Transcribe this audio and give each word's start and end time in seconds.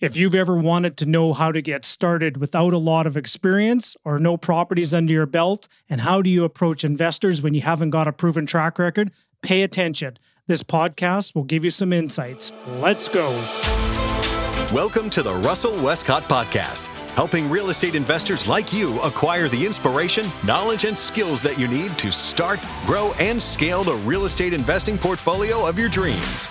If 0.00 0.16
you've 0.16 0.36
ever 0.36 0.56
wanted 0.56 0.96
to 0.98 1.06
know 1.06 1.32
how 1.32 1.50
to 1.50 1.60
get 1.60 1.84
started 1.84 2.36
without 2.36 2.72
a 2.72 2.78
lot 2.78 3.04
of 3.04 3.16
experience 3.16 3.96
or 4.04 4.20
no 4.20 4.36
properties 4.36 4.94
under 4.94 5.12
your 5.12 5.26
belt, 5.26 5.66
and 5.90 6.02
how 6.02 6.22
do 6.22 6.30
you 6.30 6.44
approach 6.44 6.84
investors 6.84 7.42
when 7.42 7.52
you 7.52 7.62
haven't 7.62 7.90
got 7.90 8.06
a 8.06 8.12
proven 8.12 8.46
track 8.46 8.78
record, 8.78 9.10
pay 9.42 9.64
attention. 9.64 10.16
This 10.46 10.62
podcast 10.62 11.34
will 11.34 11.42
give 11.42 11.64
you 11.64 11.70
some 11.70 11.92
insights. 11.92 12.52
Let's 12.78 13.08
go. 13.08 13.30
Welcome 14.72 15.10
to 15.10 15.22
the 15.24 15.34
Russell 15.34 15.72
Westcott 15.82 16.22
Podcast, 16.28 16.82
helping 17.16 17.50
real 17.50 17.70
estate 17.70 17.96
investors 17.96 18.46
like 18.46 18.72
you 18.72 19.00
acquire 19.00 19.48
the 19.48 19.66
inspiration, 19.66 20.28
knowledge, 20.46 20.84
and 20.84 20.96
skills 20.96 21.42
that 21.42 21.58
you 21.58 21.66
need 21.66 21.90
to 21.98 22.12
start, 22.12 22.60
grow, 22.86 23.12
and 23.18 23.42
scale 23.42 23.82
the 23.82 23.96
real 23.96 24.26
estate 24.26 24.52
investing 24.52 24.96
portfolio 24.96 25.66
of 25.66 25.76
your 25.76 25.88
dreams. 25.88 26.48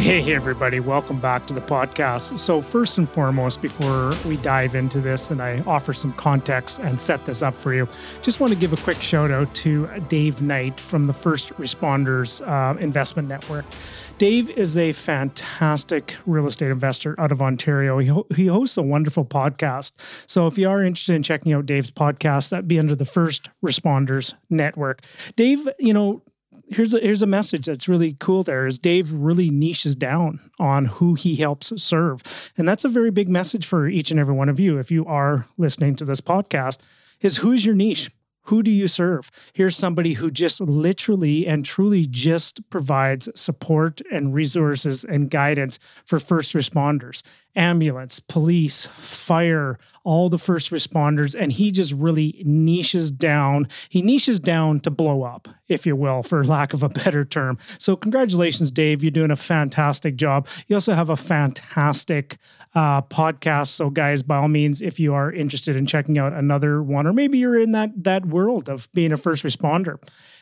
Hey, 0.00 0.32
everybody, 0.34 0.80
welcome 0.80 1.20
back 1.20 1.46
to 1.48 1.52
the 1.52 1.60
podcast. 1.60 2.38
So, 2.38 2.62
first 2.62 2.96
and 2.96 3.06
foremost, 3.06 3.60
before 3.60 4.12
we 4.24 4.38
dive 4.38 4.74
into 4.74 4.98
this 4.98 5.30
and 5.30 5.42
I 5.42 5.60
offer 5.66 5.92
some 5.92 6.14
context 6.14 6.78
and 6.78 6.98
set 6.98 7.26
this 7.26 7.42
up 7.42 7.54
for 7.54 7.74
you, 7.74 7.86
just 8.22 8.40
want 8.40 8.50
to 8.50 8.58
give 8.58 8.72
a 8.72 8.78
quick 8.78 9.02
shout 9.02 9.30
out 9.30 9.54
to 9.56 9.88
Dave 10.08 10.40
Knight 10.40 10.80
from 10.80 11.06
the 11.06 11.12
First 11.12 11.50
Responders 11.58 12.40
uh, 12.48 12.78
Investment 12.78 13.28
Network. 13.28 13.66
Dave 14.16 14.48
is 14.48 14.78
a 14.78 14.92
fantastic 14.92 16.16
real 16.24 16.46
estate 16.46 16.70
investor 16.70 17.14
out 17.20 17.30
of 17.30 17.42
Ontario. 17.42 17.98
He, 17.98 18.06
ho- 18.06 18.26
he 18.34 18.46
hosts 18.46 18.78
a 18.78 18.82
wonderful 18.82 19.26
podcast. 19.26 19.92
So, 20.26 20.46
if 20.46 20.56
you 20.56 20.66
are 20.66 20.82
interested 20.82 21.14
in 21.14 21.22
checking 21.22 21.52
out 21.52 21.66
Dave's 21.66 21.90
podcast, 21.90 22.48
that'd 22.48 22.66
be 22.66 22.78
under 22.78 22.94
the 22.94 23.04
First 23.04 23.50
Responders 23.62 24.32
Network. 24.48 25.02
Dave, 25.36 25.68
you 25.78 25.92
know, 25.92 26.22
here's 26.70 26.94
a, 26.94 27.00
here's 27.00 27.22
a 27.22 27.26
message 27.26 27.66
that's 27.66 27.88
really 27.88 28.16
cool 28.18 28.42
there 28.42 28.66
is 28.66 28.78
Dave 28.78 29.12
really 29.12 29.50
niches 29.50 29.96
down 29.96 30.40
on 30.58 30.86
who 30.86 31.14
he 31.14 31.36
helps 31.36 31.72
serve. 31.82 32.22
And 32.56 32.68
that's 32.68 32.84
a 32.84 32.88
very 32.88 33.10
big 33.10 33.28
message 33.28 33.66
for 33.66 33.88
each 33.88 34.10
and 34.10 34.20
every 34.20 34.34
one 34.34 34.48
of 34.48 34.60
you 34.60 34.78
if 34.78 34.90
you 34.90 35.04
are 35.06 35.46
listening 35.58 35.96
to 35.96 36.04
this 36.04 36.20
podcast 36.20 36.78
is 37.20 37.38
who's 37.38 37.66
your 37.66 37.74
niche? 37.74 38.10
Who 38.44 38.62
do 38.62 38.70
you 38.70 38.88
serve? 38.88 39.30
Here's 39.52 39.76
somebody 39.76 40.14
who 40.14 40.30
just 40.30 40.60
literally 40.60 41.46
and 41.46 41.64
truly 41.64 42.06
just 42.06 42.68
provides 42.70 43.28
support 43.38 44.00
and 44.10 44.34
resources 44.34 45.04
and 45.04 45.30
guidance 45.30 45.78
for 46.04 46.18
first 46.18 46.54
responders, 46.54 47.22
ambulance, 47.56 48.20
police, 48.20 48.86
fire, 48.86 49.78
all 50.04 50.28
the 50.28 50.38
first 50.38 50.70
responders. 50.70 51.34
And 51.38 51.52
he 51.52 51.70
just 51.70 51.92
really 51.92 52.42
niches 52.44 53.10
down. 53.10 53.68
He 53.88 54.02
niches 54.02 54.40
down 54.40 54.80
to 54.80 54.90
blow 54.90 55.22
up, 55.22 55.48
if 55.68 55.86
you 55.86 55.96
will, 55.96 56.22
for 56.22 56.44
lack 56.44 56.72
of 56.72 56.82
a 56.82 56.88
better 57.00 57.24
term. 57.24 57.58
So, 57.78 57.96
congratulations, 57.96 58.70
Dave. 58.70 59.02
You're 59.02 59.10
doing 59.10 59.30
a 59.30 59.36
fantastic 59.36 60.16
job. 60.16 60.46
You 60.68 60.76
also 60.76 60.94
have 60.94 61.10
a 61.10 61.16
fantastic 61.16 62.38
uh, 62.74 63.02
podcast. 63.02 63.68
So, 63.68 63.90
guys, 63.90 64.22
by 64.22 64.36
all 64.36 64.48
means, 64.48 64.80
if 64.80 65.00
you 65.00 65.14
are 65.14 65.32
interested 65.32 65.76
in 65.76 65.86
checking 65.86 66.18
out 66.18 66.32
another 66.32 66.82
one, 66.82 67.06
or 67.06 67.12
maybe 67.12 67.38
you're 67.38 67.58
in 67.58 67.72
that 67.72 68.04
that 68.04 68.26
world 68.26 68.68
of 68.68 68.90
being 68.92 69.12
a 69.12 69.16
first 69.16 69.44
responder, 69.44 69.98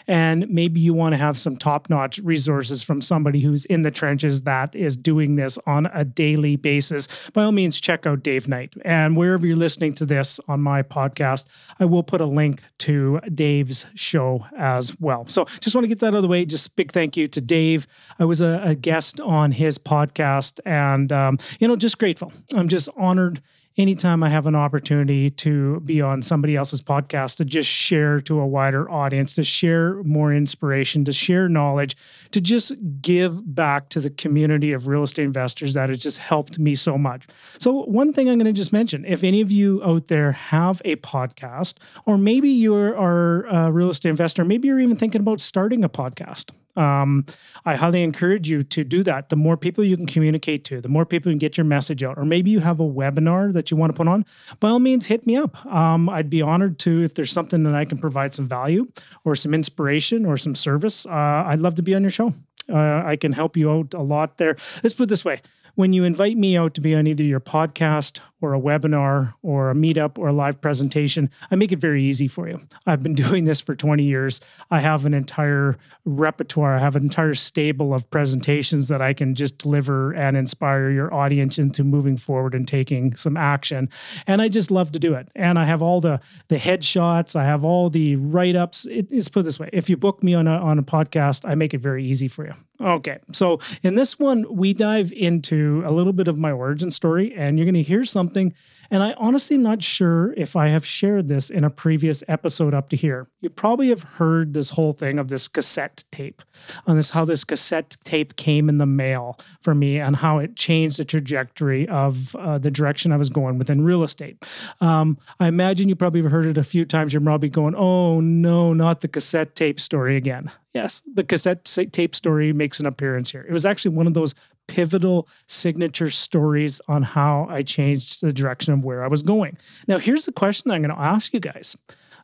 and 0.09 0.49
maybe 0.49 0.81
you 0.81 0.95
want 0.95 1.13
to 1.13 1.19
have 1.19 1.39
some 1.39 1.57
top 1.57 1.91
notch 1.91 2.19
resources 2.21 2.83
from 2.83 3.03
somebody 3.03 3.41
who's 3.41 3.67
in 3.67 3.83
the 3.83 3.91
trenches 3.91 4.43
that 4.43 4.75
is 4.75 4.97
doing 4.97 5.37
this 5.37 5.59
on 5.67 5.87
a 5.93 6.05
daily 6.05 6.57
basis, 6.57 6.98
by 7.33 7.45
all 7.45 7.53
means, 7.53 7.81
check 7.81 8.07
out 8.07 8.23
Dave 8.23 8.49
Knight. 8.49 8.73
And 8.85 9.17
wherever 9.17 9.47
you're 9.47 9.57
listening 9.57 9.95
to 9.95 10.07
this 10.07 10.41
on 10.49 10.61
my 10.61 10.83
podcast, 10.83 11.47
I 11.79 11.85
will 11.85 12.03
put 12.03 12.21
a 12.21 12.27
link 12.27 12.63
to 12.79 13.21
Dave's 13.33 13.87
show 13.95 14.47
as 14.57 14.99
well. 14.99 15.27
So 15.27 15.45
just 15.61 15.75
want 15.75 15.85
to 15.85 15.89
get 15.89 16.01
that 16.01 16.09
out 16.09 16.15
of 16.15 16.23
the 16.23 16.29
way. 16.29 16.45
Just 16.45 16.75
big 16.77 16.91
thank 16.93 17.17
you 17.17 17.29
to 17.29 17.41
Dave. 17.41 17.87
I 18.19 18.25
was 18.25 18.41
a, 18.41 18.61
a 18.65 18.75
guest 18.75 19.21
on 19.21 19.53
his 19.53 19.79
podcast 19.79 20.61
and, 20.65 21.13
um, 21.13 21.39
you 21.61 21.69
know, 21.69 21.77
just 21.77 21.99
grateful. 21.99 22.33
I'm 22.55 22.69
just 22.69 22.89
honored 22.97 23.41
anytime 23.79 24.23
I 24.23 24.29
have 24.29 24.47
an 24.47 24.57
opportunity 24.57 25.31
to 25.31 25.81
be 25.81 26.03
on 26.03 26.21
somebody 26.21 26.57
else's 26.57 26.83
podcast 26.83 27.37
to 27.37 27.45
just 27.45 27.69
share 27.69 28.21
to 28.23 28.41
a 28.41 28.47
wider 28.47 28.91
audience, 28.91 29.37
to 29.37 29.45
share 29.45 30.03
more 30.03 30.35
inspiration, 30.35 31.05
to 31.05 31.13
share 31.13 31.49
knowledge, 31.49 31.97
to 32.33 32.41
just 32.41 32.75
give 33.01 33.55
back 33.55 33.89
to 33.91 34.01
the 34.01 34.11
community 34.11 34.73
of 34.73 34.89
real 34.89 35.05
estate 35.05 35.25
investors 35.25 35.75
that 35.75 35.89
has 35.89 35.99
just 35.99 36.19
helped 36.19 36.59
me 36.59 36.75
so 36.75 36.99
much. 36.99 37.27
So, 37.59 37.85
one 37.85 38.13
thing 38.13 38.29
I'm 38.29 38.39
going 38.39 38.47
to 38.47 38.53
just 38.53 38.73
mention 38.73 39.05
if 39.05 39.23
any 39.23 39.41
of 39.41 39.53
you 39.53 39.83
out 39.85 40.09
there 40.09 40.33
have 40.33 40.83
a 40.85 40.97
podcast, 40.97 41.79
or 42.05 42.19
maybe 42.19 42.49
you 42.49 42.75
are 42.75 43.45
a 43.47 43.71
real 43.71 43.91
estate 43.91 44.11
investor, 44.11 44.45
maybe 44.45 44.69
you're 44.69 44.81
even 44.81 44.97
thinking 44.97 45.21
about 45.21 45.41
starting 45.41 45.85
a 45.85 45.89
podcast. 45.89 46.51
Um, 46.79 47.27
I 47.65 47.75
highly 47.75 48.03
encourage 48.03 48.49
you 48.49 48.63
to 48.63 48.85
do 48.85 49.03
that. 49.03 49.29
The 49.29 49.37
more 49.37 49.57
people 49.57 49.85
you 49.85 49.97
can 49.97 50.07
communicate 50.07 50.65
to, 50.67 50.81
the 50.81 50.89
more 50.89 51.05
people 51.05 51.31
can 51.31 51.39
get 51.39 51.59
your 51.59 51.65
message 51.65 52.03
out. 52.03 52.17
Or 52.17 52.25
maybe 52.25 52.51
you 52.51 52.61
have 52.61 52.81
a 52.81 52.85
webinar 52.85 53.53
that 53.53 53.71
you 53.71 53.77
want 53.77 53.91
to 53.91 53.97
put 53.97 54.09
on, 54.09 54.25
by 54.61 54.69
all 54.69 54.79
means, 54.79 55.07
hit 55.07 55.27
me 55.27 55.37
up. 55.37 55.65
Um, 55.67 56.09
I'd 56.09 56.31
be 56.31 56.41
honored 56.41 56.79
to 56.81 57.03
if 57.03 57.15
there's 57.15 57.33
something 57.33 57.65
that 57.65 57.75
I 57.75 57.85
can 57.85 57.99
provide 57.99 58.35
some 58.35 58.49
value 58.49 58.89
or 59.25 59.35
some 59.35 59.55
inspiration 59.55 60.25
or 60.25 60.37
some 60.37 60.55
service. 60.55 61.05
Uh, 61.05 61.45
I'd 61.47 61.61
love 61.61 61.75
to 61.77 61.83
be 61.83 61.95
on 61.95 62.03
your 62.03 62.11
show. 62.11 62.33
Uh, 62.71 63.03
I 63.05 63.17
can 63.17 63.33
help 63.33 63.57
you 63.57 63.71
out 63.71 63.95
a 63.95 64.03
lot 64.03 64.37
there. 64.37 64.57
Let's 64.83 64.95
put 64.95 65.05
it 65.05 65.09
this 65.09 65.25
way 65.25 65.41
when 65.79 65.93
you 65.93 66.03
invite 66.03 66.37
me 66.37 66.57
out 66.57 66.75
to 66.75 66.81
be 66.81 66.93
on 66.93 67.07
either 67.07 67.23
your 67.23 67.39
podcast 67.39 68.19
or 68.41 68.53
a 68.53 68.61
webinar 68.61 69.35
or 69.45 69.71
a 69.71 69.75
meetup 69.75 70.19
or 70.19 70.27
a 70.27 70.33
live 70.33 70.61
presentation, 70.61 71.31
I 71.53 71.55
make 71.55 71.71
it 71.71 71.79
very 71.79 72.03
easy 72.03 72.27
for 72.27 72.49
you. 72.49 72.59
I've 72.85 73.01
been 73.01 73.15
doing 73.29 73.45
this 73.45 73.61
for 73.61 73.77
20 73.77 74.03
years. 74.03 74.41
I 74.73 74.81
have 74.81 75.07
an 75.07 75.15
entire 75.15 75.77
repertoire, 76.05 76.75
I 76.75 76.79
have 76.81 76.97
an 76.97 77.05
entire 77.05 77.37
stable 77.37 77.95
of 77.95 78.11
presentations 78.11 78.89
that 78.89 79.01
I 79.01 79.13
can 79.13 79.37
just 79.37 79.59
deliver 79.59 80.11
and 80.15 80.37
inspire 80.37 80.91
your 80.91 81.15
audience 81.15 81.61
into 81.61 81.85
moving 81.85 82.17
forward 82.17 82.57
and 82.57 82.67
taking 82.67 83.15
some 83.15 83.37
action. 83.37 83.89
And 84.27 84.43
I 84.43 84.49
just 84.49 84.73
love 84.73 84.91
to 84.93 84.99
do 84.99 85.15
it. 85.15 85.31
And 85.37 85.61
I 85.61 85.65
have 85.65 85.81
all 85.81 86.01
the 86.01 86.19
the 86.49 86.57
headshots, 86.57 87.37
I 87.37 87.45
have 87.45 87.65
all 87.65 87.89
the 87.89 88.17
write-ups. 88.17 88.87
It 88.87 89.13
is 89.13 89.29
put 89.29 89.45
this 89.45 89.61
way. 89.61 89.71
If 89.73 89.89
you 89.89 89.97
book 89.97 90.25
me 90.25 90.35
on 90.35 90.49
a 90.49 90.57
on 90.59 90.77
a 90.81 90.83
podcast, 90.83 91.49
I 91.49 91.55
make 91.55 91.73
it 91.73 91.81
very 91.81 92.05
easy 92.05 92.27
for 92.27 92.45
you. 92.45 92.55
Okay. 92.81 93.19
So 93.33 93.61
in 93.85 93.95
this 93.95 94.19
one, 94.19 94.45
we 94.49 94.73
dive 94.73 95.13
into 95.13 95.68
a 95.69 95.91
little 95.91 96.13
bit 96.13 96.29
of 96.29 96.39
my 96.39 96.51
origin 96.51 96.91
story, 96.91 97.35
and 97.35 97.59
you're 97.59 97.65
going 97.65 97.75
to 97.75 97.83
hear 97.83 98.05
something. 98.05 98.55
And 98.91 99.03
I 99.03 99.15
honestly 99.19 99.59
not 99.59 99.83
sure 99.83 100.33
if 100.37 100.57
I 100.57 100.69
have 100.69 100.85
shared 100.85 101.29
this 101.29 101.51
in 101.51 101.63
a 101.63 101.71
previous 101.71 102.25
episode 102.27 102.73
up 102.73 102.89
to 102.89 102.97
here. 102.97 103.29
You 103.41 103.51
probably 103.51 103.91
have 103.91 104.03
heard 104.03 104.55
this 104.55 104.71
whole 104.71 104.93
thing 104.93 105.19
of 105.19 105.29
this 105.29 105.47
cassette 105.47 106.05
tape, 106.11 106.43
on 106.87 106.97
this 106.97 107.11
how 107.11 107.25
this 107.25 107.45
cassette 107.45 107.97
tape 108.05 108.37
came 108.37 108.69
in 108.69 108.79
the 108.79 108.87
mail 108.87 109.39
for 109.61 109.75
me, 109.75 110.01
and 110.01 110.17
how 110.17 110.39
it 110.39 110.57
changed 110.57 110.99
the 110.99 111.05
trajectory 111.05 111.87
of 111.89 112.35
uh, 112.37 112.59
the 112.59 112.71
direction 112.71 113.13
I 113.13 113.17
was 113.17 113.29
going 113.29 113.59
within 113.59 113.85
real 113.85 114.03
estate. 114.03 114.45
Um, 114.81 115.19
I 115.39 115.49
imagine 115.49 115.89
you 115.89 115.97
probably 115.97 116.23
have 116.23 116.31
heard 116.31 116.47
it 116.47 116.57
a 116.57 116.65
few 116.65 116.85
times. 116.85 117.13
You're 117.13 117.21
probably 117.21 117.51
going, 117.51 117.75
"Oh 117.77 118.21
no, 118.21 118.73
not 118.73 119.01
the 119.01 119.09
cassette 119.09 119.55
tape 119.55 119.81
story 119.81 120.17
again." 120.17 120.51
Yes, 120.75 121.03
the 121.13 121.25
cassette 121.25 121.65
tape 121.65 122.15
story 122.15 122.53
makes 122.53 122.79
an 122.79 122.87
appearance 122.87 123.33
here. 123.33 123.45
It 123.49 123.53
was 123.53 123.67
actually 123.67 123.97
one 123.97 124.07
of 124.07 124.15
those 124.15 124.35
pivotal 124.69 125.29
signature 125.47 126.11
stories 126.11 126.81
on 126.87 127.03
how 127.03 127.47
I 127.51 127.63
changed 127.63 128.21
the 128.21 128.33
direction 128.33 128.73
of 128.73 128.85
where 128.85 129.03
I 129.03 129.09
was 129.09 129.23
going. 129.23 129.59
Now, 129.89 129.99
here's 129.99 130.27
the 130.27 130.33
question 130.33 130.71
I'm 130.71 130.83
going 130.83 130.95
to 130.95 131.01
ask 131.01 131.35
you 131.35 131.41
guys 131.41 131.77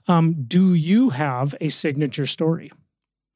um, 0.07 0.45
Do 0.47 0.75
you 0.75 1.11
have 1.11 1.55
a 1.61 1.69
signature 1.69 2.27
story? 2.27 2.71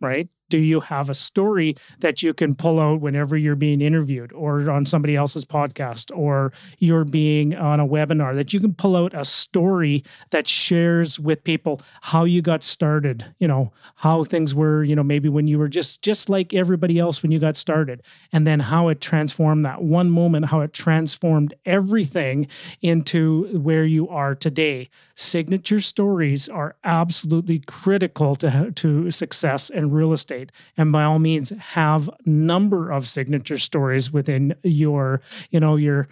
Right? 0.00 0.28
Do 0.48 0.59
you 0.59 0.81
have 0.81 1.10
a 1.10 1.14
story 1.14 1.75
that 2.00 2.22
you 2.22 2.32
can 2.34 2.54
pull 2.54 2.81
out 2.81 3.00
whenever 3.00 3.36
you're 3.36 3.56
being 3.56 3.81
interviewed 3.81 4.32
or 4.32 4.70
on 4.70 4.84
somebody 4.86 5.16
else's 5.16 5.44
podcast 5.44 6.16
or 6.16 6.53
you're 6.78 7.04
being 7.04 7.54
on 7.54 7.81
a 7.81 7.86
webinar 7.86 8.34
that 8.34 8.53
you 8.53 8.60
can 8.60 8.75
pull 8.75 8.97
out 8.97 9.12
a 9.14 9.25
story 9.25 10.03
that 10.31 10.47
shares 10.47 11.19
with 11.19 11.42
people 11.44 11.81
how 12.03 12.25
you 12.25 12.42
got 12.42 12.62
started 12.62 13.25
you 13.38 13.48
know 13.48 13.72
how 13.97 14.25
things 14.25 14.54
were 14.54 14.82
you 14.82 14.94
know 14.94 15.03
maybe 15.03 15.28
when 15.28 15.47
you 15.47 15.58
were 15.58 15.69
just 15.69 16.03
just 16.03 16.28
like 16.28 16.54
everybody 16.54 16.98
else 16.98 17.22
when 17.22 17.32
you 17.32 17.38
got 17.38 17.56
started 17.56 18.03
and 18.32 18.47
then 18.47 18.60
how 18.60 18.88
it 18.88 19.00
transformed 19.00 19.64
that 19.64 19.82
one 19.82 20.10
moment 20.10 20.47
how 20.47 20.60
it 20.60 20.72
transformed 20.72 21.55
everything 21.67 22.46
into 22.82 23.58
where 23.58 23.84
you 23.84 24.08
are 24.08 24.34
today. 24.34 24.88
Signature 25.14 25.81
stories 25.81 26.49
are 26.49 26.76
absolutely 26.84 27.58
critical 27.61 28.37
to 28.37 28.72
to 28.72 29.11
success 29.11 29.70
in 29.70 29.90
real 29.90 30.12
estate 30.12 30.38
and 30.76 30.93
by 30.93 31.05
all 31.05 31.19
means 31.19 31.50
have 31.50 32.11
number 32.25 32.90
of 32.90 33.06
signature 33.08 33.58
stories 33.58 34.12
within 34.12 34.55
your 34.62 35.20
you 35.50 35.61
know 35.61 35.76
your 35.76 36.08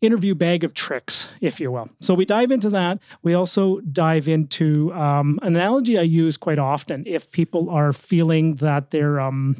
interview 0.00 0.34
bag 0.34 0.62
of 0.62 0.74
tricks, 0.74 1.28
if 1.40 1.60
you 1.60 1.72
will. 1.72 1.88
So 2.00 2.14
we 2.14 2.24
dive 2.24 2.50
into 2.50 2.70
that. 2.70 3.00
We 3.22 3.34
also 3.34 3.80
dive 3.80 4.28
into 4.28 4.92
um, 4.94 5.38
an 5.42 5.56
analogy 5.56 5.98
I 5.98 6.02
use 6.02 6.36
quite 6.36 6.58
often 6.58 7.02
if 7.06 7.30
people 7.32 7.68
are 7.70 7.92
feeling 7.92 8.56
that 8.56 8.90
they're 8.90 9.20
um, 9.20 9.56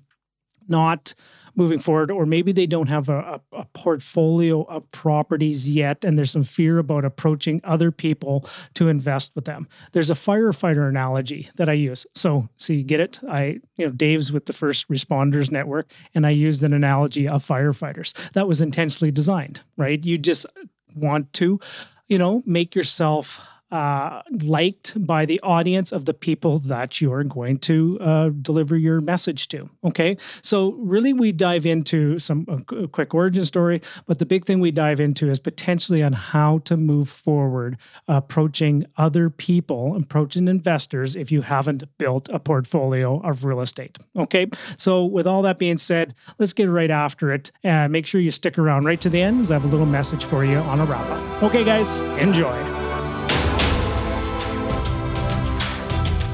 not 0.68 1.14
moving 1.56 1.78
forward, 1.78 2.10
or 2.10 2.24
maybe 2.24 2.52
they 2.52 2.66
don't 2.66 2.88
have 2.88 3.08
a, 3.08 3.40
a, 3.52 3.64
portfolio 3.72 4.62
of 4.62 4.88
properties 4.92 5.68
yet, 5.68 6.04
and 6.04 6.16
there's 6.16 6.30
some 6.30 6.44
fear 6.44 6.78
about 6.78 7.04
approaching 7.04 7.60
other 7.64 7.90
people 7.90 8.48
to 8.74 8.88
invest 8.88 9.32
with 9.34 9.44
them. 9.44 9.66
There's 9.92 10.10
a 10.10 10.14
firefighter 10.14 10.88
analogy 10.88 11.50
that 11.56 11.68
I 11.68 11.72
use. 11.72 12.06
So, 12.14 12.48
so 12.56 12.72
you 12.72 12.84
get 12.84 13.00
it? 13.00 13.20
I, 13.28 13.60
you 13.76 13.86
know, 13.86 13.90
Dave's 13.90 14.32
with 14.32 14.46
the 14.46 14.52
First 14.52 14.88
Responders 14.88 15.50
Network, 15.50 15.90
and 16.14 16.24
I 16.24 16.30
used 16.30 16.62
an 16.62 16.72
analogy 16.72 17.28
of 17.28 17.42
firefighters. 17.42 18.30
That 18.32 18.46
was 18.46 18.60
intentionally 18.60 19.10
designed, 19.10 19.60
right? 19.76 20.02
You 20.04 20.16
just 20.16 20.46
want 20.94 21.32
to, 21.34 21.58
you 22.06 22.18
know, 22.18 22.42
make 22.46 22.74
yourself 22.74 23.44
uh, 23.70 24.22
liked 24.42 25.06
by 25.06 25.24
the 25.26 25.40
audience 25.40 25.92
of 25.92 26.04
the 26.06 26.14
people 26.14 26.58
that 26.58 27.00
you're 27.00 27.24
going 27.24 27.58
to 27.58 27.98
uh, 28.00 28.30
deliver 28.40 28.76
your 28.76 29.00
message 29.00 29.48
to. 29.48 29.68
Okay. 29.84 30.16
So, 30.42 30.72
really, 30.72 31.12
we 31.12 31.32
dive 31.32 31.66
into 31.66 32.18
some 32.18 32.44
quick 32.92 33.14
origin 33.14 33.44
story, 33.44 33.80
but 34.06 34.18
the 34.18 34.26
big 34.26 34.44
thing 34.44 34.60
we 34.60 34.70
dive 34.70 35.00
into 35.00 35.28
is 35.28 35.38
potentially 35.38 36.02
on 36.02 36.12
how 36.12 36.58
to 36.60 36.76
move 36.76 37.08
forward, 37.08 37.78
approaching 38.06 38.86
other 38.96 39.30
people, 39.30 39.96
approaching 39.96 40.48
investors 40.48 41.16
if 41.16 41.30
you 41.30 41.42
haven't 41.42 41.84
built 41.98 42.28
a 42.30 42.38
portfolio 42.38 43.20
of 43.20 43.44
real 43.44 43.60
estate. 43.60 43.98
Okay. 44.16 44.46
So, 44.76 45.04
with 45.04 45.26
all 45.26 45.42
that 45.42 45.58
being 45.58 45.78
said, 45.78 46.14
let's 46.38 46.52
get 46.52 46.68
right 46.68 46.90
after 46.90 47.30
it 47.30 47.52
and 47.62 47.92
make 47.92 48.06
sure 48.06 48.20
you 48.20 48.30
stick 48.30 48.58
around 48.58 48.84
right 48.84 49.00
to 49.00 49.10
the 49.10 49.20
end 49.20 49.42
as 49.42 49.50
I 49.50 49.54
have 49.54 49.64
a 49.64 49.68
little 49.68 49.86
message 49.86 50.24
for 50.24 50.44
you 50.44 50.56
on 50.56 50.80
a 50.80 50.84
wrap 50.84 51.08
up. 51.10 51.42
Okay, 51.42 51.64
guys, 51.64 52.00
enjoy. 52.18 52.77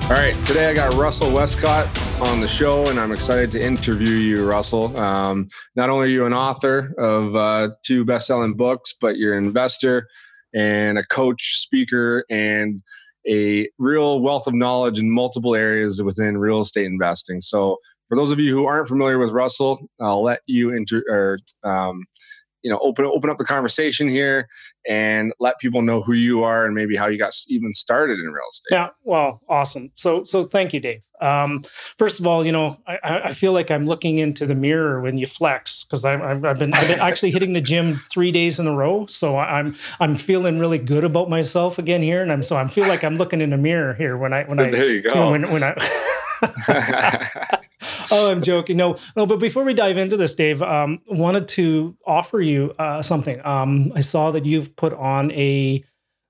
All 0.04 0.10
right, 0.10 0.34
today 0.44 0.68
I 0.68 0.74
got 0.74 0.92
Russell 0.96 1.32
Westcott 1.32 1.86
on 2.20 2.38
the 2.38 2.46
show, 2.46 2.90
and 2.90 3.00
I'm 3.00 3.10
excited 3.10 3.50
to 3.52 3.64
interview 3.64 4.10
you, 4.10 4.44
Russell. 4.46 4.94
Um, 4.98 5.46
not 5.76 5.88
only 5.88 6.08
are 6.08 6.10
you 6.10 6.26
an 6.26 6.34
author 6.34 6.92
of 6.98 7.34
uh, 7.34 7.70
two 7.82 8.04
best-selling 8.04 8.54
books, 8.54 8.94
but 9.00 9.16
you're 9.16 9.34
an 9.34 9.46
investor 9.46 10.06
and 10.54 10.98
a 10.98 11.06
coach, 11.06 11.56
speaker, 11.56 12.26
and 12.28 12.82
a 13.26 13.66
real 13.78 14.20
wealth 14.20 14.46
of 14.46 14.52
knowledge 14.52 14.98
in 14.98 15.10
multiple 15.10 15.54
areas 15.54 16.02
within 16.02 16.36
real 16.36 16.60
estate 16.60 16.84
investing. 16.84 17.40
So, 17.40 17.78
for 18.08 18.16
those 18.16 18.30
of 18.30 18.38
you 18.38 18.54
who 18.54 18.66
aren't 18.66 18.88
familiar 18.88 19.18
with 19.18 19.30
Russell, 19.30 19.88
I'll 20.02 20.22
let 20.22 20.40
you 20.46 20.70
inter- 20.70 21.02
or 21.08 21.38
um, 21.64 22.04
you 22.62 22.70
know 22.70 22.78
open 22.82 23.06
open 23.06 23.30
up 23.30 23.38
the 23.38 23.44
conversation 23.44 24.10
here 24.10 24.48
and 24.88 25.32
let 25.40 25.58
people 25.58 25.82
know 25.82 26.02
who 26.02 26.12
you 26.12 26.42
are 26.42 26.64
and 26.64 26.74
maybe 26.74 26.96
how 26.96 27.06
you 27.06 27.18
got 27.18 27.34
even 27.48 27.72
started 27.72 28.18
in 28.18 28.26
real 28.26 28.44
estate. 28.50 28.74
Yeah 28.74 28.88
well 29.04 29.40
awesome. 29.48 29.90
So 29.94 30.24
so 30.24 30.44
thank 30.44 30.72
you 30.72 30.80
dave. 30.80 31.06
Um, 31.20 31.62
first 31.62 32.20
of 32.20 32.26
all 32.26 32.44
you 32.44 32.52
know 32.52 32.76
I, 32.86 32.98
I 33.24 33.32
feel 33.32 33.52
like 33.52 33.70
i'm 33.70 33.86
looking 33.86 34.18
into 34.18 34.46
the 34.46 34.54
mirror 34.54 35.00
when 35.00 35.18
you 35.18 35.26
flex 35.26 35.84
because 35.84 36.04
I've, 36.04 36.44
I've 36.44 36.58
been 36.58 36.74
i've 36.74 36.88
been 36.88 37.00
actually 37.00 37.30
hitting 37.30 37.52
the 37.52 37.60
gym 37.60 37.96
three 38.10 38.30
days 38.32 38.60
in 38.60 38.66
a 38.66 38.74
row. 38.74 39.06
So 39.06 39.38
i'm 39.38 39.74
i'm 40.00 40.14
feeling 40.14 40.58
really 40.58 40.78
good 40.78 41.04
about 41.04 41.28
myself 41.28 41.78
again 41.78 42.02
here 42.02 42.22
and 42.22 42.32
i'm 42.32 42.42
so 42.42 42.56
i 42.56 42.66
feel 42.66 42.86
like 42.86 43.04
i'm 43.04 43.16
looking 43.16 43.40
in 43.40 43.50
the 43.50 43.56
mirror 43.56 43.94
here 43.94 44.16
when 44.16 44.32
i 44.32 44.44
when 44.44 44.58
i 44.58 44.70
there 44.70 44.86
you 44.86 45.02
go 45.02 45.10
you 45.10 45.14
know, 45.14 45.30
when, 45.30 45.50
when 45.50 45.62
i 45.62 45.74
oh, 48.14 48.30
I'm 48.30 48.42
joking. 48.42 48.76
No, 48.76 48.96
no. 49.16 49.26
But 49.26 49.40
before 49.40 49.64
we 49.64 49.74
dive 49.74 49.96
into 49.96 50.16
this, 50.16 50.34
Dave, 50.34 50.62
um, 50.62 51.00
wanted 51.06 51.48
to 51.48 51.96
offer 52.06 52.40
you 52.40 52.72
uh, 52.78 53.02
something. 53.02 53.44
Um, 53.44 53.92
I 53.94 54.00
saw 54.00 54.30
that 54.30 54.44
you've 54.44 54.76
put 54.76 54.92
on 54.94 55.32
a 55.32 55.84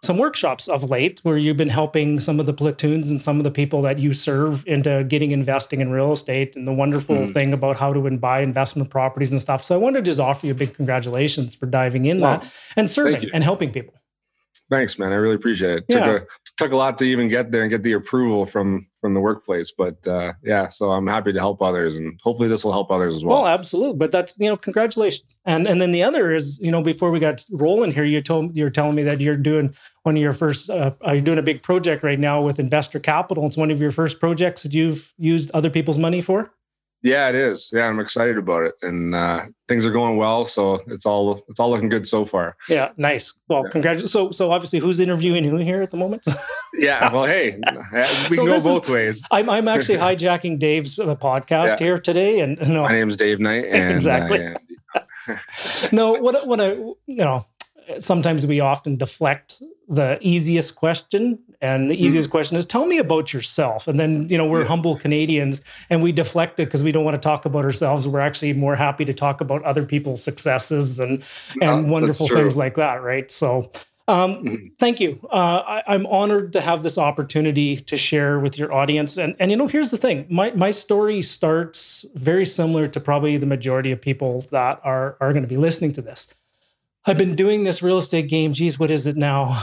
some 0.04 0.18
workshops 0.18 0.68
of 0.68 0.90
late 0.90 1.20
where 1.22 1.38
you've 1.38 1.56
been 1.56 1.70
helping 1.70 2.20
some 2.20 2.38
of 2.38 2.44
the 2.44 2.52
platoons 2.52 3.08
and 3.08 3.20
some 3.20 3.38
of 3.38 3.44
the 3.44 3.50
people 3.50 3.80
that 3.82 3.98
you 3.98 4.12
serve 4.12 4.62
into 4.66 5.02
getting 5.04 5.30
investing 5.30 5.80
in 5.80 5.90
real 5.90 6.12
estate 6.12 6.54
and 6.54 6.68
the 6.68 6.72
wonderful 6.72 7.16
mm. 7.16 7.32
thing 7.32 7.54
about 7.54 7.76
how 7.76 7.90
to 7.92 8.10
buy 8.18 8.40
investment 8.40 8.90
properties 8.90 9.30
and 9.30 9.40
stuff. 9.40 9.64
So 9.64 9.74
I 9.74 9.78
wanted 9.78 10.04
to 10.04 10.10
just 10.10 10.20
offer 10.20 10.46
you 10.46 10.52
a 10.52 10.54
big 10.54 10.74
congratulations 10.74 11.54
for 11.54 11.64
diving 11.64 12.04
in 12.04 12.20
that 12.20 12.52
and 12.76 12.88
serving 12.88 13.30
and 13.32 13.42
helping 13.42 13.70
people. 13.70 13.94
Thanks, 14.70 14.98
man. 14.98 15.12
I 15.12 15.16
really 15.16 15.34
appreciate 15.34 15.78
it. 15.78 15.84
Yeah. 15.88 16.04
Took, 16.06 16.22
a, 16.22 16.26
took 16.56 16.72
a 16.72 16.76
lot 16.76 16.98
to 16.98 17.04
even 17.04 17.28
get 17.28 17.50
there 17.50 17.62
and 17.62 17.70
get 17.70 17.82
the 17.82 17.92
approval 17.92 18.46
from 18.46 18.86
from 19.00 19.12
the 19.12 19.20
workplace, 19.20 19.70
but 19.70 20.06
uh, 20.06 20.32
yeah. 20.42 20.68
So 20.68 20.90
I'm 20.90 21.06
happy 21.06 21.30
to 21.34 21.38
help 21.38 21.60
others, 21.60 21.96
and 21.96 22.18
hopefully 22.22 22.48
this 22.48 22.64
will 22.64 22.72
help 22.72 22.90
others 22.90 23.14
as 23.16 23.22
well. 23.22 23.42
Well, 23.42 23.46
absolutely. 23.46 23.98
But 23.98 24.10
that's 24.10 24.40
you 24.40 24.48
know, 24.48 24.56
congratulations. 24.56 25.38
And 25.44 25.68
and 25.68 25.80
then 25.80 25.92
the 25.92 26.02
other 26.02 26.32
is 26.32 26.58
you 26.60 26.70
know, 26.70 26.82
before 26.82 27.10
we 27.10 27.20
got 27.20 27.44
rolling 27.52 27.92
here, 27.92 28.04
you 28.04 28.22
told 28.22 28.56
you're 28.56 28.70
telling 28.70 28.94
me 28.94 29.02
that 29.02 29.20
you're 29.20 29.36
doing 29.36 29.74
one 30.04 30.16
of 30.16 30.22
your 30.22 30.32
first. 30.32 30.70
Uh, 30.70 30.92
you're 31.06 31.20
doing 31.20 31.38
a 31.38 31.42
big 31.42 31.62
project 31.62 32.02
right 32.02 32.18
now 32.18 32.40
with 32.40 32.58
Investor 32.58 32.98
Capital. 32.98 33.44
It's 33.46 33.58
one 33.58 33.70
of 33.70 33.80
your 33.80 33.90
first 33.90 34.18
projects 34.18 34.62
that 34.62 34.72
you've 34.72 35.12
used 35.18 35.50
other 35.52 35.68
people's 35.68 35.98
money 35.98 36.22
for. 36.22 36.54
Yeah, 37.04 37.28
it 37.28 37.34
is. 37.34 37.68
Yeah, 37.70 37.86
I'm 37.86 38.00
excited 38.00 38.38
about 38.38 38.64
it, 38.64 38.76
and 38.80 39.14
uh, 39.14 39.44
things 39.68 39.84
are 39.84 39.90
going 39.90 40.16
well. 40.16 40.46
So 40.46 40.80
it's 40.86 41.04
all 41.04 41.38
it's 41.48 41.60
all 41.60 41.68
looking 41.68 41.90
good 41.90 42.08
so 42.08 42.24
far. 42.24 42.56
Yeah, 42.66 42.92
nice. 42.96 43.38
Well, 43.46 43.62
yeah. 43.66 43.72
congratulations. 43.72 44.10
So 44.10 44.30
so 44.30 44.50
obviously, 44.50 44.78
who's 44.78 44.98
interviewing 45.00 45.44
who 45.44 45.58
here 45.58 45.82
at 45.82 45.90
the 45.90 45.98
moment? 45.98 46.26
yeah. 46.78 47.12
Well, 47.12 47.26
hey, 47.26 47.60
we 47.60 48.02
so 48.02 48.36
can 48.36 48.46
go 48.46 48.62
both 48.62 48.84
is, 48.84 48.90
ways. 48.90 49.22
I'm 49.30 49.50
I'm 49.50 49.68
actually 49.68 49.98
hijacking 50.08 50.58
Dave's 50.58 50.98
uh, 50.98 51.14
podcast 51.16 51.78
yeah. 51.78 51.84
here 51.84 51.98
today, 51.98 52.40
and 52.40 52.58
no, 52.66 52.84
my 52.84 52.92
name's 52.92 53.16
Dave 53.16 53.38
Knight. 53.38 53.66
And, 53.66 53.92
exactly. 53.92 54.42
Uh, 54.42 54.54
yeah. 55.28 55.38
no, 55.92 56.14
what 56.14 56.48
what 56.48 56.58
I 56.58 56.72
you 56.72 56.96
know 57.06 57.44
sometimes 57.98 58.46
we 58.46 58.60
often 58.60 58.96
deflect 58.96 59.62
the 59.88 60.18
easiest 60.22 60.76
question 60.76 61.38
and 61.64 61.90
the 61.90 61.96
easiest 61.96 62.28
mm-hmm. 62.28 62.32
question 62.32 62.56
is 62.58 62.66
tell 62.66 62.86
me 62.86 62.98
about 62.98 63.32
yourself. 63.32 63.88
And 63.88 63.98
then 63.98 64.28
you 64.28 64.36
know 64.36 64.46
we're 64.46 64.62
yeah. 64.62 64.68
humble 64.68 64.96
canadians 64.96 65.62
and 65.88 66.02
we 66.02 66.12
deflect 66.12 66.60
it 66.60 66.66
because 66.66 66.82
we 66.82 66.92
don't 66.92 67.04
want 67.04 67.14
to 67.14 67.20
talk 67.20 67.46
about 67.46 67.64
ourselves. 67.64 68.06
We're 68.06 68.20
actually 68.20 68.52
more 68.52 68.76
happy 68.76 69.06
to 69.06 69.14
talk 69.14 69.40
about 69.40 69.62
other 69.62 69.86
people's 69.86 70.22
successes 70.22 71.00
and 71.00 71.24
and 71.62 71.90
wonderful 71.90 72.28
things 72.28 72.58
like 72.58 72.74
that 72.74 73.02
right? 73.02 73.30
So 73.30 73.72
um, 74.06 74.34
mm-hmm. 74.34 74.66
thank 74.78 75.00
you. 75.00 75.18
Uh, 75.32 75.80
I, 75.86 75.94
am 75.94 76.04
honored 76.04 76.52
to 76.52 76.60
have 76.60 76.82
this 76.82 76.98
opportunity 76.98 77.76
to 77.76 77.96
share 77.96 78.38
with 78.38 78.58
your 78.58 78.70
audience. 78.70 79.16
And 79.16 79.34
and 79.38 79.50
you 79.50 79.56
know 79.56 79.66
here's 79.66 79.90
the 79.90 79.96
thing. 79.96 80.26
My 80.28 80.50
my 80.50 80.70
story 80.70 81.22
starts 81.22 82.04
very 82.14 82.44
similar 82.44 82.86
to 82.88 83.00
probably 83.00 83.38
the 83.38 83.46
majority 83.46 83.90
of 83.90 84.02
people 84.02 84.42
that 84.50 84.80
are 84.84 85.16
are 85.18 85.32
going 85.32 85.44
to 85.44 85.48
be 85.48 85.56
listening 85.56 85.94
to 85.94 86.02
this 86.02 86.28
I've 87.06 87.18
been 87.18 87.34
doing 87.34 87.64
this 87.64 87.82
real 87.82 87.98
estate 87.98 88.28
game. 88.28 88.52
Geez, 88.52 88.78
what 88.78 88.90
is 88.90 89.06
it 89.06 89.16
now? 89.16 89.62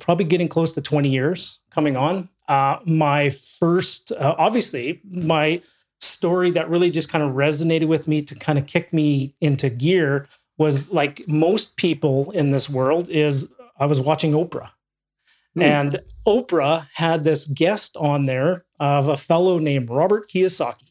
Probably 0.00 0.24
getting 0.24 0.48
close 0.48 0.72
to 0.74 0.82
20 0.82 1.08
years 1.08 1.60
coming 1.70 1.96
on. 1.96 2.28
Uh, 2.48 2.78
my 2.84 3.30
first, 3.30 4.12
uh, 4.12 4.34
obviously, 4.36 5.00
my 5.10 5.62
story 6.00 6.50
that 6.50 6.68
really 6.68 6.90
just 6.90 7.10
kind 7.10 7.24
of 7.24 7.32
resonated 7.32 7.86
with 7.86 8.06
me 8.06 8.20
to 8.22 8.34
kind 8.34 8.58
of 8.58 8.66
kick 8.66 8.92
me 8.92 9.34
into 9.40 9.70
gear 9.70 10.26
was 10.58 10.90
like 10.90 11.22
most 11.26 11.76
people 11.76 12.30
in 12.32 12.50
this 12.50 12.68
world 12.68 13.08
is 13.08 13.52
I 13.78 13.86
was 13.86 14.00
watching 14.00 14.32
Oprah. 14.32 14.70
Hmm. 15.54 15.62
And 15.62 16.00
Oprah 16.26 16.86
had 16.94 17.24
this 17.24 17.46
guest 17.46 17.96
on 17.96 18.26
there 18.26 18.64
of 18.78 19.08
a 19.08 19.16
fellow 19.16 19.58
named 19.58 19.88
Robert 19.88 20.28
Kiyosaki. 20.28 20.88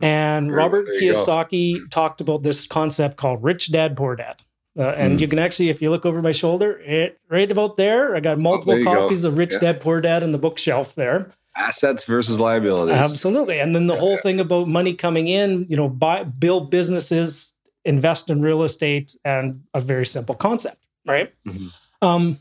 And 0.00 0.52
Robert 0.54 0.86
Kiyosaki 0.88 1.80
go. 1.80 1.86
talked 1.90 2.20
about 2.20 2.42
this 2.42 2.66
concept 2.66 3.16
called 3.16 3.42
rich 3.42 3.72
dad, 3.72 3.96
poor 3.96 4.14
dad. 4.16 4.36
Uh, 4.78 4.94
and 4.96 5.18
mm. 5.18 5.20
you 5.20 5.26
can 5.26 5.40
actually, 5.40 5.70
if 5.70 5.82
you 5.82 5.90
look 5.90 6.06
over 6.06 6.22
my 6.22 6.30
shoulder, 6.30 6.78
it, 6.84 7.18
right 7.28 7.50
about 7.50 7.76
there, 7.76 8.14
I 8.14 8.20
got 8.20 8.38
oh, 8.38 8.40
multiple 8.40 8.74
oh, 8.74 8.84
copies 8.84 9.22
go. 9.22 9.28
of 9.28 9.38
Rich 9.38 9.54
yeah. 9.54 9.72
Dad 9.72 9.80
Poor 9.80 10.00
Dad 10.00 10.22
in 10.22 10.30
the 10.30 10.38
bookshelf 10.38 10.94
there. 10.94 11.32
Assets 11.56 12.04
versus 12.04 12.38
liabilities. 12.38 12.96
Absolutely. 12.96 13.58
And 13.58 13.74
then 13.74 13.88
the 13.88 13.96
whole 13.96 14.16
thing 14.18 14.38
about 14.38 14.68
money 14.68 14.94
coming 14.94 15.26
in, 15.26 15.64
you 15.68 15.76
know, 15.76 15.88
buy, 15.88 16.22
build 16.22 16.70
businesses, 16.70 17.52
invest 17.84 18.30
in 18.30 18.40
real 18.40 18.62
estate, 18.62 19.16
and 19.24 19.60
a 19.74 19.80
very 19.80 20.06
simple 20.06 20.36
concept, 20.36 20.80
right? 21.04 21.34
Mm-hmm. 21.44 22.06
Um, 22.06 22.38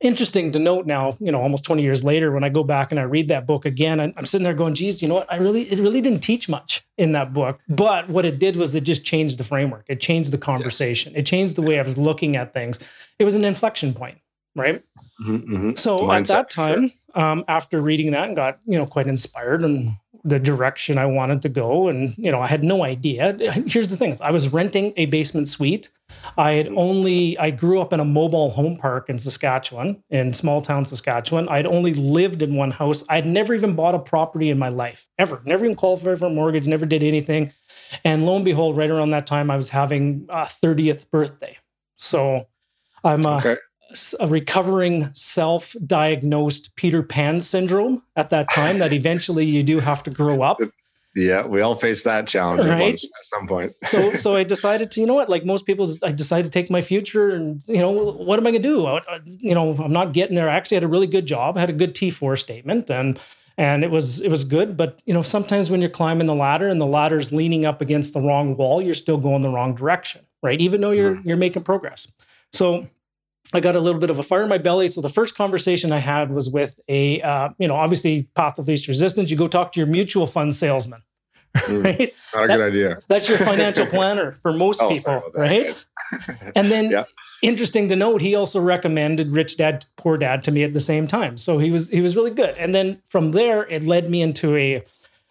interesting 0.00 0.50
to 0.52 0.58
note 0.58 0.86
now, 0.86 1.12
you 1.20 1.32
know, 1.32 1.40
almost 1.40 1.64
20 1.64 1.82
years 1.82 2.04
later, 2.04 2.30
when 2.32 2.44
I 2.44 2.48
go 2.48 2.62
back 2.62 2.90
and 2.90 3.00
I 3.00 3.04
read 3.04 3.28
that 3.28 3.46
book 3.46 3.64
again, 3.64 4.00
I'm 4.00 4.26
sitting 4.26 4.44
there 4.44 4.54
going, 4.54 4.74
geez, 4.74 5.02
you 5.02 5.08
know 5.08 5.16
what? 5.16 5.32
I 5.32 5.36
really, 5.36 5.62
it 5.62 5.78
really 5.78 6.00
didn't 6.00 6.20
teach 6.20 6.48
much 6.48 6.84
in 6.96 7.12
that 7.12 7.32
book. 7.32 7.60
But 7.68 8.08
what 8.08 8.24
it 8.24 8.38
did 8.38 8.56
was 8.56 8.74
it 8.74 8.84
just 8.84 9.04
changed 9.04 9.38
the 9.38 9.44
framework. 9.44 9.84
It 9.88 10.00
changed 10.00 10.32
the 10.32 10.38
conversation. 10.38 11.12
Yes. 11.12 11.20
It 11.20 11.26
changed 11.26 11.56
the 11.56 11.62
way 11.62 11.78
I 11.78 11.82
was 11.82 11.98
looking 11.98 12.36
at 12.36 12.52
things. 12.52 13.10
It 13.18 13.24
was 13.24 13.34
an 13.34 13.44
inflection 13.44 13.94
point, 13.94 14.18
right? 14.54 14.82
Mm-hmm, 15.20 15.54
mm-hmm. 15.54 15.74
So 15.74 16.10
at 16.12 16.26
that 16.26 16.50
time, 16.50 16.90
sure. 16.90 17.22
um, 17.22 17.44
after 17.48 17.80
reading 17.80 18.12
that 18.12 18.28
and 18.28 18.36
got, 18.36 18.58
you 18.66 18.78
know, 18.78 18.86
quite 18.86 19.06
inspired 19.06 19.62
and 19.62 19.92
the 20.24 20.38
direction 20.38 20.98
I 20.98 21.06
wanted 21.06 21.42
to 21.42 21.48
go. 21.48 21.88
And, 21.88 22.16
you 22.18 22.30
know, 22.30 22.40
I 22.40 22.46
had 22.46 22.62
no 22.62 22.84
idea. 22.84 23.32
Here's 23.66 23.88
the 23.88 23.96
thing 23.96 24.16
I 24.22 24.30
was 24.30 24.52
renting 24.52 24.92
a 24.96 25.06
basement 25.06 25.48
suite. 25.48 25.90
I 26.36 26.52
had 26.52 26.68
only, 26.68 27.38
I 27.38 27.50
grew 27.50 27.80
up 27.80 27.92
in 27.92 28.00
a 28.00 28.04
mobile 28.04 28.50
home 28.50 28.76
park 28.76 29.08
in 29.08 29.18
Saskatchewan, 29.18 30.02
in 30.10 30.32
small 30.32 30.62
town 30.62 30.84
Saskatchewan. 30.84 31.48
I'd 31.48 31.66
only 31.66 31.94
lived 31.94 32.42
in 32.42 32.54
one 32.54 32.70
house. 32.70 33.04
I'd 33.08 33.26
never 33.26 33.54
even 33.54 33.74
bought 33.74 33.94
a 33.94 33.98
property 33.98 34.50
in 34.50 34.58
my 34.58 34.68
life, 34.68 35.08
ever. 35.18 35.42
Never 35.44 35.64
even 35.64 35.76
qualified 35.76 36.18
for 36.18 36.26
a 36.26 36.30
mortgage, 36.30 36.66
never 36.66 36.86
did 36.86 37.02
anything. 37.02 37.52
And 38.04 38.24
lo 38.26 38.36
and 38.36 38.44
behold, 38.44 38.76
right 38.76 38.90
around 38.90 39.10
that 39.10 39.26
time, 39.26 39.50
I 39.50 39.56
was 39.56 39.70
having 39.70 40.26
a 40.28 40.42
30th 40.42 41.10
birthday. 41.10 41.56
So 41.96 42.46
I'm, 43.02 43.24
uh, 43.26 43.38
okay 43.38 43.56
a 44.20 44.28
recovering 44.28 45.12
self-diagnosed 45.14 46.76
Peter 46.76 47.02
Pan 47.02 47.40
syndrome 47.40 48.02
at 48.16 48.30
that 48.30 48.50
time 48.50 48.78
that 48.78 48.92
eventually 48.92 49.46
you 49.46 49.62
do 49.62 49.80
have 49.80 50.02
to 50.02 50.10
grow 50.10 50.42
up. 50.42 50.58
Yeah, 51.18 51.46
we 51.46 51.60
all 51.60 51.74
face 51.74 52.04
that 52.04 52.28
challenge 52.28 52.64
right? 52.64 52.94
at 52.94 53.24
some 53.24 53.48
point. 53.48 53.72
so, 53.84 54.14
so 54.14 54.36
I 54.36 54.44
decided 54.44 54.92
to, 54.92 55.00
you 55.00 55.06
know 55.06 55.14
what, 55.14 55.28
like 55.28 55.44
most 55.44 55.66
people, 55.66 55.90
I 56.04 56.12
decided 56.12 56.44
to 56.44 56.50
take 56.50 56.70
my 56.70 56.80
future, 56.80 57.30
and 57.30 57.60
you 57.66 57.78
know, 57.78 57.90
what 57.90 58.38
am 58.38 58.46
I 58.46 58.52
going 58.52 58.62
to 58.62 58.68
do? 58.68 58.86
I, 58.86 59.00
you 59.26 59.54
know, 59.54 59.74
I'm 59.74 59.92
not 59.92 60.12
getting 60.12 60.36
there. 60.36 60.48
I 60.48 60.54
actually 60.54 60.76
had 60.76 60.84
a 60.84 60.88
really 60.88 61.08
good 61.08 61.26
job. 61.26 61.56
I 61.56 61.60
had 61.60 61.70
a 61.70 61.74
good 61.74 61.94
T4 61.94 62.38
statement, 62.38 62.88
and 62.88 63.18
and 63.56 63.82
it 63.82 63.90
was 63.90 64.20
it 64.20 64.28
was 64.28 64.44
good. 64.44 64.76
But 64.76 65.02
you 65.06 65.12
know, 65.12 65.22
sometimes 65.22 65.70
when 65.70 65.80
you're 65.80 65.90
climbing 65.90 66.28
the 66.28 66.34
ladder 66.34 66.68
and 66.68 66.80
the 66.80 66.86
ladder's 66.86 67.32
leaning 67.32 67.64
up 67.64 67.80
against 67.80 68.14
the 68.14 68.20
wrong 68.20 68.56
wall, 68.56 68.80
you're 68.80 68.94
still 68.94 69.18
going 69.18 69.42
the 69.42 69.50
wrong 69.50 69.74
direction, 69.74 70.22
right? 70.42 70.60
Even 70.60 70.80
though 70.80 70.92
you're 70.92 71.16
mm-hmm. 71.16 71.28
you're 71.28 71.36
making 71.36 71.64
progress. 71.64 72.12
So 72.52 72.86
I 73.52 73.60
got 73.60 73.76
a 73.76 73.80
little 73.80 74.00
bit 74.00 74.10
of 74.10 74.18
a 74.18 74.22
fire 74.22 74.42
in 74.42 74.48
my 74.48 74.58
belly. 74.58 74.88
So 74.88 75.00
the 75.00 75.08
first 75.08 75.36
conversation 75.36 75.90
I 75.90 75.98
had 75.98 76.30
was 76.30 76.50
with 76.50 76.78
a, 76.88 77.22
uh, 77.22 77.50
you 77.58 77.66
know, 77.66 77.76
obviously 77.76 78.24
path 78.34 78.58
of 78.58 78.68
least 78.68 78.88
resistance. 78.88 79.30
You 79.30 79.38
go 79.38 79.48
talk 79.48 79.72
to 79.72 79.80
your 79.80 79.86
mutual 79.86 80.26
fund 80.26 80.54
salesman, 80.54 81.02
right? 81.70 82.14
Not 82.34 82.44
a 82.44 82.46
that, 82.46 82.56
good 82.56 82.68
idea. 82.68 82.98
That's 83.08 83.28
your 83.28 83.38
financial 83.38 83.86
planner 83.94 84.32
for 84.32 84.52
most 84.52 84.82
oh, 84.82 84.88
people, 84.88 85.22
right? 85.34 85.84
and 86.56 86.70
then, 86.70 86.90
yeah. 86.90 87.04
interesting 87.42 87.88
to 87.88 87.96
note, 87.96 88.20
he 88.20 88.34
also 88.34 88.60
recommended 88.60 89.30
Rich 89.30 89.56
Dad 89.56 89.86
Poor 89.96 90.18
Dad 90.18 90.42
to 90.44 90.50
me 90.50 90.62
at 90.62 90.72
the 90.72 90.80
same 90.80 91.06
time. 91.06 91.36
So 91.36 91.58
he 91.58 91.70
was 91.70 91.88
he 91.90 92.00
was 92.00 92.16
really 92.16 92.30
good. 92.30 92.54
And 92.58 92.74
then 92.74 93.02
from 93.06 93.32
there, 93.32 93.66
it 93.68 93.82
led 93.82 94.08
me 94.08 94.22
into 94.22 94.56
a 94.56 94.82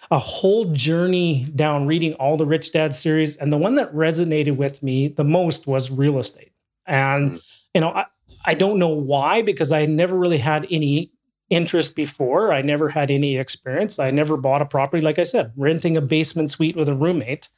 a 0.10 0.20
whole 0.20 0.66
journey 0.72 1.48
down 1.56 1.86
reading 1.86 2.14
all 2.14 2.38
the 2.38 2.46
Rich 2.46 2.72
Dad 2.74 2.94
series, 2.94 3.36
and 3.36 3.52
the 3.52 3.58
one 3.58 3.76
that 3.76 3.94
resonated 3.94 4.56
with 4.58 4.82
me 4.82 5.08
the 5.08 5.24
most 5.24 5.68
was 5.68 5.92
real 5.92 6.18
estate. 6.20 6.52
And 6.86 7.34
mm 7.34 7.54
you 7.78 7.82
know, 7.82 7.92
I, 7.92 8.06
I 8.44 8.56
don't 8.56 8.80
know 8.80 8.90
why 8.90 9.44
because 9.44 9.72
I 9.72 9.86
never 9.86 10.18
really 10.18 10.40
had 10.40 10.66
any 10.72 11.12
interest 11.50 11.96
before. 11.96 12.52
I 12.52 12.62
never 12.62 12.90
had 12.90 13.10
any 13.10 13.38
experience. 13.38 14.00
I 14.00 14.12
never 14.12 14.38
bought 14.38 14.62
a 14.62 14.66
property. 14.66 15.04
Like 15.04 15.20
I 15.20 15.24
said, 15.24 15.54
renting 15.56 15.96
a 15.96 16.02
basement 16.02 16.52
suite 16.52 16.76
with 16.76 16.90
a 16.90 16.94
roommate. 16.94 17.50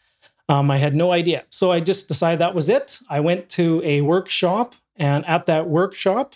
Um, 0.48 0.72
I 0.72 0.78
had 0.78 0.96
no 0.96 1.12
idea. 1.12 1.46
So 1.50 1.72
I 1.72 1.80
just 1.80 2.08
decided 2.08 2.40
that 2.40 2.56
was 2.56 2.70
it. 2.70 3.00
I 3.10 3.20
went 3.20 3.50
to 3.50 3.82
a 3.86 4.02
workshop, 4.02 4.76
and 4.96 5.26
at 5.28 5.46
that 5.46 5.68
workshop, 5.68 6.36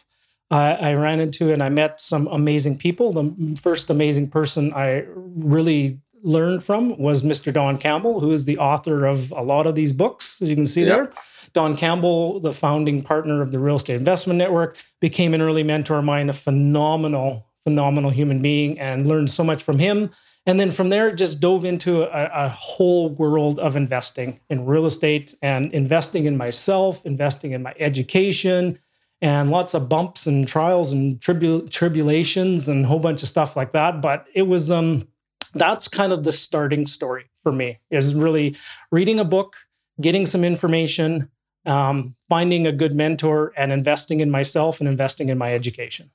uh, 0.51 0.77
I 0.79 0.93
ran 0.93 1.19
into 1.19 1.51
and 1.51 1.63
I 1.63 1.69
met 1.69 1.99
some 1.99 2.27
amazing 2.27 2.77
people. 2.77 3.11
The 3.11 3.55
first 3.59 3.89
amazing 3.89 4.29
person 4.29 4.71
I 4.73 5.05
really 5.15 5.99
learned 6.21 6.63
from 6.63 6.97
was 6.99 7.23
Mr. 7.23 7.51
Don 7.51 7.77
Campbell, 7.77 8.19
who 8.19 8.31
is 8.31 8.45
the 8.45 8.57
author 8.59 9.05
of 9.05 9.31
a 9.31 9.41
lot 9.41 9.65
of 9.65 9.73
these 9.73 9.93
books 9.93 10.37
that 10.37 10.45
you 10.45 10.55
can 10.55 10.67
see 10.67 10.83
there. 10.83 11.11
Don 11.53 11.77
Campbell, 11.77 12.39
the 12.39 12.51
founding 12.51 13.03
partner 13.03 13.41
of 13.41 13.51
the 13.51 13.59
Real 13.59 13.75
Estate 13.75 13.95
Investment 13.95 14.37
Network, 14.37 14.77
became 14.99 15.33
an 15.33 15.41
early 15.41 15.63
mentor 15.63 15.99
of 15.99 16.05
mine, 16.05 16.29
a 16.29 16.33
phenomenal, 16.33 17.47
phenomenal 17.63 18.09
human 18.09 18.41
being, 18.41 18.79
and 18.79 19.07
learned 19.07 19.29
so 19.29 19.43
much 19.43 19.61
from 19.61 19.79
him. 19.79 20.09
And 20.45 20.59
then 20.59 20.71
from 20.71 20.89
there, 20.89 21.13
just 21.13 21.39
dove 21.39 21.63
into 21.63 22.03
a, 22.03 22.45
a, 22.45 22.49
whole 22.49 23.09
world 23.09 23.59
of 23.59 23.77
investing 23.77 24.41
in 24.49 24.65
real 24.65 24.85
estate 24.85 25.33
and 25.41 25.71
investing 25.73 26.25
in 26.25 26.35
myself, 26.35 27.05
investing 27.05 27.53
in 27.53 27.63
my 27.63 27.73
education, 27.79 28.79
and 29.21 29.49
lots 29.49 29.73
of 29.73 29.87
bumps 29.87 30.27
and 30.27 30.45
trials 30.45 30.91
and 30.91 31.21
tribu- 31.21 31.69
tribulations 31.69 32.67
and 32.67 32.83
a 32.83 32.87
whole 32.89 32.99
bunch 32.99 33.23
of 33.23 33.29
stuff 33.29 33.55
like 33.55 33.71
that. 33.71 34.01
But 34.01 34.25
it 34.33 34.41
was 34.41 34.69
um, 34.69 35.07
that's 35.53 35.87
kind 35.87 36.11
of 36.11 36.23
the 36.23 36.33
starting 36.33 36.85
story 36.85 37.25
for 37.41 37.51
me 37.51 37.79
is 37.89 38.13
really 38.13 38.55
reading 38.91 39.19
a 39.19 39.25
book, 39.25 39.55
getting 40.01 40.25
some 40.25 40.43
information, 40.43 41.29
um, 41.65 42.15
finding 42.29 42.67
a 42.67 42.71
good 42.71 42.93
mentor 42.93 43.53
and 43.57 43.71
investing 43.71 44.19
in 44.19 44.29
myself 44.29 44.79
and 44.79 44.89
investing 44.89 45.29
in 45.29 45.37
my 45.37 45.53
education. 45.53 46.11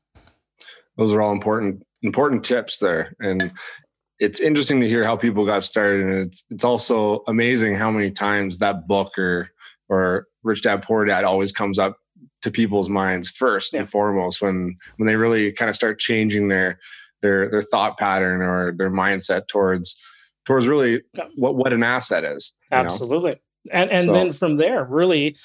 Those 0.97 1.12
are 1.12 1.23
all 1.23 1.33
important 1.33 1.85
important 2.02 2.45
tips 2.45 2.78
there, 2.78 3.14
and 3.21 3.52
it's 4.19 4.40
interesting 4.40 4.81
to 4.81 4.88
hear 4.88 5.05
how 5.05 5.17
people 5.17 5.47
got 5.47 5.64
started. 5.64 6.07
And 6.07 6.26
it's 6.26 6.45
it's 6.50 6.64
also 6.64 7.23
amazing 7.28 7.76
how 7.76 7.90
many 7.90 8.11
times 8.11 8.59
that 8.59 8.88
book 8.88 9.17
or 9.19 9.50
or 9.88 10.26
Rich 10.43 10.62
Dad 10.62 10.83
Poor 10.83 11.05
Dad 11.05 11.25
always 11.25 11.52
comes 11.52 11.78
up 11.78 11.97
to 12.43 12.50
people's 12.50 12.90
minds 12.90 13.31
first 13.31 13.73
yeah. 13.73 13.81
and 13.81 13.90
foremost 13.90 14.43
when 14.43 14.76
when 14.97 15.07
they 15.07 15.17
really 15.17 15.52
kind 15.52 15.69
of 15.69 15.76
start 15.76 15.99
changing 15.99 16.49
their 16.49 16.78
their 17.23 17.49
their 17.49 17.62
thought 17.62 17.99
pattern 17.99 18.43
or 18.43 18.73
their 18.73 18.90
mindset 18.90 19.49
towards 19.49 19.97
towards 20.45 20.67
really 20.67 21.02
what 21.37 21.55
what 21.55 21.73
an 21.73 21.83
asset 21.83 22.25
is. 22.25 22.57
Absolutely. 22.73 23.33
Know? 23.33 23.38
And 23.71 23.91
and 23.91 24.07
so. 24.07 24.12
then 24.12 24.33
from 24.33 24.57
there, 24.57 24.85
really, 24.85 25.37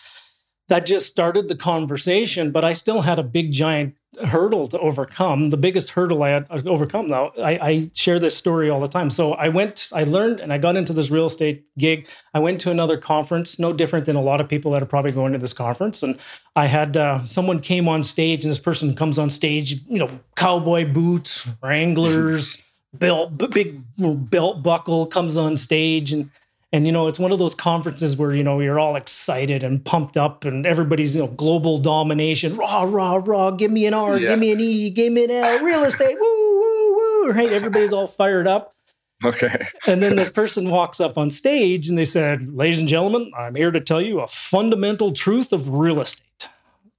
that 0.69 0.85
just 0.85 1.07
started 1.07 1.47
the 1.47 1.55
conversation. 1.55 2.51
But 2.51 2.63
I 2.63 2.73
still 2.73 3.01
had 3.01 3.19
a 3.19 3.23
big 3.23 3.51
giant 3.51 3.95
hurdle 4.25 4.67
to 4.67 4.79
overcome. 4.79 5.49
The 5.49 5.57
biggest 5.57 5.91
hurdle 5.91 6.23
I 6.23 6.29
had 6.29 6.67
overcome 6.67 7.09
though, 7.09 7.31
I, 7.37 7.51
I, 7.51 7.91
share 7.93 8.19
this 8.19 8.37
story 8.37 8.69
all 8.69 8.79
the 8.79 8.87
time. 8.87 9.09
So 9.09 9.33
I 9.33 9.47
went, 9.47 9.89
I 9.93 10.03
learned 10.03 10.39
and 10.39 10.53
I 10.53 10.57
got 10.57 10.75
into 10.75 10.93
this 10.93 11.09
real 11.09 11.25
estate 11.25 11.65
gig. 11.77 12.07
I 12.33 12.39
went 12.39 12.61
to 12.61 12.71
another 12.71 12.97
conference, 12.97 13.57
no 13.57 13.73
different 13.73 14.05
than 14.05 14.15
a 14.15 14.21
lot 14.21 14.39
of 14.39 14.47
people 14.47 14.71
that 14.71 14.83
are 14.83 14.87
probably 14.87 15.11
going 15.11 15.33
to 15.33 15.39
this 15.39 15.53
conference. 15.53 16.03
And 16.03 16.19
I 16.55 16.67
had 16.67 16.95
uh, 16.95 17.23
someone 17.23 17.59
came 17.59 17.87
on 17.87 18.03
stage 18.03 18.43
and 18.43 18.51
this 18.51 18.59
person 18.59 18.95
comes 18.95 19.17
on 19.17 19.29
stage, 19.29 19.81
you 19.87 19.97
know, 19.97 20.09
cowboy 20.35 20.91
boots, 20.91 21.49
Wranglers, 21.61 22.61
belt, 22.93 23.37
big 23.51 23.81
belt 23.97 24.61
buckle 24.61 25.07
comes 25.07 25.37
on 25.37 25.57
stage 25.57 26.13
and 26.13 26.29
and 26.73 26.87
you 26.87 26.91
know, 26.91 27.07
it's 27.07 27.19
one 27.19 27.31
of 27.31 27.37
those 27.37 27.53
conferences 27.53 28.17
where 28.17 28.33
you 28.33 28.43
know 28.43 28.59
you're 28.59 28.79
all 28.79 28.95
excited 28.95 29.63
and 29.63 29.85
pumped 29.85 30.17
up, 30.17 30.43
and 30.43 30.65
everybody's 30.65 31.15
you 31.15 31.21
know 31.21 31.27
global 31.29 31.77
domination, 31.77 32.57
rah 32.57 32.81
rah 32.81 33.21
rah. 33.23 33.51
Give 33.51 33.71
me 33.71 33.85
an 33.85 33.93
R, 33.93 34.17
yeah. 34.17 34.29
give 34.29 34.39
me 34.39 34.51
an 34.51 34.59
E, 34.59 34.89
give 34.89 35.13
me 35.13 35.25
an 35.25 35.31
L. 35.31 35.63
Real 35.63 35.83
estate, 35.83 36.17
woo 36.19 36.59
woo 36.59 36.95
woo. 36.95 37.31
Right, 37.31 37.53
everybody's 37.53 37.93
all 37.93 38.07
fired 38.07 38.47
up. 38.47 38.75
Okay. 39.23 39.67
and 39.87 40.03
then 40.03 40.17
this 40.17 40.29
person 40.29 40.69
walks 40.69 40.99
up 40.99 41.17
on 41.17 41.29
stage 41.29 41.87
and 41.87 41.97
they 41.97 42.05
said, 42.05 42.49
"Ladies 42.49 42.79
and 42.79 42.89
gentlemen, 42.89 43.31
I'm 43.37 43.53
here 43.53 43.71
to 43.71 43.79
tell 43.79 44.01
you 44.01 44.19
a 44.19 44.27
fundamental 44.27 45.13
truth 45.13 45.53
of 45.53 45.75
real 45.75 46.01
estate." 46.01 46.49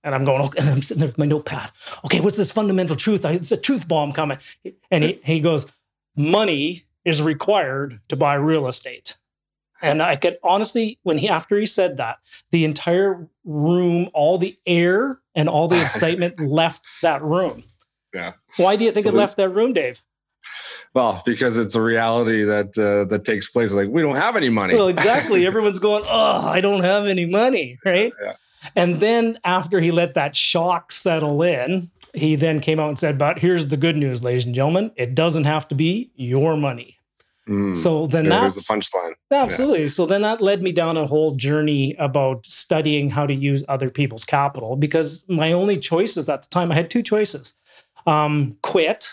And 0.04 0.14
I'm 0.14 0.24
going, 0.24 0.42
okay, 0.42 0.60
and 0.60 0.68
I'm 0.68 0.82
sitting 0.82 1.00
there 1.00 1.08
with 1.08 1.18
my 1.18 1.24
notepad. 1.24 1.70
Okay, 2.04 2.20
what's 2.20 2.36
this 2.36 2.52
fundamental 2.52 2.94
truth? 2.94 3.24
It's 3.24 3.50
a 3.52 3.56
truth 3.56 3.88
bomb 3.88 4.12
coming. 4.12 4.36
And 4.90 5.02
he, 5.02 5.18
he 5.24 5.40
goes, 5.40 5.64
money 6.14 6.82
is 7.06 7.22
required 7.22 7.94
to 8.08 8.16
buy 8.16 8.34
real 8.34 8.66
estate. 8.66 9.16
And 9.84 10.02
I 10.02 10.16
could 10.16 10.38
honestly, 10.42 10.98
when 11.02 11.18
he 11.18 11.28
after 11.28 11.58
he 11.58 11.66
said 11.66 11.98
that, 11.98 12.16
the 12.50 12.64
entire 12.64 13.28
room, 13.44 14.08
all 14.14 14.38
the 14.38 14.56
air 14.66 15.18
and 15.34 15.46
all 15.46 15.68
the 15.68 15.80
excitement 15.80 16.40
left 16.44 16.86
that 17.02 17.22
room. 17.22 17.64
Yeah. 18.14 18.32
Why 18.56 18.76
do 18.76 18.84
you 18.84 18.92
think 18.92 19.04
so 19.04 19.10
it 19.10 19.14
left 19.14 19.36
that 19.36 19.50
room, 19.50 19.74
Dave? 19.74 20.02
Well, 20.94 21.22
because 21.26 21.58
it's 21.58 21.74
a 21.74 21.82
reality 21.82 22.44
that 22.44 22.78
uh, 22.78 23.04
that 23.10 23.24
takes 23.24 23.50
place. 23.50 23.72
Like 23.72 23.88
we 23.90 24.00
don't 24.00 24.16
have 24.16 24.36
any 24.36 24.48
money. 24.48 24.74
Well, 24.74 24.88
exactly. 24.88 25.46
Everyone's 25.46 25.78
going, 25.78 26.04
"Oh, 26.06 26.48
I 26.48 26.62
don't 26.62 26.82
have 26.82 27.06
any 27.06 27.26
money," 27.26 27.78
right? 27.84 28.12
Yeah. 28.22 28.32
And 28.74 28.96
then 28.96 29.38
after 29.44 29.80
he 29.80 29.90
let 29.90 30.14
that 30.14 30.34
shock 30.34 30.92
settle 30.92 31.42
in, 31.42 31.90
he 32.14 32.36
then 32.36 32.60
came 32.60 32.80
out 32.80 32.88
and 32.88 32.98
said, 32.98 33.18
"But 33.18 33.40
here's 33.40 33.68
the 33.68 33.76
good 33.76 33.96
news, 33.96 34.22
ladies 34.22 34.46
and 34.46 34.54
gentlemen. 34.54 34.92
It 34.96 35.14
doesn't 35.14 35.44
have 35.44 35.68
to 35.68 35.74
be 35.74 36.10
your 36.14 36.56
money. 36.56 36.93
Mm, 37.48 37.76
so 37.76 38.06
then 38.06 38.24
yeah, 38.24 38.40
that's 38.40 38.66
the 38.66 38.74
punchline. 38.74 39.12
Absolutely. 39.30 39.82
Yeah. 39.82 39.88
So 39.88 40.06
then 40.06 40.22
that 40.22 40.40
led 40.40 40.62
me 40.62 40.72
down 40.72 40.96
a 40.96 41.06
whole 41.06 41.34
journey 41.34 41.94
about 41.98 42.46
studying 42.46 43.10
how 43.10 43.26
to 43.26 43.34
use 43.34 43.62
other 43.68 43.90
people's 43.90 44.24
capital 44.24 44.76
because 44.76 45.24
my 45.28 45.52
only 45.52 45.76
choices 45.76 46.28
at 46.28 46.42
the 46.42 46.48
time, 46.48 46.72
I 46.72 46.74
had 46.74 46.90
two 46.90 47.02
choices 47.02 47.54
um, 48.06 48.56
quit 48.62 49.10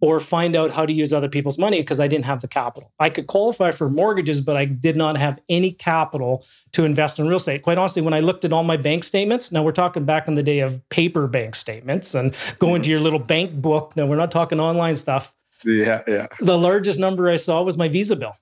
or 0.00 0.18
find 0.18 0.56
out 0.56 0.70
how 0.70 0.86
to 0.86 0.92
use 0.92 1.12
other 1.12 1.28
people's 1.28 1.58
money 1.58 1.80
because 1.80 2.00
I 2.00 2.08
didn't 2.08 2.24
have 2.24 2.40
the 2.40 2.48
capital. 2.48 2.92
I 2.98 3.10
could 3.10 3.26
qualify 3.26 3.70
for 3.70 3.88
mortgages, 3.88 4.40
but 4.40 4.56
I 4.56 4.64
did 4.64 4.96
not 4.96 5.18
have 5.18 5.38
any 5.48 5.72
capital 5.72 6.44
to 6.72 6.84
invest 6.84 7.18
in 7.18 7.26
real 7.26 7.36
estate. 7.36 7.62
Quite 7.62 7.76
honestly, 7.78 8.00
when 8.00 8.14
I 8.14 8.20
looked 8.20 8.44
at 8.44 8.52
all 8.52 8.64
my 8.64 8.78
bank 8.78 9.04
statements, 9.04 9.52
now 9.52 9.62
we're 9.62 9.72
talking 9.72 10.04
back 10.04 10.26
in 10.26 10.34
the 10.34 10.42
day 10.42 10.60
of 10.60 10.86
paper 10.88 11.26
bank 11.26 11.54
statements 11.54 12.14
and 12.14 12.34
going 12.58 12.76
mm-hmm. 12.76 12.82
to 12.82 12.90
your 12.90 13.00
little 13.00 13.18
bank 13.18 13.52
book. 13.60 13.94
Now 13.94 14.06
we're 14.06 14.16
not 14.16 14.30
talking 14.30 14.58
online 14.58 14.96
stuff. 14.96 15.34
Yeah, 15.64 16.02
yeah. 16.06 16.26
The 16.40 16.58
largest 16.58 16.98
number 16.98 17.30
I 17.30 17.36
saw 17.36 17.62
was 17.62 17.76
my 17.76 17.88
Visa 17.88 18.16
bill. 18.16 18.34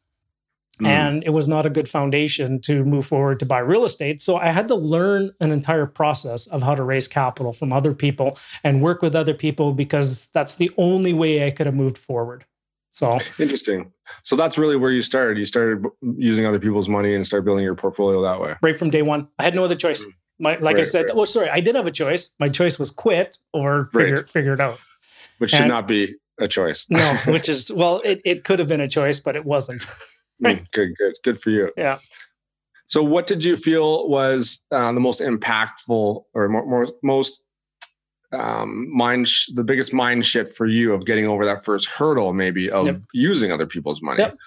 Mm. 0.80 0.86
And 0.86 1.24
it 1.24 1.30
was 1.30 1.48
not 1.48 1.66
a 1.66 1.70
good 1.70 1.88
foundation 1.88 2.60
to 2.60 2.84
move 2.84 3.06
forward 3.06 3.40
to 3.40 3.46
buy 3.46 3.58
real 3.58 3.84
estate. 3.84 4.22
So 4.22 4.36
I 4.36 4.50
had 4.50 4.68
to 4.68 4.76
learn 4.76 5.32
an 5.40 5.50
entire 5.50 5.86
process 5.86 6.46
of 6.46 6.62
how 6.62 6.74
to 6.74 6.84
raise 6.84 7.08
capital 7.08 7.52
from 7.52 7.72
other 7.72 7.94
people 7.94 8.38
and 8.62 8.80
work 8.80 9.02
with 9.02 9.16
other 9.16 9.34
people 9.34 9.72
because 9.72 10.28
that's 10.28 10.56
the 10.56 10.70
only 10.76 11.12
way 11.12 11.44
I 11.46 11.50
could 11.50 11.66
have 11.66 11.74
moved 11.74 11.98
forward. 11.98 12.44
So 12.90 13.18
interesting. 13.38 13.92
So 14.22 14.36
that's 14.36 14.56
really 14.56 14.76
where 14.76 14.90
you 14.90 15.02
started. 15.02 15.36
You 15.38 15.44
started 15.44 15.84
using 16.16 16.46
other 16.46 16.60
people's 16.60 16.88
money 16.88 17.14
and 17.14 17.26
start 17.26 17.44
building 17.44 17.64
your 17.64 17.74
portfolio 17.74 18.22
that 18.22 18.40
way. 18.40 18.54
Right 18.62 18.76
from 18.76 18.90
day 18.90 19.02
one. 19.02 19.28
I 19.38 19.44
had 19.44 19.54
no 19.54 19.64
other 19.64 19.76
choice. 19.76 20.04
Mm. 20.04 20.10
My, 20.40 20.50
like 20.52 20.76
right, 20.76 20.78
I 20.78 20.84
said, 20.84 21.06
right. 21.06 21.16
well, 21.16 21.26
sorry, 21.26 21.50
I 21.50 21.60
did 21.60 21.74
have 21.74 21.88
a 21.88 21.90
choice. 21.90 22.32
My 22.38 22.48
choice 22.48 22.78
was 22.78 22.92
quit 22.92 23.38
or 23.52 23.86
figure, 23.92 24.16
right. 24.16 24.28
figure 24.28 24.54
it 24.54 24.60
out. 24.60 24.78
Which 25.38 25.50
should 25.50 25.66
not 25.66 25.88
be 25.88 26.14
a 26.38 26.48
choice. 26.48 26.86
no, 26.88 27.16
which 27.26 27.48
is 27.48 27.70
well, 27.72 28.00
it, 28.04 28.20
it 28.24 28.44
could 28.44 28.58
have 28.58 28.68
been 28.68 28.80
a 28.80 28.88
choice, 28.88 29.20
but 29.20 29.36
it 29.36 29.44
wasn't. 29.44 29.86
mm, 30.42 30.66
good, 30.72 30.96
good, 30.96 31.14
good 31.22 31.40
for 31.40 31.50
you. 31.50 31.72
Yeah. 31.76 31.98
So, 32.86 33.02
what 33.02 33.26
did 33.26 33.44
you 33.44 33.56
feel 33.56 34.08
was 34.08 34.64
uh, 34.70 34.92
the 34.92 35.00
most 35.00 35.20
impactful 35.20 36.24
or 36.34 36.48
more, 36.48 36.66
more 36.66 36.86
most 37.02 37.42
um, 38.32 38.94
mind, 38.94 39.28
sh- 39.28 39.50
the 39.54 39.64
biggest 39.64 39.92
mind 39.92 40.24
shift 40.24 40.56
for 40.56 40.66
you 40.66 40.94
of 40.94 41.04
getting 41.04 41.26
over 41.26 41.44
that 41.44 41.64
first 41.64 41.88
hurdle, 41.88 42.32
maybe 42.32 42.70
of 42.70 42.86
yep. 42.86 43.00
using 43.12 43.52
other 43.52 43.66
people's 43.66 44.00
money? 44.00 44.20
Yep. 44.20 44.38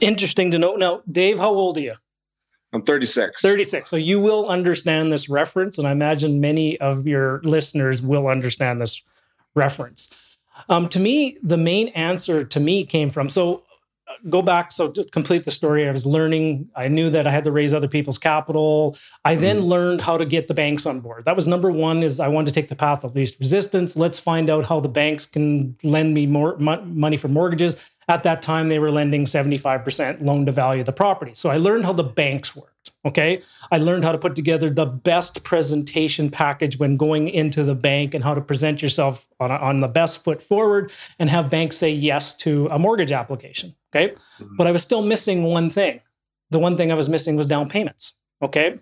Interesting 0.00 0.50
to 0.50 0.58
note. 0.58 0.78
Now, 0.78 1.02
Dave, 1.10 1.38
how 1.38 1.50
old 1.50 1.76
are 1.76 1.82
you? 1.82 1.94
I'm 2.72 2.82
36. 2.82 3.40
36. 3.40 3.88
So 3.88 3.96
you 3.96 4.18
will 4.18 4.48
understand 4.48 5.12
this 5.12 5.28
reference, 5.28 5.78
and 5.78 5.86
I 5.86 5.92
imagine 5.92 6.40
many 6.40 6.80
of 6.80 7.06
your 7.06 7.40
listeners 7.44 8.02
will 8.02 8.26
understand 8.26 8.80
this 8.80 9.02
reference. 9.54 10.12
Um, 10.68 10.88
to 10.88 11.00
me, 11.00 11.38
the 11.42 11.56
main 11.56 11.88
answer 11.88 12.44
to 12.44 12.60
me 12.60 12.84
came 12.84 13.10
from 13.10 13.28
so 13.28 13.64
go 14.28 14.42
back. 14.42 14.72
So 14.72 14.90
to 14.90 15.04
complete 15.04 15.44
the 15.44 15.50
story, 15.50 15.86
I 15.88 15.90
was 15.90 16.06
learning. 16.06 16.68
I 16.74 16.88
knew 16.88 17.10
that 17.10 17.26
I 17.26 17.30
had 17.30 17.44
to 17.44 17.52
raise 17.52 17.74
other 17.74 17.88
people's 17.88 18.18
capital. 18.18 18.96
I 19.24 19.34
then 19.34 19.58
mm-hmm. 19.58 19.66
learned 19.66 20.00
how 20.02 20.16
to 20.16 20.24
get 20.24 20.48
the 20.48 20.54
banks 20.54 20.86
on 20.86 21.00
board. 21.00 21.24
That 21.24 21.36
was 21.36 21.46
number 21.46 21.70
one. 21.70 22.02
Is 22.02 22.20
I 22.20 22.28
wanted 22.28 22.52
to 22.52 22.60
take 22.60 22.68
the 22.68 22.76
path 22.76 23.04
of 23.04 23.14
least 23.14 23.38
resistance. 23.38 23.96
Let's 23.96 24.18
find 24.18 24.48
out 24.48 24.66
how 24.66 24.80
the 24.80 24.88
banks 24.88 25.26
can 25.26 25.76
lend 25.82 26.14
me 26.14 26.26
more 26.26 26.56
money 26.58 27.16
for 27.16 27.28
mortgages. 27.28 27.90
At 28.08 28.22
that 28.24 28.42
time, 28.42 28.68
they 28.68 28.78
were 28.78 28.90
lending 28.90 29.24
75% 29.24 30.22
loan 30.22 30.46
to 30.46 30.52
value 30.52 30.80
of 30.80 30.86
the 30.86 30.92
property. 30.92 31.32
So 31.34 31.50
I 31.50 31.56
learned 31.56 31.84
how 31.84 31.92
the 31.92 32.04
banks 32.04 32.54
worked. 32.54 32.70
Okay. 33.06 33.40
I 33.70 33.78
learned 33.78 34.04
how 34.04 34.12
to 34.12 34.18
put 34.18 34.34
together 34.34 34.70
the 34.70 34.86
best 34.86 35.44
presentation 35.44 36.30
package 36.30 36.78
when 36.78 36.96
going 36.96 37.28
into 37.28 37.62
the 37.62 37.74
bank 37.74 38.14
and 38.14 38.24
how 38.24 38.34
to 38.34 38.40
present 38.40 38.82
yourself 38.82 39.28
on, 39.40 39.50
a, 39.50 39.56
on 39.56 39.80
the 39.80 39.88
best 39.88 40.24
foot 40.24 40.40
forward 40.42 40.92
and 41.18 41.28
have 41.28 41.50
banks 41.50 41.76
say 41.76 41.90
yes 41.90 42.34
to 42.36 42.66
a 42.70 42.78
mortgage 42.78 43.12
application. 43.12 43.74
Okay. 43.94 44.14
Mm-hmm. 44.14 44.56
But 44.56 44.66
I 44.66 44.72
was 44.72 44.82
still 44.82 45.02
missing 45.02 45.42
one 45.42 45.70
thing. 45.70 46.00
The 46.50 46.58
one 46.58 46.76
thing 46.76 46.90
I 46.90 46.94
was 46.94 47.08
missing 47.08 47.36
was 47.36 47.46
down 47.46 47.68
payments. 47.68 48.16
Okay. 48.42 48.78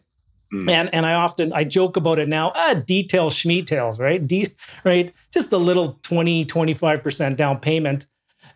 Mm. 0.52 0.68
And 0.68 0.94
and 0.94 1.06
I 1.06 1.14
often 1.14 1.52
I 1.52 1.64
joke 1.64 1.96
about 1.96 2.18
it 2.18 2.28
now. 2.28 2.52
Ah, 2.54 2.74
detail 2.74 3.30
schmeetails, 3.30 3.98
right? 3.98 4.24
De- 4.24 4.52
right? 4.84 5.10
Just 5.32 5.50
the 5.50 5.58
little 5.58 5.98
20, 6.02 6.44
25% 6.44 7.36
down 7.36 7.58
payment 7.58 8.06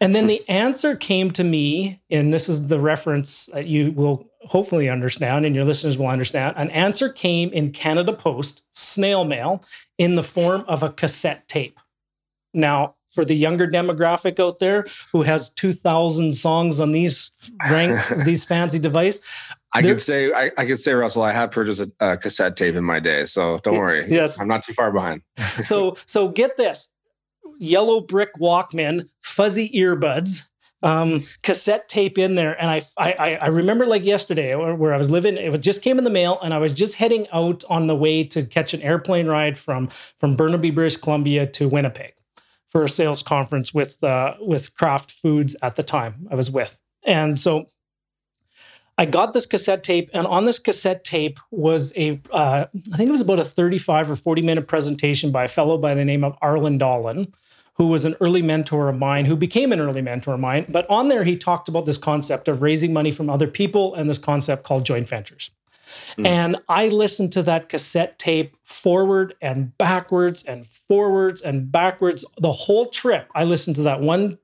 and 0.01 0.15
then 0.15 0.27
the 0.27 0.47
answer 0.49 0.97
came 0.97 1.31
to 1.33 1.45
me, 1.45 2.01
and 2.11 2.33
this 2.33 2.49
is 2.49 2.69
the 2.69 2.79
reference 2.79 3.47
that 3.47 3.67
you 3.67 3.93
will 3.93 4.29
hopefully 4.43 4.89
understand 4.89 5.45
and 5.45 5.55
your 5.55 5.65
listeners 5.65 5.99
will 5.99 6.07
understand. 6.07 6.55
An 6.57 6.71
answer 6.71 7.09
came 7.09 7.51
in 7.53 7.73
Canada 7.73 8.13
Post, 8.13 8.65
snail 8.75 9.25
mail, 9.25 9.65
in 9.99 10.15
the 10.15 10.23
form 10.23 10.65
of 10.69 10.83
a 10.83 10.91
cassette 10.91 11.49
tape. 11.49 11.81
Now, 12.55 12.95
for 13.17 13.25
the 13.25 13.35
younger 13.35 13.67
demographic 13.67 14.39
out 14.39 14.59
there 14.61 14.85
who 15.11 15.23
has 15.23 15.49
2000 15.55 16.35
songs 16.35 16.79
on 16.79 16.93
these 16.93 17.33
rank 17.71 17.99
these 18.25 18.45
fancy 18.45 18.79
device 18.79 19.21
I 19.73 19.83
could 19.83 20.01
say 20.01 20.33
I, 20.33 20.53
I, 20.57 20.67
could 20.67 20.79
say 20.79 20.93
Russell 20.93 21.23
I 21.23 21.33
have 21.33 21.51
purchased 21.51 21.81
a, 21.81 22.13
a, 22.13 22.17
cassette 22.17 22.57
tape 22.57 22.75
in 22.75 22.85
my 22.85 23.01
day 23.01 23.25
so 23.25 23.59
don't 23.65 23.79
worry 23.79 24.07
yes 24.09 24.39
I'm 24.39 24.49
not 24.49 24.63
too 24.63 24.75
far 24.75 24.93
behind 24.93 25.23
so 25.63 25.97
so 26.07 26.29
get 26.29 26.59
this 26.59 26.95
yellow 27.59 28.01
brick 28.01 28.35
Walkman, 28.41 29.09
fuzzy 29.23 29.71
earbuds, 29.71 30.49
um, 30.83 31.25
cassette 31.43 31.89
tape 31.89 32.19
in 32.19 32.35
there. 32.35 32.61
And 32.61 32.71
I, 32.71 32.83
I, 32.99 33.37
I 33.37 33.47
remember 33.49 33.87
like 33.87 34.05
yesterday 34.05 34.55
where 34.55 34.93
I 34.93 34.97
was 34.97 35.11
living, 35.11 35.37
it 35.37 35.59
just 35.59 35.83
came 35.83 35.99
in 35.99 36.05
the 36.05 36.11
mail 36.11 36.39
and 36.43 36.53
I 36.53 36.59
was 36.59 36.73
just 36.73 36.97
heading 36.97 37.27
out 37.33 37.65
on 37.69 37.87
the 37.87 37.97
way 37.97 38.25
to 38.25 38.45
catch 38.45 38.75
an 38.75 38.83
airplane 38.83 39.27
ride 39.27 39.57
from, 39.59 39.89
from 39.89 40.37
Burnaby, 40.37 40.71
British 40.71 40.97
Columbia 40.97 41.47
to 41.47 41.69
Winnipeg 41.69 42.15
for 42.69 42.85
a 42.85 42.89
sales 42.89 43.23
conference 43.23 43.73
with, 43.73 44.03
uh, 44.05 44.35
with 44.41 44.75
Kraft 44.75 45.11
Foods 45.11 45.57
at 45.63 45.77
the 45.77 45.83
time 45.83 46.29
I 46.31 46.35
was 46.35 46.51
with. 46.51 46.81
And 47.05 47.39
so 47.39 47.69
I 48.99 49.05
got 49.05 49.35
this 49.35 49.45
cassette 49.45 49.85
tape, 49.85 50.09
and 50.15 50.27
on 50.27 50.47
this 50.47 50.59
cassette 50.59 51.05
tape 51.05 51.39
was 51.51 51.93
a, 51.97 52.21
uh, 52.31 52.65
I 52.93 52.97
think 52.97 53.09
it 53.09 53.13
was 53.13 53.21
about 53.21 53.39
a 53.39 53.45
35 53.45 54.11
or 54.11 54.17
40 54.17 54.43
minute 54.43 54.67
presentation 54.67 55.31
by 55.31 55.45
a 55.45 55.49
fellow 55.49 55.77
by 55.77 55.95
the 55.95 56.05
name 56.05 56.25
of 56.25 56.37
Arlen 56.41 56.79
Dolan, 56.79 57.33
who 57.77 57.89
was 57.89 58.05
an 58.05 58.17
early 58.21 58.43
mentor 58.43 58.89
of 58.89 58.99
mine, 58.99 59.27
who 59.27 59.37
became 59.37 59.73
an 59.73 59.81
early 59.81 60.03
mentor 60.03 60.35
of 60.35 60.41
mine. 60.41 60.67
But 60.69 60.89
on 60.89 61.09
there, 61.09 61.25
he 61.25 61.37
talked 61.37 61.69
about 61.69 61.85
this 61.85 61.99
concept 61.99 62.49
of 62.49 62.63
raising 62.63 62.93
money 62.93 63.11
from 63.11 63.29
other 63.29 63.47
people 63.47 63.95
and 63.95 64.09
this 64.09 64.19
concept 64.19 64.65
called 64.65 64.87
joint 64.87 65.09
ventures. 65.09 65.51
Mm. 66.19 66.27
And 66.27 66.57
I 66.69 66.89
listened 66.89 67.33
to 67.33 67.43
that 67.43 67.69
cassette 67.69 68.19
tape 68.19 68.57
forward 68.65 69.35
and 69.41 69.77
backwards 69.77 70.43
and 70.43 70.67
forwards 70.67 71.41
and 71.43 71.71
backwards 71.71 72.25
the 72.39 72.53
whole 72.53 72.87
trip. 72.87 73.29
I 73.35 73.45
listened 73.45 73.77
to 73.77 73.83
that 73.83 74.01
one 74.01 74.39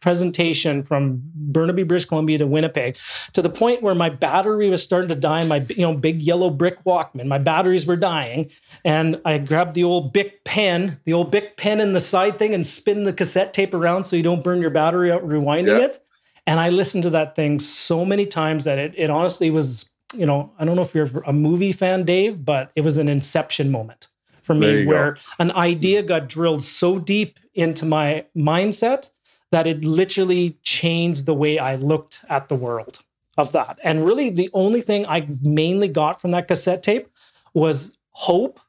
presentation 0.00 0.82
from 0.82 1.22
Burnaby, 1.34 1.82
British 1.82 2.06
Columbia 2.06 2.38
to 2.38 2.46
Winnipeg 2.46 2.96
to 3.32 3.42
the 3.42 3.50
point 3.50 3.82
where 3.82 3.94
my 3.94 4.08
battery 4.08 4.70
was 4.70 4.82
starting 4.82 5.08
to 5.08 5.14
die. 5.14 5.44
My 5.44 5.64
you 5.68 5.82
know 5.82 5.94
big 5.94 6.22
yellow 6.22 6.50
brick 6.50 6.82
Walkman, 6.84 7.26
my 7.26 7.38
batteries 7.38 7.86
were 7.86 7.96
dying, 7.96 8.50
and 8.84 9.20
I 9.24 9.38
grabbed 9.38 9.74
the 9.74 9.84
old 9.84 10.12
Bic 10.12 10.44
pen, 10.44 11.00
the 11.04 11.12
old 11.12 11.30
Bic 11.30 11.56
pen 11.56 11.80
in 11.80 11.92
the 11.92 12.00
side 12.00 12.38
thing, 12.38 12.54
and 12.54 12.66
spin 12.66 13.04
the 13.04 13.12
cassette 13.12 13.52
tape 13.52 13.74
around 13.74 14.04
so 14.04 14.16
you 14.16 14.22
don't 14.22 14.44
burn 14.44 14.60
your 14.60 14.70
battery 14.70 15.10
out 15.10 15.26
rewinding 15.26 15.80
it. 15.80 16.04
And 16.46 16.58
I 16.58 16.70
listened 16.70 17.02
to 17.04 17.10
that 17.10 17.36
thing 17.36 17.60
so 17.60 18.04
many 18.04 18.26
times 18.26 18.64
that 18.64 18.78
it 18.78 18.94
it 18.96 19.10
honestly 19.10 19.50
was 19.50 19.90
you 20.14 20.26
know 20.26 20.52
I 20.58 20.64
don't 20.64 20.76
know 20.76 20.82
if 20.82 20.94
you're 20.94 21.10
a 21.26 21.32
movie 21.32 21.72
fan, 21.72 22.04
Dave, 22.04 22.44
but 22.44 22.70
it 22.74 22.82
was 22.82 22.96
an 22.96 23.08
inception 23.08 23.70
moment 23.70 24.08
for 24.48 24.54
me 24.54 24.86
where 24.86 25.12
go. 25.12 25.20
an 25.38 25.50
idea 25.52 26.02
got 26.02 26.26
drilled 26.26 26.62
so 26.62 26.98
deep 26.98 27.38
into 27.54 27.84
my 27.84 28.24
mindset 28.34 29.10
that 29.50 29.66
it 29.66 29.84
literally 29.84 30.58
changed 30.62 31.26
the 31.26 31.34
way 31.34 31.58
I 31.58 31.76
looked 31.76 32.20
at 32.28 32.48
the 32.48 32.54
world 32.54 33.00
of 33.36 33.52
that. 33.52 33.78
And 33.82 34.04
really, 34.04 34.30
the 34.30 34.50
only 34.52 34.80
thing 34.80 35.06
I 35.06 35.26
mainly 35.42 35.88
got 35.88 36.20
from 36.20 36.32
that 36.32 36.48
cassette 36.48 36.82
tape 36.82 37.08
was 37.54 37.96
hope 38.10 38.60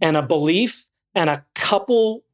and 0.00 0.16
a 0.16 0.22
belief 0.22 0.90
and 1.14 1.30
a 1.30 1.44
couple 1.54 2.24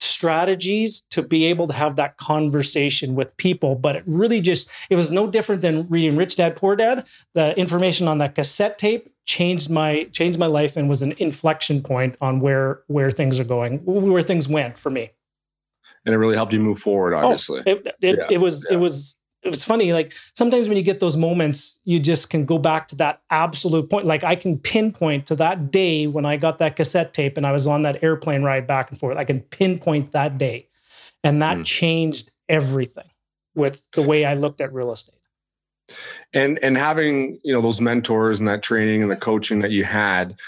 strategies 0.00 1.00
to 1.00 1.22
be 1.22 1.44
able 1.46 1.66
to 1.66 1.72
have 1.72 1.96
that 1.96 2.16
conversation 2.16 3.14
with 3.14 3.36
people. 3.36 3.74
But 3.74 3.96
it 3.96 4.04
really 4.06 4.40
just 4.40 4.70
it 4.90 4.96
was 4.96 5.10
no 5.10 5.26
different 5.26 5.62
than 5.62 5.88
reading 5.88 6.16
rich 6.16 6.36
dad 6.36 6.56
poor 6.56 6.76
dad. 6.76 7.06
The 7.34 7.58
information 7.58 8.08
on 8.08 8.18
that 8.18 8.34
cassette 8.34 8.78
tape 8.78 9.12
changed 9.26 9.70
my 9.70 10.04
changed 10.04 10.38
my 10.38 10.46
life 10.46 10.76
and 10.76 10.88
was 10.88 11.02
an 11.02 11.14
inflection 11.18 11.82
point 11.82 12.16
on 12.20 12.40
where 12.40 12.82
where 12.86 13.10
things 13.10 13.38
are 13.38 13.44
going 13.44 13.78
where 13.84 14.22
things 14.22 14.48
went 14.48 14.78
for 14.78 14.90
me 14.90 15.10
and 16.04 16.14
it 16.14 16.18
really 16.18 16.36
helped 16.36 16.52
you 16.52 16.60
move 16.60 16.78
forward. 16.78 17.14
Oh, 17.14 17.18
obviously, 17.18 17.62
oh, 17.66 17.70
it, 17.70 17.86
it, 18.00 18.18
yeah. 18.18 18.26
it 18.30 18.38
was 18.38 18.66
yeah. 18.68 18.76
it 18.76 18.80
was 18.80 19.18
it 19.42 19.50
was 19.50 19.64
funny. 19.64 19.92
Like 19.92 20.12
sometimes 20.34 20.68
when 20.68 20.76
you 20.76 20.82
get 20.82 21.00
those 21.00 21.16
moments, 21.16 21.80
you 21.84 22.00
just 22.00 22.30
can 22.30 22.44
go 22.44 22.58
back 22.58 22.88
to 22.88 22.96
that 22.96 23.22
absolute 23.30 23.88
point. 23.88 24.04
Like 24.04 24.24
I 24.24 24.34
can 24.34 24.58
pinpoint 24.58 25.26
to 25.26 25.36
that 25.36 25.70
day 25.70 26.06
when 26.06 26.26
I 26.26 26.36
got 26.36 26.58
that 26.58 26.76
cassette 26.76 27.12
tape 27.12 27.36
and 27.36 27.46
I 27.46 27.52
was 27.52 27.66
on 27.66 27.82
that 27.82 28.02
airplane 28.02 28.42
ride 28.42 28.66
back 28.66 28.90
and 28.90 28.98
forth. 28.98 29.16
I 29.16 29.24
can 29.24 29.40
pinpoint 29.40 30.12
that 30.12 30.38
day, 30.38 30.68
and 31.22 31.40
that 31.42 31.58
mm. 31.58 31.64
changed 31.64 32.32
everything 32.48 33.08
with 33.54 33.88
the 33.92 34.02
way 34.02 34.24
I 34.24 34.34
looked 34.34 34.60
at 34.60 34.72
real 34.72 34.92
estate. 34.92 35.14
And 36.34 36.58
and 36.62 36.76
having 36.76 37.38
you 37.42 37.54
know 37.54 37.62
those 37.62 37.80
mentors 37.80 38.40
and 38.40 38.48
that 38.48 38.62
training 38.62 39.02
and 39.02 39.10
the 39.10 39.16
coaching 39.16 39.60
that 39.60 39.70
you 39.70 39.84
had. 39.84 40.38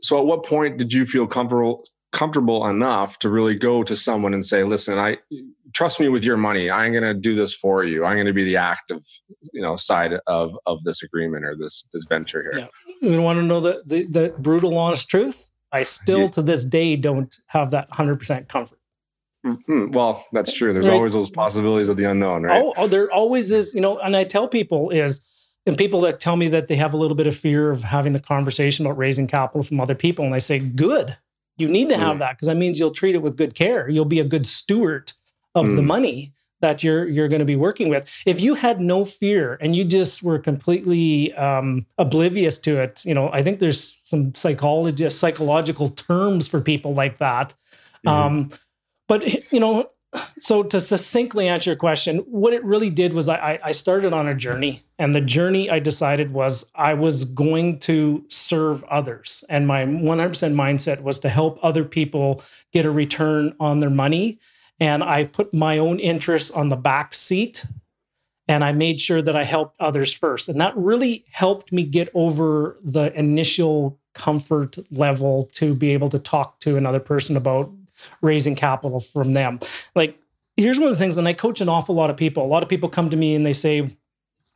So 0.00 0.18
at 0.18 0.26
what 0.26 0.44
point 0.44 0.78
did 0.78 0.92
you 0.92 1.06
feel 1.06 1.26
comfortable 1.26 1.84
comfortable 2.12 2.66
enough 2.66 3.18
to 3.20 3.30
really 3.30 3.54
go 3.54 3.82
to 3.82 3.96
someone 3.96 4.34
and 4.34 4.44
say, 4.44 4.64
listen, 4.64 4.98
I 4.98 5.18
trust 5.72 5.98
me 5.98 6.08
with 6.08 6.24
your 6.24 6.36
money. 6.36 6.70
I'm 6.70 6.92
going 6.92 7.04
to 7.04 7.14
do 7.14 7.34
this 7.34 7.54
for 7.54 7.84
you. 7.84 8.04
I'm 8.04 8.16
going 8.16 8.26
to 8.26 8.32
be 8.32 8.44
the 8.44 8.58
active, 8.58 9.02
you 9.52 9.62
know, 9.62 9.76
side 9.76 10.12
of, 10.26 10.56
of 10.66 10.84
this 10.84 11.02
agreement 11.02 11.44
or 11.44 11.56
this, 11.56 11.88
this 11.92 12.04
venture 12.04 12.42
here. 12.42 12.68
Yeah. 13.00 13.10
You 13.10 13.22
want 13.22 13.38
to 13.38 13.44
know 13.44 13.60
the, 13.60 13.82
the, 13.86 14.04
the 14.04 14.34
brutal, 14.38 14.76
honest 14.76 15.08
truth? 15.08 15.50
I 15.72 15.82
still 15.84 16.22
yeah. 16.22 16.28
to 16.28 16.42
this 16.42 16.64
day 16.64 16.96
don't 16.96 17.34
have 17.46 17.70
that 17.70 17.90
100% 17.90 18.48
comfort. 18.48 18.78
Mm-hmm. 19.44 19.90
Well, 19.90 20.24
that's 20.32 20.52
true. 20.52 20.72
There's 20.72 20.86
right. 20.86 20.94
always 20.94 21.14
those 21.14 21.30
possibilities 21.30 21.88
of 21.88 21.96
the 21.96 22.04
unknown, 22.04 22.44
right? 22.44 22.62
Oh, 22.62 22.74
oh, 22.76 22.86
there 22.86 23.10
always 23.10 23.50
is, 23.50 23.74
you 23.74 23.80
know, 23.80 23.98
and 23.98 24.14
I 24.14 24.24
tell 24.24 24.46
people 24.46 24.90
is, 24.90 25.20
and 25.66 25.76
people 25.76 26.00
that 26.02 26.20
tell 26.20 26.36
me 26.36 26.48
that 26.48 26.68
they 26.68 26.76
have 26.76 26.92
a 26.92 26.96
little 26.96 27.16
bit 27.16 27.26
of 27.26 27.36
fear 27.36 27.70
of 27.70 27.82
having 27.82 28.12
the 28.12 28.20
conversation 28.20 28.84
about 28.84 28.98
raising 28.98 29.26
capital 29.26 29.62
from 29.62 29.80
other 29.80 29.94
people, 29.94 30.24
and 30.24 30.34
I 30.34 30.38
say, 30.38 30.58
good, 30.58 31.16
you 31.62 31.68
need 31.68 31.88
to 31.88 31.96
have 31.96 32.18
that 32.18 32.32
because 32.32 32.48
that 32.48 32.56
means 32.56 32.78
you'll 32.78 32.90
treat 32.90 33.14
it 33.14 33.22
with 33.22 33.36
good 33.36 33.54
care. 33.54 33.88
You'll 33.88 34.04
be 34.04 34.20
a 34.20 34.24
good 34.24 34.46
steward 34.46 35.12
of 35.54 35.66
mm. 35.66 35.76
the 35.76 35.82
money 35.82 36.32
that 36.60 36.82
you're 36.82 37.06
you're 37.08 37.28
going 37.28 37.40
to 37.40 37.44
be 37.44 37.56
working 37.56 37.88
with. 37.88 38.22
If 38.24 38.40
you 38.40 38.54
had 38.54 38.80
no 38.80 39.04
fear 39.04 39.58
and 39.60 39.76
you 39.76 39.84
just 39.84 40.22
were 40.22 40.38
completely 40.38 41.34
um, 41.34 41.86
oblivious 41.98 42.58
to 42.60 42.80
it, 42.80 43.04
you 43.04 43.14
know, 43.14 43.30
I 43.32 43.42
think 43.42 43.58
there's 43.58 43.98
some 44.02 44.34
psychology 44.34 45.08
psychological 45.10 45.90
terms 45.90 46.48
for 46.48 46.60
people 46.60 46.94
like 46.94 47.18
that. 47.18 47.54
Mm-hmm. 48.06 48.08
Um, 48.08 48.50
but 49.08 49.52
you 49.52 49.60
know, 49.60 49.90
so 50.38 50.62
to 50.62 50.80
succinctly 50.80 51.48
answer 51.48 51.70
your 51.70 51.76
question, 51.76 52.18
what 52.18 52.52
it 52.52 52.64
really 52.64 52.90
did 52.90 53.14
was 53.14 53.28
I, 53.28 53.58
I 53.62 53.72
started 53.72 54.12
on 54.12 54.28
a 54.28 54.34
journey, 54.34 54.82
and 54.98 55.14
the 55.14 55.20
journey 55.20 55.70
I 55.70 55.78
decided 55.78 56.32
was 56.32 56.70
I 56.74 56.94
was 56.94 57.24
going 57.24 57.78
to 57.80 58.24
serve 58.28 58.84
others, 58.84 59.44
and 59.48 59.66
my 59.66 59.84
100% 59.84 60.54
mindset 60.54 61.02
was 61.02 61.18
to 61.20 61.28
help 61.28 61.58
other 61.62 61.84
people 61.84 62.42
get 62.72 62.84
a 62.84 62.90
return 62.90 63.54
on 63.58 63.80
their 63.80 63.90
money, 63.90 64.38
and 64.78 65.02
I 65.02 65.24
put 65.24 65.54
my 65.54 65.78
own 65.78 65.98
interests 65.98 66.50
on 66.50 66.68
the 66.68 66.76
back 66.76 67.14
seat, 67.14 67.64
and 68.48 68.62
I 68.64 68.72
made 68.72 69.00
sure 69.00 69.22
that 69.22 69.36
I 69.36 69.44
helped 69.44 69.76
others 69.80 70.12
first, 70.12 70.48
and 70.48 70.60
that 70.60 70.76
really 70.76 71.24
helped 71.32 71.72
me 71.72 71.84
get 71.84 72.10
over 72.12 72.78
the 72.84 73.16
initial 73.18 73.98
comfort 74.14 74.76
level 74.90 75.48
to 75.54 75.74
be 75.74 75.92
able 75.92 76.10
to 76.10 76.18
talk 76.18 76.60
to 76.60 76.76
another 76.76 77.00
person 77.00 77.34
about 77.34 77.72
raising 78.20 78.54
capital 78.54 79.00
from 79.00 79.32
them. 79.32 79.58
Like, 79.94 80.18
here's 80.56 80.78
one 80.78 80.88
of 80.88 80.94
the 80.94 80.98
things, 80.98 81.18
and 81.18 81.28
I 81.28 81.32
coach 81.32 81.60
an 81.60 81.68
awful 81.68 81.94
lot 81.94 82.10
of 82.10 82.16
people. 82.16 82.44
A 82.44 82.46
lot 82.46 82.62
of 82.62 82.68
people 82.68 82.88
come 82.88 83.10
to 83.10 83.16
me 83.16 83.34
and 83.34 83.44
they 83.44 83.52
say, 83.52 83.88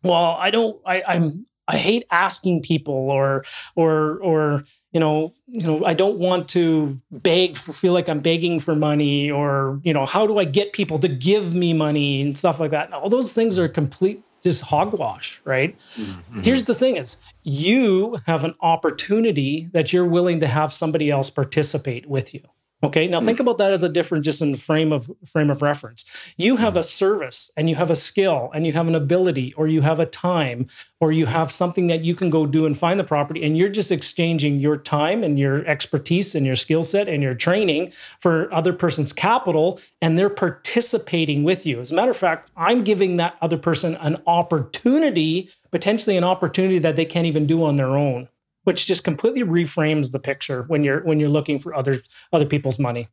well, 0.03 0.37
I 0.39 0.51
don't, 0.51 0.81
I, 0.87 1.03
I'm, 1.07 1.47
I 1.69 1.77
hate 1.79 2.05
asking 2.11 2.63
people 2.63 3.11
or, 3.11 3.45
or, 3.75 4.19
or, 4.19 4.65
you 4.93 5.01
know, 5.01 5.33
you 5.47 5.67
know, 5.67 5.85
I 5.85 5.95
don't 5.95 6.19
want 6.19 6.49
to 6.51 6.97
beg 7.11 7.57
for, 7.57 7.73
feel 7.73 7.93
like 7.93 8.09
I'm 8.09 8.21
begging 8.21 8.61
for 8.61 8.77
money 8.77 9.31
or, 9.31 9.81
you 9.83 9.93
know, 9.93 10.07
how 10.07 10.27
do 10.27 10.39
I 10.39 10.45
get 10.45 10.73
people 10.73 10.99
to 11.01 11.09
give 11.09 11.55
me 11.55 11.73
money 11.73 12.23
and 12.23 12.39
stuff 12.39 12.61
like 12.61 12.71
that. 12.71 12.93
all 12.93 13.09
those 13.09 13.33
things 13.33 13.59
are 13.59 13.69
complete 13.69 14.23
just 14.47 14.63
hogwash, 14.63 15.41
right? 15.45 15.77
Mm-hmm. 15.97 16.43
Here's 16.43 16.65
the 16.65 16.75
thing 16.75 16.97
is 16.97 17.21
you 17.43 18.19
have 18.27 18.45
an 18.45 18.55
opportunity 18.61 19.69
that 19.73 19.93
you're 19.93 20.05
willing 20.05 20.39
to 20.41 20.47
have 20.47 20.73
somebody 20.73 21.11
else 21.11 21.31
participate 21.31 22.07
with 22.07 22.33
you. 22.33 22.43
Okay. 22.87 23.09
Now 23.09 23.21
think 23.21 23.39
hmm. 23.39 23.43
about 23.43 23.59
that 23.59 23.73
as 23.73 23.83
a 23.83 23.89
different, 23.89 24.25
just 24.25 24.41
in 24.41 24.55
frame 24.55 24.93
of 24.93 25.11
frame 25.25 25.51
of 25.51 25.61
reference. 25.61 26.05
You 26.37 26.57
have 26.57 26.75
hmm. 26.75 26.79
a 26.79 26.83
service 26.83 27.51
and 27.57 27.69
you 27.69 27.75
have 27.75 27.91
a 27.91 27.97
skill 27.97 28.51
and 28.55 28.67
you 28.67 28.73
have 28.73 28.87
an 28.87 28.95
ability 28.95 29.53
or 29.55 29.67
you 29.67 29.83
have 29.83 29.99
a 29.99 30.07
time 30.07 30.69
or 31.01 31.11
you 31.11 31.27
have 31.27 31.51
something 31.51 31.89
that 31.89 32.03
you 32.03 32.15
can 32.15 32.31
go 32.31 32.47
do 32.47 32.65
and 32.65 32.79
find 32.79 32.99
the 32.99 33.05
property 33.05 33.45
and 33.45 33.57
you're 33.59 33.69
just 33.69 33.91
exchanging 33.91 34.61
your 34.61 34.77
time 34.77 35.25
and 35.25 35.39
your 35.39 35.67
expertise 35.67 36.35
and 36.35 36.47
your 36.47 36.57
skill 36.57 36.83
set 36.83 37.09
and 37.09 37.23
your 37.23 37.35
training 37.35 37.91
for 38.21 38.53
other 38.55 38.73
person's 38.73 39.13
capital 39.13 39.81
and 40.01 40.17
they're 40.17 40.31
participating 40.31 41.43
with 41.43 41.67
you. 41.67 41.81
As 41.81 41.91
a 41.91 41.95
matter 41.95 42.13
of 42.13 42.17
fact, 42.17 42.51
I'm 42.57 42.85
giving 42.85 43.17
that 43.17 43.37
other 43.43 43.59
person 43.59 43.97
an 43.97 44.17
opportunity, 44.27 45.51
potentially 45.73 46.17
an 46.17 46.25
opportunity 46.25 46.79
that 46.79 46.95
they 46.95 47.05
can't 47.05 47.27
even 47.27 47.47
do 47.47 47.65
on 47.65 47.77
their 47.77 47.97
own 47.97 48.29
which 48.67 48.85
just 48.85 49.05
completely 49.05 49.45
reframes 49.45 50.11
the 50.11 50.19
picture 50.19 50.65
when 50.65 50.83
you're 50.83 51.01
when 51.05 51.21
you're 51.21 51.29
looking 51.29 51.57
for 51.57 51.73
other 51.73 51.99
other 52.33 52.45
people's 52.45 52.81
money. 52.81 53.09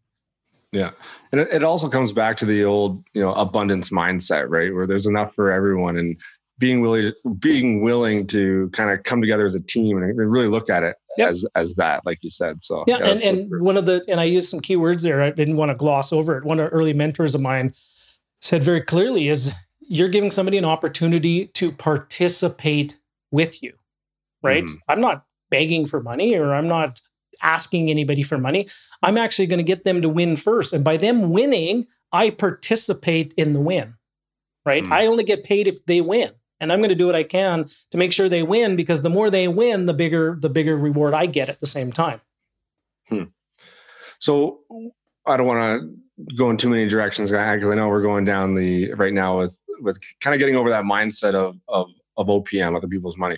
Yeah. 0.72 0.90
And 1.32 1.42
it, 1.42 1.64
also 1.64 1.88
comes 1.88 2.12
back 2.12 2.36
to 2.38 2.46
the 2.48 2.64
old, 2.64 3.04
you 3.14 3.22
know, 3.22 3.32
abundance 3.36 3.92
mindset, 3.92 4.50
right? 4.50 4.74
Where 4.74 4.88
there's 4.88 5.06
enough 5.06 5.36
for 5.36 5.52
everyone 5.52 5.98
and 5.98 6.20
being 6.58 6.82
willing 6.82 7.14
being 7.38 7.84
willing 7.84 8.26
to 8.28 8.72
kind 8.74 8.90
of 8.90 9.04
come 9.04 9.22
together 9.22 9.46
as 9.46 9.54
a 9.54 9.62
team 9.62 9.98
and 9.98 10.18
really 10.18 10.48
look 10.48 10.72
at 10.72 10.82
it 10.82 10.96
yep. 11.20 11.30
as 11.30 11.46
as 11.54 11.76
that, 11.76 12.04
like 12.08 12.18
you 12.24 12.32
said. 12.32 12.64
So 12.64 12.84
yeah, 12.88 12.98
yeah 12.98 13.10
and, 13.12 13.22
and 13.22 13.62
one 13.64 13.78
of 13.78 13.86
the 13.86 14.04
and 14.08 14.20
I 14.20 14.24
used 14.24 14.50
some 14.50 14.60
keywords 14.60 15.04
there. 15.04 15.22
I 15.22 15.30
didn't 15.30 15.58
want 15.58 15.70
to 15.70 15.76
gloss 15.76 16.12
over 16.12 16.36
it. 16.36 16.46
One 16.46 16.60
of 16.60 16.70
early 16.74 16.94
mentors 16.94 17.36
of 17.36 17.42
mine 17.42 17.76
said 18.42 18.64
very 18.64 18.82
clearly 18.82 19.28
is 19.28 19.54
you're 19.80 20.10
giving 20.10 20.32
somebody 20.32 20.58
an 20.58 20.66
opportunity 20.66 21.46
to 21.48 21.72
participate 21.72 22.98
with 23.30 23.62
you. 23.62 23.74
Right. 24.42 24.64
Mm. 24.64 24.78
I'm 24.88 25.02
not 25.02 25.26
begging 25.54 25.86
for 25.86 26.02
money 26.02 26.36
or 26.36 26.52
I'm 26.52 26.68
not 26.68 27.00
asking 27.44 27.92
anybody 27.92 28.24
for 28.24 28.40
money. 28.40 28.68
I'm 29.04 29.20
actually 29.20 29.46
going 29.46 29.60
to 29.60 29.64
get 29.64 29.84
them 29.84 30.02
to 30.02 30.10
win 30.10 30.36
first. 30.36 30.74
And 30.74 30.84
by 30.84 30.98
them 30.98 31.30
winning, 31.30 31.86
I 32.12 32.32
participate 32.32 33.36
in 33.38 33.54
the 33.54 33.60
win, 33.60 33.94
right? 34.66 34.84
Mm. 34.84 34.92
I 34.92 35.06
only 35.06 35.24
get 35.24 35.44
paid 35.44 35.68
if 35.68 35.86
they 35.86 36.02
win. 36.02 36.32
And 36.60 36.72
I'm 36.74 36.80
going 36.80 36.90
to 36.90 36.96
do 36.96 37.06
what 37.06 37.14
I 37.14 37.22
can 37.22 37.68
to 37.92 37.98
make 38.00 38.14
sure 38.14 38.28
they 38.28 38.42
win 38.42 38.76
because 38.76 39.04
the 39.04 39.12
more 39.12 39.30
they 39.30 39.48
win, 39.48 39.86
the 39.86 39.94
bigger 39.94 40.36
the 40.40 40.50
bigger 40.50 40.76
reward 40.76 41.14
I 41.14 41.28
get 41.28 41.50
at 41.50 41.60
the 41.60 41.68
same 41.68 41.92
time. 41.92 42.20
Hmm. 43.10 43.26
So 44.18 44.62
I 45.28 45.38
don't 45.38 45.46
want 45.46 45.82
to 45.82 46.36
go 46.36 46.50
in 46.50 46.58
too 46.58 46.70
many 46.70 46.88
directions 46.88 47.30
because 47.30 47.70
I 47.70 47.76
know 47.76 47.90
we're 47.90 48.02
going 48.02 48.26
down 48.26 48.56
the 48.56 48.94
right 48.94 49.14
now 49.14 49.38
with 49.38 49.60
with 49.82 50.00
kind 50.22 50.34
of 50.34 50.40
getting 50.40 50.56
over 50.56 50.70
that 50.70 50.86
mindset 50.86 51.36
of 51.36 51.58
of 51.68 51.90
of 52.18 52.28
OPM, 52.28 52.76
other 52.76 52.88
people's 52.88 53.18
money. 53.18 53.38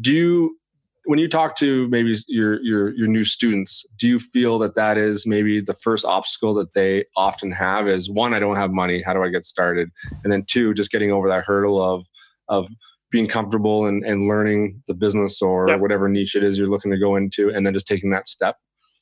Do 0.00 0.12
you 0.12 0.58
when 1.06 1.18
you 1.18 1.28
talk 1.28 1.56
to 1.56 1.86
maybe 1.88 2.16
your 2.28 2.62
your 2.62 2.94
your 2.94 3.08
new 3.08 3.24
students 3.24 3.86
do 3.98 4.08
you 4.08 4.18
feel 4.18 4.58
that 4.58 4.74
that 4.74 4.96
is 4.96 5.26
maybe 5.26 5.60
the 5.60 5.74
first 5.74 6.04
obstacle 6.04 6.54
that 6.54 6.72
they 6.72 7.04
often 7.16 7.50
have 7.50 7.86
is 7.86 8.08
one 8.08 8.32
i 8.32 8.38
don't 8.38 8.56
have 8.56 8.70
money 8.70 9.02
how 9.02 9.12
do 9.12 9.22
i 9.22 9.28
get 9.28 9.44
started? 9.44 9.90
And 10.22 10.32
then 10.32 10.44
two 10.44 10.72
just 10.74 10.90
getting 10.90 11.12
over 11.12 11.28
that 11.28 11.44
hurdle 11.44 11.82
of 11.82 12.06
of 12.48 12.68
being 13.10 13.26
comfortable 13.26 13.86
and, 13.86 14.02
and 14.04 14.26
learning 14.26 14.82
the 14.88 14.94
business 14.94 15.40
or 15.40 15.68
yep. 15.68 15.80
whatever 15.80 16.08
niche 16.08 16.34
it 16.34 16.42
is 16.42 16.58
you're 16.58 16.68
looking 16.68 16.90
to 16.90 16.98
go 16.98 17.16
into 17.16 17.48
and 17.48 17.64
then 17.64 17.72
just 17.72 17.86
taking 17.86 18.10
that 18.10 18.26
step? 18.26 18.56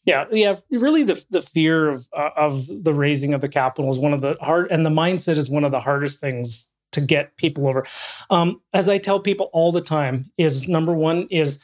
Yeah 0.04 0.24
yeah 0.32 0.56
really 0.70 1.04
the 1.04 1.24
the 1.30 1.42
fear 1.42 1.88
of 1.88 2.08
uh, 2.16 2.30
of 2.36 2.66
the 2.66 2.94
raising 2.94 3.34
of 3.34 3.40
the 3.40 3.48
capital 3.48 3.90
is 3.90 3.98
one 3.98 4.12
of 4.12 4.20
the 4.20 4.36
hard 4.40 4.70
and 4.70 4.84
the 4.84 4.90
mindset 4.90 5.36
is 5.36 5.48
one 5.48 5.64
of 5.64 5.70
the 5.70 5.80
hardest 5.80 6.20
things 6.20 6.68
to 6.92 7.00
get 7.00 7.36
people 7.38 7.68
over. 7.68 7.86
Um, 8.28 8.60
as 8.72 8.88
i 8.88 8.98
tell 8.98 9.20
people 9.20 9.48
all 9.52 9.72
the 9.72 9.80
time 9.80 10.30
is 10.36 10.68
number 10.68 10.92
one 10.92 11.28
is 11.30 11.58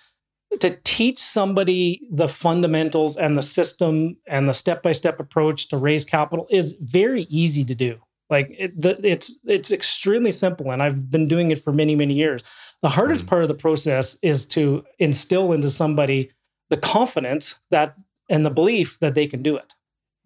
to 0.61 0.79
teach 0.83 1.19
somebody 1.19 2.01
the 2.11 2.29
fundamentals 2.29 3.17
and 3.17 3.37
the 3.37 3.43
system 3.43 4.17
and 4.27 4.49
the 4.49 4.55
step-by-step 4.55 5.21
approach 5.21 5.69
to 5.69 5.77
raise 5.77 6.05
capital 6.05 6.47
is 6.51 6.73
very 6.81 7.23
easy 7.23 7.65
to 7.65 7.75
do 7.75 8.01
like 8.31 8.55
it, 8.59 8.81
the, 8.81 8.99
it's 9.07 9.39
it's 9.45 9.73
extremely 9.73 10.31
simple 10.31 10.71
and 10.71 10.83
i've 10.83 11.11
been 11.11 11.29
doing 11.29 11.51
it 11.51 11.63
for 11.63 11.73
many 11.73 11.95
many 11.95 12.15
years 12.15 12.43
the 12.83 12.89
hardest 12.89 13.27
mm. 13.27 13.29
part 13.29 13.43
of 13.43 13.49
the 13.49 13.55
process 13.55 14.17
is 14.23 14.47
to 14.47 14.85
instill 14.99 15.53
into 15.53 15.71
somebody 15.71 16.31
the 16.71 16.77
confidence 16.77 17.61
that 17.71 17.95
and 18.29 18.45
the 18.45 18.51
belief 18.51 18.99
that 19.01 19.15
they 19.15 19.27
can 19.27 19.43
do 19.43 19.57
it 19.57 19.75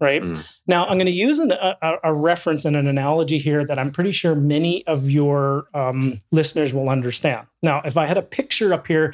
right 0.00 0.22
mm. 0.22 0.58
now 0.66 0.84
i'm 0.86 0.96
going 0.96 1.06
to 1.06 1.12
use 1.12 1.38
an, 1.38 1.52
a, 1.52 1.98
a, 2.04 2.14
reference 2.14 2.64
and 2.64 2.76
an 2.76 2.86
analogy 2.86 3.38
here 3.38 3.64
that 3.64 3.78
i'm 3.78 3.90
pretty 3.90 4.12
sure 4.12 4.34
many 4.34 4.86
of 4.86 5.10
your 5.10 5.66
um, 5.74 6.20
listeners 6.30 6.72
will 6.72 6.88
understand 6.88 7.46
now 7.62 7.80
if 7.84 7.96
i 7.96 8.06
had 8.06 8.16
a 8.16 8.22
picture 8.22 8.72
up 8.72 8.86
here 8.86 9.12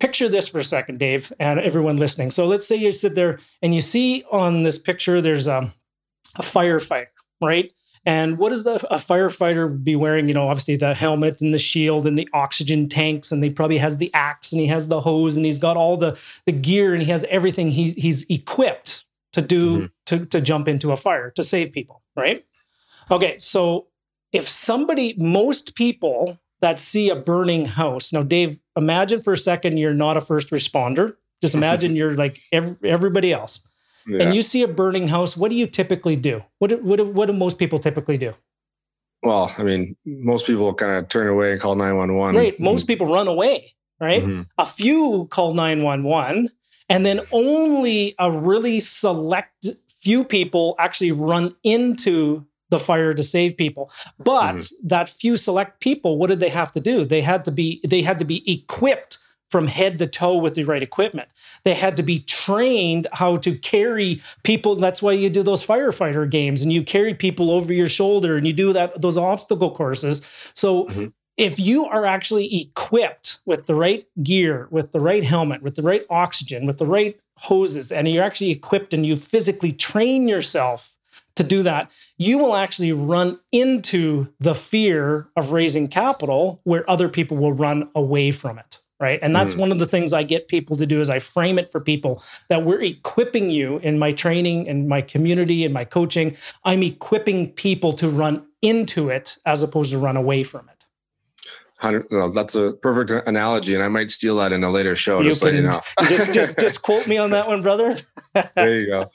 picture 0.00 0.28
this 0.28 0.48
for 0.48 0.58
a 0.58 0.64
second, 0.64 0.98
Dave, 0.98 1.32
and 1.38 1.58
everyone 1.60 1.96
listening. 1.96 2.30
So 2.30 2.46
let's 2.46 2.66
say 2.66 2.76
you 2.76 2.92
sit 2.92 3.14
there 3.14 3.38
and 3.62 3.74
you 3.74 3.80
see 3.80 4.24
on 4.30 4.62
this 4.62 4.78
picture 4.78 5.20
there's 5.20 5.46
a, 5.46 5.70
a 6.36 6.42
firefighter, 6.42 7.06
right? 7.40 7.72
And 8.06 8.38
what 8.38 8.50
does 8.50 8.64
the, 8.64 8.74
a 8.90 8.96
firefighter 8.96 9.82
be 9.82 9.96
wearing? 9.96 10.28
You 10.28 10.34
know, 10.34 10.48
obviously 10.48 10.76
the 10.76 10.94
helmet 10.94 11.40
and 11.40 11.52
the 11.52 11.58
shield 11.58 12.06
and 12.06 12.16
the 12.16 12.28
oxygen 12.32 12.88
tanks, 12.88 13.32
and 13.32 13.42
he 13.42 13.50
probably 13.50 13.78
has 13.78 13.96
the 13.96 14.10
axe 14.14 14.52
and 14.52 14.60
he 14.60 14.68
has 14.68 14.88
the 14.88 15.00
hose 15.00 15.36
and 15.36 15.44
he's 15.44 15.58
got 15.58 15.76
all 15.76 15.96
the, 15.96 16.18
the 16.46 16.52
gear 16.52 16.94
and 16.94 17.02
he 17.02 17.10
has 17.10 17.24
everything. 17.24 17.70
He, 17.70 17.90
he's 17.90 18.24
equipped 18.30 19.04
to 19.32 19.42
do 19.42 19.76
mm-hmm. 19.76 19.86
to, 20.06 20.26
to 20.26 20.40
jump 20.40 20.68
into 20.68 20.92
a 20.92 20.96
fire 20.96 21.30
to 21.32 21.42
save 21.42 21.72
people, 21.72 22.02
right? 22.16 22.44
Okay, 23.10 23.38
so 23.38 23.88
if 24.32 24.48
somebody, 24.48 25.14
most 25.18 25.74
people 25.74 26.38
that 26.60 26.80
see 26.80 27.10
a 27.10 27.16
burning 27.16 27.64
house. 27.64 28.12
Now, 28.12 28.22
Dave, 28.22 28.60
imagine 28.76 29.20
for 29.20 29.32
a 29.32 29.38
second 29.38 29.76
you're 29.76 29.94
not 29.94 30.16
a 30.16 30.20
first 30.20 30.50
responder. 30.50 31.16
Just 31.40 31.54
imagine 31.60 31.96
you're 31.96 32.14
like 32.14 32.40
every, 32.52 32.76
everybody 32.88 33.32
else. 33.32 33.60
Yeah. 34.06 34.22
And 34.22 34.34
you 34.34 34.42
see 34.42 34.62
a 34.62 34.68
burning 34.68 35.08
house. 35.08 35.36
What 35.36 35.50
do 35.50 35.54
you 35.54 35.66
typically 35.66 36.16
do? 36.16 36.42
What 36.58 36.68
do, 36.68 36.78
what 36.78 36.96
do, 36.96 37.04
what 37.04 37.26
do 37.26 37.32
most 37.32 37.58
people 37.58 37.78
typically 37.78 38.16
do? 38.16 38.34
Well, 39.22 39.52
I 39.58 39.62
mean, 39.62 39.96
most 40.04 40.46
people 40.46 40.72
kind 40.74 40.92
of 40.92 41.08
turn 41.08 41.26
away 41.26 41.52
and 41.52 41.60
call 41.60 41.74
911. 41.74 42.40
Right. 42.40 42.58
Most 42.60 42.86
people 42.86 43.06
run 43.08 43.26
away, 43.26 43.72
right? 44.00 44.22
Mm-hmm. 44.22 44.42
A 44.58 44.66
few 44.66 45.26
call 45.30 45.54
911, 45.54 46.48
and 46.88 47.04
then 47.04 47.20
only 47.32 48.14
a 48.18 48.30
really 48.30 48.78
select 48.80 49.66
few 50.00 50.24
people 50.24 50.76
actually 50.78 51.12
run 51.12 51.54
into 51.64 52.46
the 52.70 52.78
fire 52.78 53.14
to 53.14 53.22
save 53.22 53.56
people. 53.56 53.90
But 54.18 54.56
mm-hmm. 54.56 54.88
that 54.88 55.08
few 55.08 55.36
select 55.36 55.80
people, 55.80 56.18
what 56.18 56.28
did 56.28 56.40
they 56.40 56.50
have 56.50 56.72
to 56.72 56.80
do? 56.80 57.04
They 57.04 57.22
had 57.22 57.44
to 57.46 57.50
be 57.50 57.80
they 57.86 58.02
had 58.02 58.18
to 58.18 58.24
be 58.24 58.50
equipped 58.50 59.18
from 59.50 59.66
head 59.66 59.98
to 59.98 60.06
toe 60.06 60.36
with 60.36 60.54
the 60.54 60.64
right 60.64 60.82
equipment. 60.82 61.28
They 61.64 61.74
had 61.74 61.96
to 61.96 62.02
be 62.02 62.20
trained 62.20 63.06
how 63.14 63.38
to 63.38 63.56
carry 63.56 64.20
people. 64.42 64.76
That's 64.76 65.00
why 65.00 65.12
you 65.12 65.30
do 65.30 65.42
those 65.42 65.66
firefighter 65.66 66.30
games 66.30 66.62
and 66.62 66.72
you 66.72 66.82
carry 66.82 67.14
people 67.14 67.50
over 67.50 67.72
your 67.72 67.88
shoulder 67.88 68.36
and 68.36 68.46
you 68.46 68.52
do 68.52 68.72
that 68.74 69.00
those 69.00 69.16
obstacle 69.16 69.70
courses. 69.70 70.50
So 70.54 70.84
mm-hmm. 70.84 71.06
if 71.36 71.58
you 71.58 71.86
are 71.86 72.04
actually 72.04 72.60
equipped 72.60 73.40
with 73.46 73.66
the 73.66 73.74
right 73.74 74.06
gear, 74.22 74.68
with 74.70 74.92
the 74.92 75.00
right 75.00 75.24
helmet, 75.24 75.62
with 75.62 75.76
the 75.76 75.82
right 75.82 76.04
oxygen, 76.10 76.66
with 76.66 76.78
the 76.78 76.86
right 76.86 77.18
hoses, 77.38 77.90
and 77.90 78.06
you're 78.08 78.24
actually 78.24 78.50
equipped 78.50 78.92
and 78.92 79.06
you 79.06 79.16
physically 79.16 79.72
train 79.72 80.28
yourself 80.28 80.97
to 81.38 81.44
do 81.44 81.62
that, 81.62 81.90
you 82.18 82.38
will 82.38 82.54
actually 82.54 82.92
run 82.92 83.40
into 83.50 84.32
the 84.38 84.54
fear 84.54 85.28
of 85.36 85.52
raising 85.52 85.88
capital 85.88 86.60
where 86.64 86.88
other 86.88 87.08
people 87.08 87.36
will 87.36 87.52
run 87.52 87.90
away 87.94 88.30
from 88.30 88.58
it. 88.58 88.80
Right. 89.00 89.20
And 89.22 89.32
that's 89.34 89.54
mm. 89.54 89.60
one 89.60 89.70
of 89.70 89.78
the 89.78 89.86
things 89.86 90.12
I 90.12 90.24
get 90.24 90.48
people 90.48 90.74
to 90.74 90.84
do 90.84 91.00
is 91.00 91.08
I 91.08 91.20
frame 91.20 91.56
it 91.56 91.70
for 91.70 91.80
people 91.80 92.20
that 92.48 92.64
we're 92.64 92.82
equipping 92.82 93.48
you 93.48 93.78
in 93.78 93.96
my 93.96 94.10
training 94.10 94.68
and 94.68 94.88
my 94.88 95.02
community 95.02 95.64
and 95.64 95.72
my 95.72 95.84
coaching. 95.84 96.36
I'm 96.64 96.82
equipping 96.82 97.52
people 97.52 97.92
to 97.92 98.08
run 98.08 98.44
into 98.60 99.08
it 99.08 99.38
as 99.46 99.62
opposed 99.62 99.92
to 99.92 99.98
run 99.98 100.16
away 100.16 100.42
from 100.42 100.68
it. 100.68 100.78
Well, 102.10 102.30
that's 102.32 102.56
a 102.56 102.72
perfect 102.72 103.28
analogy, 103.28 103.74
and 103.74 103.84
I 103.84 103.88
might 103.88 104.10
steal 104.10 104.36
that 104.38 104.50
in 104.50 104.64
a 104.64 104.70
later 104.70 104.96
show. 104.96 105.20
You 105.20 105.28
just 105.30 105.42
can, 105.42 105.54
you 105.54 105.62
know. 105.62 105.78
just 106.08 106.34
just 106.34 106.58
just 106.58 106.82
quote 106.82 107.06
me 107.06 107.18
on 107.18 107.30
that 107.30 107.46
one, 107.46 107.60
brother. 107.60 107.96
there 108.56 108.80
you 108.80 108.86
go. 108.88 109.10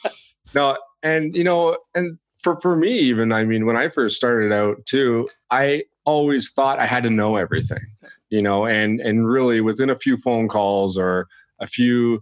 No, 0.56 0.78
and 1.04 1.36
you 1.36 1.44
know 1.44 1.78
and 1.94 2.18
for 2.42 2.60
for 2.62 2.76
me 2.76 2.92
even 2.92 3.32
i 3.32 3.44
mean 3.44 3.66
when 3.66 3.78
i 3.78 3.90
first 3.90 4.16
started 4.16 4.52
out 4.52 4.84
too 4.86 5.28
i 5.52 5.84
always 6.06 6.50
thought 6.52 6.80
i 6.80 6.86
had 6.86 7.04
to 7.04 7.10
know 7.10 7.36
everything 7.36 7.86
you 8.30 8.42
know 8.42 8.66
and 8.66 9.00
and 9.00 9.28
really 9.28 9.62
within 9.62 9.90
a 9.90 9.96
few 9.96 10.18
phone 10.18 10.48
calls 10.48 10.98
or 10.98 11.28
a 11.60 11.68
few 11.68 12.22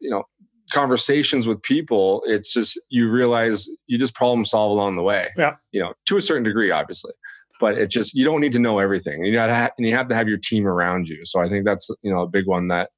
you 0.00 0.10
know 0.10 0.24
conversations 0.72 1.46
with 1.46 1.62
people 1.62 2.22
it's 2.26 2.52
just 2.52 2.80
you 2.88 3.08
realize 3.08 3.68
you 3.86 3.96
just 3.96 4.14
problem 4.14 4.44
solve 4.44 4.70
along 4.70 4.96
the 4.96 5.02
way 5.02 5.28
yeah 5.36 5.54
you 5.70 5.80
know 5.80 5.92
to 6.06 6.16
a 6.16 6.22
certain 6.22 6.42
degree 6.42 6.72
obviously 6.72 7.12
but 7.60 7.78
it 7.78 7.90
just 7.90 8.14
you 8.14 8.24
don't 8.24 8.40
need 8.40 8.52
to 8.52 8.58
know 8.58 8.78
everything. 8.78 9.24
You 9.24 9.32
got 9.32 9.50
and 9.50 9.86
you 9.86 9.94
have 9.94 10.08
to 10.08 10.14
have 10.14 10.28
your 10.28 10.38
team 10.38 10.66
around 10.66 11.08
you. 11.08 11.24
So 11.24 11.40
I 11.40 11.48
think 11.48 11.64
that's 11.64 11.88
you 12.02 12.12
know 12.12 12.22
a 12.22 12.28
big 12.28 12.46
one 12.46 12.68
that 12.68 12.90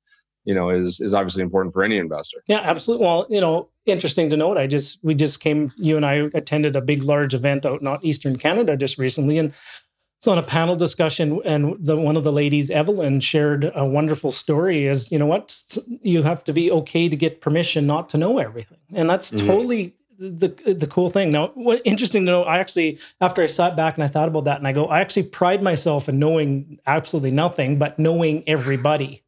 you 0.48 0.54
know 0.54 0.70
is 0.70 0.98
is 0.98 1.12
obviously 1.12 1.42
important 1.42 1.74
for 1.74 1.82
any 1.82 1.98
investor. 1.98 2.38
Yeah, 2.46 2.60
absolutely. 2.60 3.04
Well, 3.04 3.26
you 3.28 3.38
know, 3.38 3.68
interesting 3.84 4.30
to 4.30 4.36
note. 4.36 4.56
I 4.56 4.66
just 4.66 4.98
we 5.04 5.14
just 5.14 5.40
came. 5.40 5.70
You 5.76 5.96
and 5.96 6.06
I 6.06 6.30
attended 6.32 6.74
a 6.74 6.80
big, 6.80 7.02
large 7.02 7.34
event 7.34 7.66
out 7.66 7.82
not 7.82 8.02
Eastern 8.02 8.38
Canada 8.38 8.74
just 8.74 8.96
recently, 8.96 9.36
and 9.36 9.50
it's 9.50 10.26
on 10.26 10.38
a 10.38 10.42
panel 10.42 10.74
discussion, 10.74 11.42
and 11.44 11.76
the 11.84 11.98
one 11.98 12.16
of 12.16 12.24
the 12.24 12.32
ladies, 12.32 12.70
Evelyn, 12.70 13.20
shared 13.20 13.70
a 13.74 13.84
wonderful 13.84 14.30
story. 14.30 14.86
Is 14.86 15.12
you 15.12 15.18
know 15.18 15.26
what 15.26 15.76
you 16.00 16.22
have 16.22 16.44
to 16.44 16.54
be 16.54 16.72
okay 16.72 17.10
to 17.10 17.16
get 17.16 17.42
permission 17.42 17.86
not 17.86 18.08
to 18.08 18.16
know 18.16 18.38
everything, 18.38 18.78
and 18.94 19.10
that's 19.10 19.30
mm-hmm. 19.30 19.46
totally 19.46 19.96
the 20.18 20.48
the 20.64 20.86
cool 20.86 21.10
thing. 21.10 21.30
Now, 21.30 21.48
what 21.48 21.82
interesting 21.84 22.24
to 22.24 22.32
know, 22.32 22.44
I 22.44 22.58
actually 22.58 22.98
after 23.20 23.42
I 23.42 23.46
sat 23.46 23.76
back 23.76 23.98
and 23.98 24.02
I 24.02 24.08
thought 24.08 24.28
about 24.28 24.44
that, 24.44 24.56
and 24.56 24.66
I 24.66 24.72
go, 24.72 24.86
I 24.86 25.00
actually 25.00 25.24
pride 25.24 25.62
myself 25.62 26.08
in 26.08 26.18
knowing 26.18 26.78
absolutely 26.86 27.32
nothing, 27.32 27.78
but 27.78 27.98
knowing 27.98 28.44
everybody. 28.46 29.22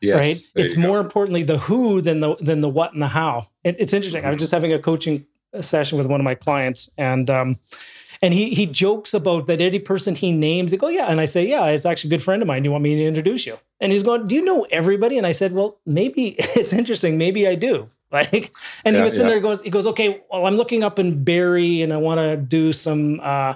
Yes, 0.00 0.16
right. 0.16 0.64
It's 0.64 0.76
more 0.76 1.00
importantly 1.00 1.42
the 1.42 1.58
who 1.58 2.00
than 2.00 2.20
the 2.20 2.36
than 2.36 2.60
the 2.60 2.68
what 2.68 2.92
and 2.92 3.02
the 3.02 3.08
how. 3.08 3.46
It, 3.64 3.76
it's 3.78 3.92
interesting. 3.92 4.20
Mm-hmm. 4.20 4.28
I 4.28 4.30
was 4.30 4.38
just 4.38 4.52
having 4.52 4.72
a 4.72 4.78
coaching 4.78 5.26
session 5.60 5.98
with 5.98 6.06
one 6.06 6.20
of 6.20 6.24
my 6.24 6.34
clients, 6.34 6.88
and 6.96 7.28
um, 7.28 7.56
and 8.22 8.34
he 8.34 8.50
he 8.50 8.66
jokes 8.66 9.14
about 9.14 9.46
that 9.46 9.60
any 9.60 9.78
person 9.78 10.14
he 10.14 10.32
names, 10.32 10.70
they 10.70 10.76
go, 10.76 10.88
yeah. 10.88 11.06
And 11.06 11.20
I 11.20 11.24
say, 11.24 11.46
yeah, 11.46 11.66
it's 11.66 11.86
actually 11.86 12.08
a 12.08 12.12
good 12.12 12.22
friend 12.22 12.42
of 12.42 12.48
mine. 12.48 12.62
Do 12.62 12.68
you 12.68 12.72
want 12.72 12.84
me 12.84 12.96
to 12.96 13.04
introduce 13.04 13.46
you? 13.46 13.58
And 13.80 13.92
he's 13.92 14.02
going, 14.02 14.26
do 14.26 14.34
you 14.34 14.44
know 14.44 14.66
everybody? 14.70 15.18
And 15.18 15.26
I 15.26 15.32
said, 15.32 15.52
well, 15.52 15.78
maybe 15.86 16.28
it's 16.38 16.72
interesting. 16.72 17.18
Maybe 17.18 17.46
I 17.46 17.54
do. 17.54 17.86
Like, 18.10 18.54
and 18.86 18.94
yeah, 18.94 19.00
he 19.00 19.04
was 19.04 19.12
sitting 19.12 19.26
yeah. 19.26 19.34
there, 19.34 19.40
goes, 19.40 19.60
he 19.60 19.68
goes, 19.68 19.86
okay, 19.88 20.22
well, 20.30 20.46
I'm 20.46 20.54
looking 20.54 20.82
up 20.82 20.98
in 20.98 21.24
Barrie 21.24 21.82
and 21.82 21.92
I 21.92 21.98
want 21.98 22.16
to 22.16 22.38
do 22.38 22.72
some 22.72 23.20
uh, 23.22 23.52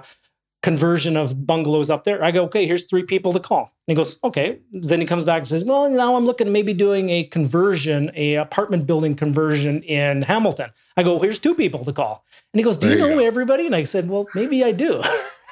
conversion 0.63 1.17
of 1.17 1.45
bungalows 1.45 1.89
up 1.89 2.05
there. 2.05 2.23
I 2.23 2.31
go, 2.31 2.45
okay, 2.45 2.65
here's 2.65 2.85
three 2.85 3.03
people 3.03 3.33
to 3.33 3.39
call. 3.39 3.73
And 3.85 3.93
he 3.93 3.95
goes, 3.95 4.17
okay. 4.23 4.59
Then 4.71 5.01
he 5.01 5.05
comes 5.05 5.25
back 5.25 5.39
and 5.39 5.47
says, 5.47 5.65
well, 5.65 5.89
now 5.91 6.15
I'm 6.15 6.25
looking 6.25 6.47
at 6.47 6.53
maybe 6.53 6.73
doing 6.73 7.09
a 7.09 7.25
conversion, 7.25 8.11
a 8.15 8.35
apartment 8.35 8.87
building 8.87 9.13
conversion 9.13 9.83
in 9.83 10.21
Hamilton. 10.21 10.69
I 10.95 11.03
go, 11.03 11.19
here's 11.19 11.37
two 11.37 11.53
people 11.53 11.83
to 11.83 11.91
call. 11.91 12.25
And 12.53 12.59
he 12.61 12.63
goes, 12.63 12.77
do 12.77 12.87
you, 12.87 12.93
you 12.93 12.99
know 12.99 13.09
go. 13.09 13.19
everybody? 13.19 13.65
And 13.65 13.75
I 13.75 13.83
said, 13.83 14.09
well, 14.09 14.25
maybe 14.33 14.63
I 14.63 14.71
do. 14.71 15.03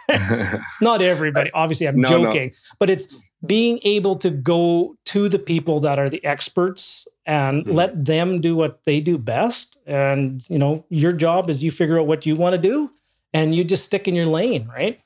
Not 0.81 1.01
everybody. 1.01 1.51
Obviously, 1.51 1.87
I'm 1.87 1.99
no, 1.99 2.07
joking, 2.07 2.47
no. 2.47 2.75
but 2.79 2.89
it's 2.89 3.13
being 3.45 3.79
able 3.83 4.15
to 4.15 4.29
go 4.29 4.95
to 5.05 5.27
the 5.27 5.39
people 5.39 5.81
that 5.81 5.99
are 5.99 6.09
the 6.09 6.23
experts 6.23 7.05
and 7.25 7.65
mm-hmm. 7.65 7.75
let 7.75 8.05
them 8.05 8.39
do 8.39 8.55
what 8.55 8.85
they 8.85 9.01
do 9.01 9.17
best. 9.17 9.77
And, 9.85 10.47
you 10.49 10.57
know, 10.57 10.85
your 10.89 11.11
job 11.11 11.49
is 11.49 11.61
you 11.61 11.69
figure 11.69 11.99
out 11.99 12.07
what 12.07 12.25
you 12.25 12.37
want 12.37 12.55
to 12.55 12.61
do 12.61 12.91
and 13.33 13.55
you 13.55 13.63
just 13.63 13.85
stick 13.85 14.07
in 14.07 14.15
your 14.15 14.25
lane, 14.25 14.67
right? 14.67 15.01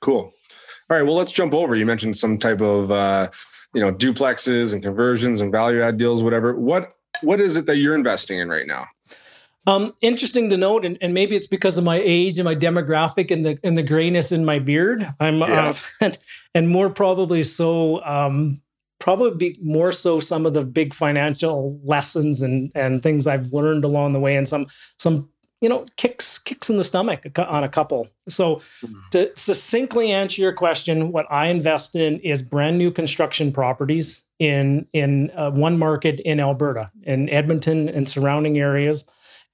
Cool. 0.00 0.32
All 0.90 0.96
right. 0.96 1.02
Well, 1.02 1.14
let's 1.14 1.32
jump 1.32 1.54
over. 1.54 1.76
You 1.76 1.86
mentioned 1.86 2.16
some 2.16 2.38
type 2.38 2.60
of 2.60 2.90
uh, 2.90 3.30
you 3.74 3.80
know 3.80 3.92
duplexes 3.92 4.72
and 4.72 4.82
conversions 4.82 5.40
and 5.40 5.52
value 5.52 5.82
add 5.82 5.98
deals, 5.98 6.22
whatever. 6.22 6.54
What 6.54 6.94
what 7.22 7.40
is 7.40 7.56
it 7.56 7.66
that 7.66 7.76
you're 7.76 7.94
investing 7.94 8.38
in 8.38 8.48
right 8.48 8.66
now? 8.66 8.86
Um, 9.66 9.92
interesting 10.00 10.48
to 10.48 10.56
note, 10.56 10.86
and, 10.86 10.96
and, 11.02 11.12
maybe 11.12 11.36
it's 11.36 11.46
because 11.46 11.76
of 11.76 11.84
my 11.84 12.00
age 12.02 12.38
and 12.38 12.46
my 12.46 12.54
demographic 12.54 13.30
and 13.30 13.44
the 13.44 13.58
and 13.62 13.76
the 13.76 13.82
grayness 13.82 14.32
in 14.32 14.46
my 14.46 14.58
beard. 14.58 15.06
I'm 15.20 15.40
yeah. 15.40 15.68
uh, 15.68 15.74
and, 16.00 16.18
and, 16.54 16.68
more 16.68 16.88
probably 16.90 17.42
so. 17.42 18.02
Um, 18.04 18.62
probably 18.98 19.56
more 19.62 19.92
so 19.92 20.18
some 20.18 20.44
of 20.44 20.54
the 20.54 20.64
big 20.64 20.94
financial 20.94 21.78
lessons 21.84 22.40
and 22.40 22.72
and 22.74 23.02
things 23.02 23.26
I've 23.26 23.52
learned 23.52 23.84
along 23.84 24.14
the 24.14 24.20
way, 24.20 24.36
and 24.36 24.48
some 24.48 24.68
some 24.98 25.28
you 25.60 25.68
know 25.68 25.86
kicks 25.96 26.38
kicks 26.38 26.70
in 26.70 26.76
the 26.76 26.84
stomach 26.84 27.26
on 27.38 27.64
a 27.64 27.68
couple 27.68 28.08
so 28.28 28.56
mm-hmm. 28.56 28.94
to 29.10 29.30
succinctly 29.36 30.10
answer 30.10 30.40
your 30.40 30.52
question 30.52 31.12
what 31.12 31.26
i 31.30 31.46
invest 31.46 31.94
in 31.94 32.18
is 32.20 32.42
brand 32.42 32.78
new 32.78 32.90
construction 32.90 33.52
properties 33.52 34.24
in 34.38 34.86
in 34.92 35.30
uh, 35.34 35.50
one 35.50 35.78
market 35.78 36.20
in 36.20 36.40
alberta 36.40 36.90
in 37.02 37.28
edmonton 37.30 37.88
and 37.88 38.08
surrounding 38.08 38.58
areas 38.58 39.04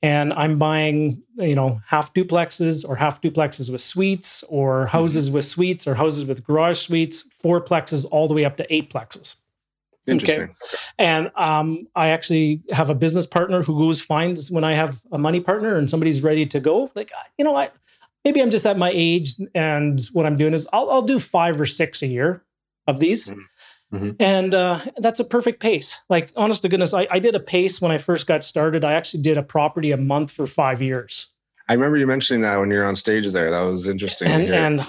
and 0.02 0.32
i'm 0.34 0.58
buying 0.58 1.22
you 1.36 1.54
know 1.54 1.80
half 1.86 2.12
duplexes 2.12 2.86
or 2.86 2.96
half 2.96 3.20
duplexes 3.20 3.70
with 3.70 3.80
suites 3.80 4.44
or 4.48 4.80
mm-hmm. 4.80 4.90
houses 4.90 5.28
mm-hmm. 5.28 5.36
with 5.36 5.44
suites 5.44 5.86
or 5.86 5.94
houses 5.94 6.26
with 6.26 6.44
garage 6.44 6.78
suites 6.78 7.22
four 7.22 7.62
plexes 7.62 8.04
all 8.10 8.28
the 8.28 8.34
way 8.34 8.44
up 8.44 8.56
to 8.56 8.74
eight 8.74 8.92
plexes 8.92 9.36
Okay. 10.08 10.48
And 10.98 11.30
um, 11.34 11.86
I 11.94 12.08
actually 12.08 12.62
have 12.70 12.90
a 12.90 12.94
business 12.94 13.26
partner 13.26 13.62
who 13.62 13.78
goes 13.78 14.00
finds 14.00 14.50
when 14.50 14.64
I 14.64 14.72
have 14.72 15.00
a 15.12 15.18
money 15.18 15.40
partner 15.40 15.76
and 15.76 15.88
somebody's 15.88 16.22
ready 16.22 16.46
to 16.46 16.60
go. 16.60 16.90
Like, 16.94 17.10
you 17.38 17.44
know, 17.44 17.56
I 17.56 17.70
maybe 18.24 18.40
I'm 18.40 18.50
just 18.50 18.66
at 18.66 18.78
my 18.78 18.90
age, 18.92 19.34
and 19.54 20.00
what 20.12 20.26
I'm 20.26 20.36
doing 20.36 20.54
is 20.54 20.66
I'll, 20.72 20.90
I'll 20.90 21.02
do 21.02 21.18
five 21.18 21.60
or 21.60 21.66
six 21.66 22.02
a 22.02 22.06
year 22.06 22.44
of 22.86 22.98
these. 22.98 23.28
Mm-hmm. 23.28 23.96
mm-hmm. 23.96 24.10
And 24.18 24.54
uh, 24.54 24.80
that's 24.96 25.20
a 25.20 25.24
perfect 25.24 25.60
pace. 25.60 26.02
Like, 26.08 26.30
honest 26.36 26.62
to 26.62 26.68
goodness, 26.68 26.94
I, 26.94 27.06
I 27.10 27.18
did 27.18 27.34
a 27.34 27.40
pace 27.40 27.80
when 27.80 27.92
I 27.92 27.98
first 27.98 28.26
got 28.26 28.44
started. 28.44 28.84
I 28.84 28.94
actually 28.94 29.22
did 29.22 29.38
a 29.38 29.42
property 29.42 29.92
a 29.92 29.96
month 29.96 30.30
for 30.30 30.46
five 30.46 30.82
years. 30.82 31.28
I 31.68 31.72
remember 31.72 31.96
you 31.96 32.06
mentioning 32.06 32.42
that 32.42 32.58
when 32.58 32.70
you're 32.70 32.84
on 32.84 32.96
stage 32.96 33.30
there. 33.32 33.50
That 33.50 33.62
was 33.62 33.86
interesting. 33.86 34.28
And, 34.28 34.54
and 34.54 34.80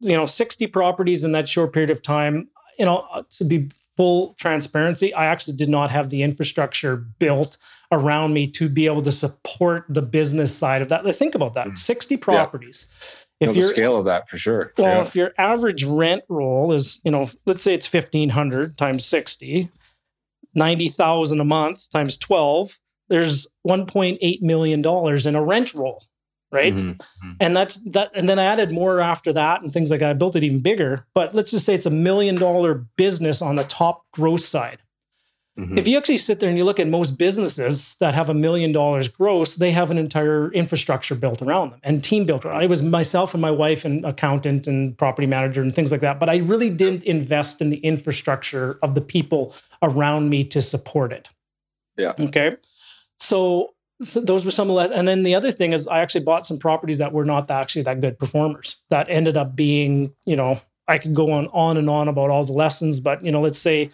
you 0.00 0.16
know, 0.16 0.26
60 0.26 0.66
properties 0.68 1.22
in 1.22 1.32
that 1.32 1.48
short 1.48 1.72
period 1.72 1.90
of 1.90 2.02
time. 2.02 2.48
You 2.78 2.86
know, 2.86 3.06
uh, 3.12 3.22
to 3.36 3.44
be 3.44 3.70
full 3.96 4.34
transparency, 4.34 5.14
I 5.14 5.26
actually 5.26 5.56
did 5.56 5.68
not 5.68 5.90
have 5.90 6.10
the 6.10 6.22
infrastructure 6.22 6.96
built 6.96 7.58
around 7.92 8.32
me 8.34 8.46
to 8.52 8.68
be 8.68 8.86
able 8.86 9.02
to 9.02 9.12
support 9.12 9.86
the 9.88 10.02
business 10.02 10.56
side 10.56 10.82
of 10.82 10.88
that. 10.88 11.04
Think 11.14 11.34
about 11.34 11.54
that: 11.54 11.68
mm. 11.68 11.78
sixty 11.78 12.16
properties. 12.16 12.88
Yeah. 12.90 13.20
If 13.40 13.48
no, 13.48 13.54
the 13.54 13.62
scale 13.62 13.96
of 13.96 14.04
that 14.04 14.28
for 14.28 14.38
sure. 14.38 14.72
Well, 14.78 14.96
yeah. 14.96 15.02
if 15.02 15.16
your 15.16 15.32
average 15.38 15.84
rent 15.84 16.22
roll 16.28 16.72
is, 16.72 17.00
you 17.04 17.10
know, 17.10 17.28
let's 17.46 17.64
say 17.64 17.74
it's 17.74 17.86
fifteen 17.86 18.30
hundred 18.30 18.78
times 18.78 19.04
60, 19.06 19.70
90,000 20.54 21.40
a 21.40 21.44
month 21.44 21.90
times 21.90 22.16
twelve, 22.16 22.78
there's 23.08 23.46
one 23.62 23.86
point 23.86 24.18
eight 24.20 24.42
million 24.42 24.82
dollars 24.82 25.26
in 25.26 25.34
a 25.34 25.42
rent 25.42 25.74
roll 25.74 26.02
right? 26.54 26.74
Mm-hmm. 26.74 26.90
mm-hmm. 26.90 27.32
And 27.40 27.54
that's 27.54 27.78
that. 27.90 28.10
And 28.14 28.28
then 28.28 28.38
I 28.38 28.44
added 28.44 28.72
more 28.72 29.00
after 29.00 29.32
that 29.32 29.60
and 29.60 29.72
things 29.72 29.90
like 29.90 30.00
that. 30.00 30.10
I 30.10 30.14
built 30.14 30.36
it 30.36 30.44
even 30.44 30.60
bigger. 30.60 31.06
But 31.12 31.34
let's 31.34 31.50
just 31.50 31.66
say 31.66 31.74
it's 31.74 31.86
a 31.86 31.90
million 31.90 32.36
dollar 32.36 32.74
business 32.96 33.42
on 33.42 33.56
the 33.56 33.64
top 33.64 34.06
gross 34.12 34.46
side. 34.46 34.78
Mm-hmm. 35.58 35.78
If 35.78 35.86
you 35.86 35.96
actually 35.96 36.16
sit 36.16 36.40
there 36.40 36.48
and 36.48 36.58
you 36.58 36.64
look 36.64 36.80
at 36.80 36.88
most 36.88 37.12
businesses 37.12 37.94
that 38.00 38.12
have 38.14 38.28
a 38.28 38.34
million 38.34 38.72
dollars 38.72 39.06
gross, 39.06 39.54
they 39.54 39.70
have 39.70 39.92
an 39.92 39.98
entire 39.98 40.50
infrastructure 40.50 41.14
built 41.14 41.42
around 41.42 41.70
them 41.70 41.80
and 41.84 42.02
team 42.02 42.24
built 42.24 42.44
around. 42.44 42.62
It 42.62 42.70
was 42.70 42.82
myself 42.82 43.34
and 43.34 43.40
my 43.40 43.52
wife 43.52 43.84
and 43.84 44.04
accountant 44.04 44.66
and 44.66 44.98
property 44.98 45.28
manager 45.28 45.62
and 45.62 45.72
things 45.72 45.92
like 45.92 46.00
that. 46.00 46.18
But 46.18 46.28
I 46.28 46.38
really 46.38 46.70
didn't 46.70 47.04
invest 47.04 47.60
in 47.60 47.70
the 47.70 47.76
infrastructure 47.78 48.80
of 48.82 48.96
the 48.96 49.00
people 49.00 49.54
around 49.80 50.28
me 50.28 50.42
to 50.44 50.60
support 50.60 51.12
it. 51.12 51.30
Yeah. 51.96 52.14
Okay. 52.18 52.56
So 53.16 53.73
so 54.04 54.20
those 54.20 54.44
were 54.44 54.50
some 54.50 54.70
of 54.70 54.76
the 54.76 54.94
and 54.94 55.08
then 55.08 55.22
the 55.22 55.34
other 55.34 55.50
thing 55.50 55.72
is 55.72 55.88
i 55.88 56.00
actually 56.00 56.24
bought 56.24 56.46
some 56.46 56.58
properties 56.58 56.98
that 56.98 57.12
were 57.12 57.24
not 57.24 57.50
actually 57.50 57.82
that 57.82 58.00
good 58.00 58.18
performers 58.18 58.76
that 58.90 59.06
ended 59.08 59.36
up 59.36 59.56
being 59.56 60.14
you 60.24 60.36
know 60.36 60.60
i 60.86 60.98
could 60.98 61.14
go 61.14 61.32
on 61.32 61.46
on 61.48 61.76
and 61.76 61.90
on 61.90 62.08
about 62.08 62.30
all 62.30 62.44
the 62.44 62.52
lessons 62.52 63.00
but 63.00 63.24
you 63.24 63.32
know 63.32 63.40
let's 63.40 63.58
say 63.58 63.90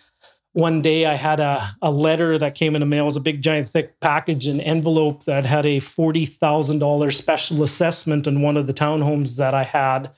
one 0.53 0.83
day 0.83 1.07
i 1.07 1.14
had 1.14 1.40
a, 1.40 1.66
a 1.81 1.90
letter 1.90 2.37
that 2.37 2.55
came 2.55 2.75
in 2.75 2.81
the 2.81 2.87
mail 2.87 3.03
it 3.03 3.07
was 3.07 3.16
a 3.16 3.20
big 3.20 3.40
giant 3.40 3.68
thick 3.68 3.99
package 4.01 4.46
an 4.46 4.61
envelope 4.61 5.25
that 5.25 5.46
had 5.46 5.64
a 5.64 5.79
$40000 5.79 7.14
special 7.14 7.62
assessment 7.62 8.27
in 8.27 8.42
one 8.42 8.57
of 8.57 8.66
the 8.66 8.75
townhomes 8.75 9.37
that 9.37 9.55
i 9.55 9.62
had 9.62 10.12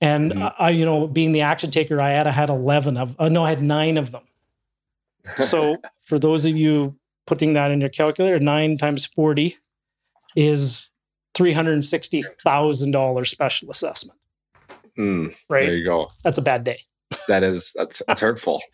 and 0.00 0.32
mm-hmm. 0.32 0.62
I, 0.62 0.70
you 0.70 0.84
know 0.84 1.06
being 1.06 1.32
the 1.32 1.42
action 1.42 1.70
taker 1.70 2.00
i 2.00 2.10
had 2.10 2.26
i 2.26 2.32
had 2.32 2.48
11 2.48 2.96
of 2.96 3.16
uh, 3.18 3.28
no 3.28 3.44
i 3.44 3.50
had 3.50 3.62
nine 3.62 3.98
of 3.98 4.10
them 4.10 4.24
so 5.36 5.76
for 5.98 6.18
those 6.18 6.46
of 6.46 6.56
you 6.56 6.96
putting 7.26 7.52
that 7.54 7.70
in 7.70 7.80
your 7.80 7.90
calculator, 7.90 8.38
nine 8.38 8.76
times 8.76 9.06
40 9.06 9.56
is 10.36 10.90
$360,000 11.34 13.26
special 13.26 13.70
assessment. 13.70 14.18
Mm, 14.98 15.34
right. 15.48 15.66
There 15.66 15.76
you 15.76 15.84
go. 15.84 16.10
That's 16.22 16.38
a 16.38 16.42
bad 16.42 16.64
day. 16.64 16.80
That 17.28 17.42
is, 17.42 17.72
that's, 17.76 18.02
that's 18.06 18.20
hurtful. 18.20 18.62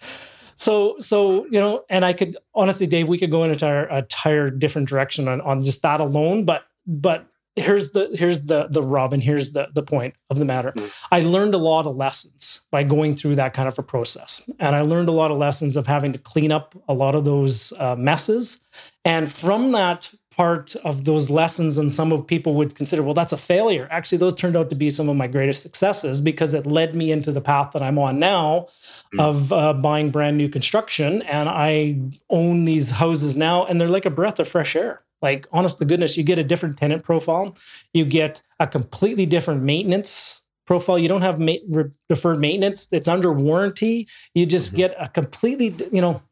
So, 0.57 0.97
so, 0.99 1.47
you 1.47 1.59
know, 1.59 1.85
and 1.89 2.05
I 2.05 2.13
could 2.13 2.37
honestly, 2.55 2.87
Dave, 2.87 3.09
we 3.09 3.17
could 3.17 3.31
go 3.31 3.45
in 3.45 3.51
a 3.51 3.97
entire 3.97 4.51
different 4.51 4.91
direction 4.91 5.27
on, 5.27 5.41
on 5.41 5.63
just 5.63 5.81
that 5.81 6.01
alone, 6.01 6.45
but, 6.45 6.65
but 6.87 7.27
here's 7.57 7.93
the 7.93 8.11
here's 8.15 8.47
the 8.47 8.69
the 8.69 8.83
rub 8.83 9.13
and 9.13 9.23
here's 9.23 9.53
the 9.53 9.69
the 9.75 9.83
point 9.83 10.15
of 10.31 10.39
the 10.39 10.45
matter. 10.45 10.73
Mm. 10.73 11.05
i 11.11 11.21
learned 11.21 11.55
a 11.55 11.59
lot 11.59 11.87
of 11.87 11.97
lessons 11.97 12.61
by 12.71 12.83
going 12.83 13.15
through 13.15 13.35
that 13.37 13.53
kind 13.53 13.69
of 13.69 13.79
a 13.79 13.83
process. 13.83 14.49
And 14.59 14.77
i 14.77 14.81
learned 14.81 15.09
a 15.09 15.13
lot 15.13 15.31
of 15.31 15.39
lessons 15.39 15.77
of 15.77 15.87
having 15.87 16.13
to 16.13 16.19
clean 16.19 16.53
up 16.53 16.75
a 16.89 16.95
lot 16.95 17.15
of 17.15 17.25
those 17.25 17.73
uh, 17.79 17.97
messes. 17.97 18.61
And 19.05 19.31
from 19.31 19.73
that 19.73 20.13
part 20.31 20.77
of 20.77 21.05
those 21.05 21.29
lessons 21.29 21.77
and 21.77 21.93
some 21.93 22.13
of 22.13 22.27
people 22.27 22.55
would 22.55 22.75
consider 22.75 23.03
well 23.03 23.15
that's 23.15 23.33
a 23.33 23.37
failure. 23.37 23.89
Actually 23.91 24.19
those 24.19 24.35
turned 24.35 24.57
out 24.57 24.71
to 24.71 24.77
be 24.77 24.89
some 24.89 25.09
of 25.09 25.17
my 25.17 25.27
greatest 25.27 25.63
successes 25.63 26.21
because 26.21 26.55
it 26.55 26.67
led 26.67 26.95
me 26.95 27.11
into 27.11 27.33
the 27.33 27.41
path 27.41 27.73
that 27.73 27.83
i'm 27.83 27.99
on 27.99 28.19
now 28.19 28.69
mm. 29.13 29.21
of 29.21 29.53
uh, 29.53 29.73
buying 29.73 30.11
brand 30.11 30.39
new 30.39 30.49
construction. 30.49 31.23
And 31.23 31.49
i 31.49 31.99
own 32.31 32.65
these 32.65 32.93
houses 32.93 33.37
now 33.37 33.65
and 33.67 33.81
they're 33.81 33.89
like 33.89 34.07
a 34.07 34.11
breath 34.11 34.39
of 34.39 34.49
fresh 34.49 34.77
air 34.77 35.03
like, 35.23 35.47
honest 35.53 35.79
to 35.79 35.85
goodness, 35.85 36.17
you 36.17 36.25
get 36.25 36.39
a 36.39 36.45
different 36.45 36.77
tenant 36.77 37.05
profile. 37.05 37.57
You 37.93 38.05
get 38.05 38.43
a 38.59 38.67
completely 38.67 39.27
different 39.27 39.63
maintenance 39.63 40.43
profile. 40.67 40.99
You 40.99 41.09
don't 41.09 41.23
have 41.23 41.39
ma- 41.39 41.55
re- 41.69 41.91
deferred 42.09 42.39
maintenance. 42.39 42.93
It's 42.93 43.09
under 43.09 43.33
warranty. 43.33 44.09
You 44.35 44.47
just 44.47 44.69
mm-hmm. 44.69 44.77
get 44.77 44.97
a 44.99 45.09
completely, 45.09 45.75
you 45.93 46.01
know, 46.01 46.23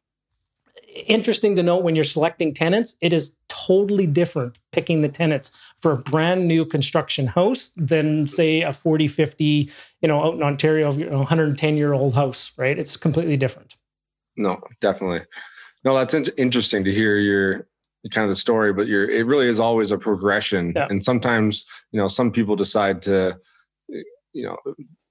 interesting 1.06 1.56
to 1.56 1.62
note 1.62 1.84
when 1.84 1.94
you're 1.94 2.04
selecting 2.04 2.52
tenants, 2.52 2.96
it 3.00 3.12
is 3.12 3.36
totally 3.48 4.06
different 4.06 4.58
picking 4.72 5.02
the 5.02 5.08
tenants 5.08 5.50
for 5.78 5.92
a 5.92 5.96
brand 5.96 6.48
new 6.48 6.64
construction 6.64 7.26
house 7.26 7.70
than 7.76 8.26
say 8.26 8.62
a 8.62 8.72
40, 8.72 9.06
50, 9.08 9.70
you 10.00 10.08
know, 10.08 10.22
out 10.22 10.34
in 10.34 10.42
Ontario, 10.42 10.92
you 10.92 11.08
know, 11.08 11.18
110 11.18 11.76
year 11.76 11.92
old 11.92 12.14
house, 12.14 12.52
right? 12.56 12.78
It's 12.78 12.96
completely 12.96 13.36
different. 13.36 13.76
No, 14.36 14.60
definitely. 14.80 15.22
No, 15.84 15.94
that's 15.94 16.14
in- 16.14 16.26
interesting 16.36 16.84
to 16.84 16.92
hear 16.92 17.18
your 17.18 17.67
kind 18.12 18.24
of 18.24 18.30
the 18.30 18.36
story, 18.36 18.72
but 18.72 18.86
you're, 18.86 19.08
it 19.08 19.26
really 19.26 19.48
is 19.48 19.60
always 19.60 19.90
a 19.90 19.98
progression. 19.98 20.72
Yeah. 20.74 20.86
And 20.88 21.02
sometimes, 21.02 21.64
you 21.92 22.00
know, 22.00 22.08
some 22.08 22.30
people 22.30 22.56
decide 22.56 23.02
to, 23.02 23.38
you 23.88 24.44
know, 24.44 24.56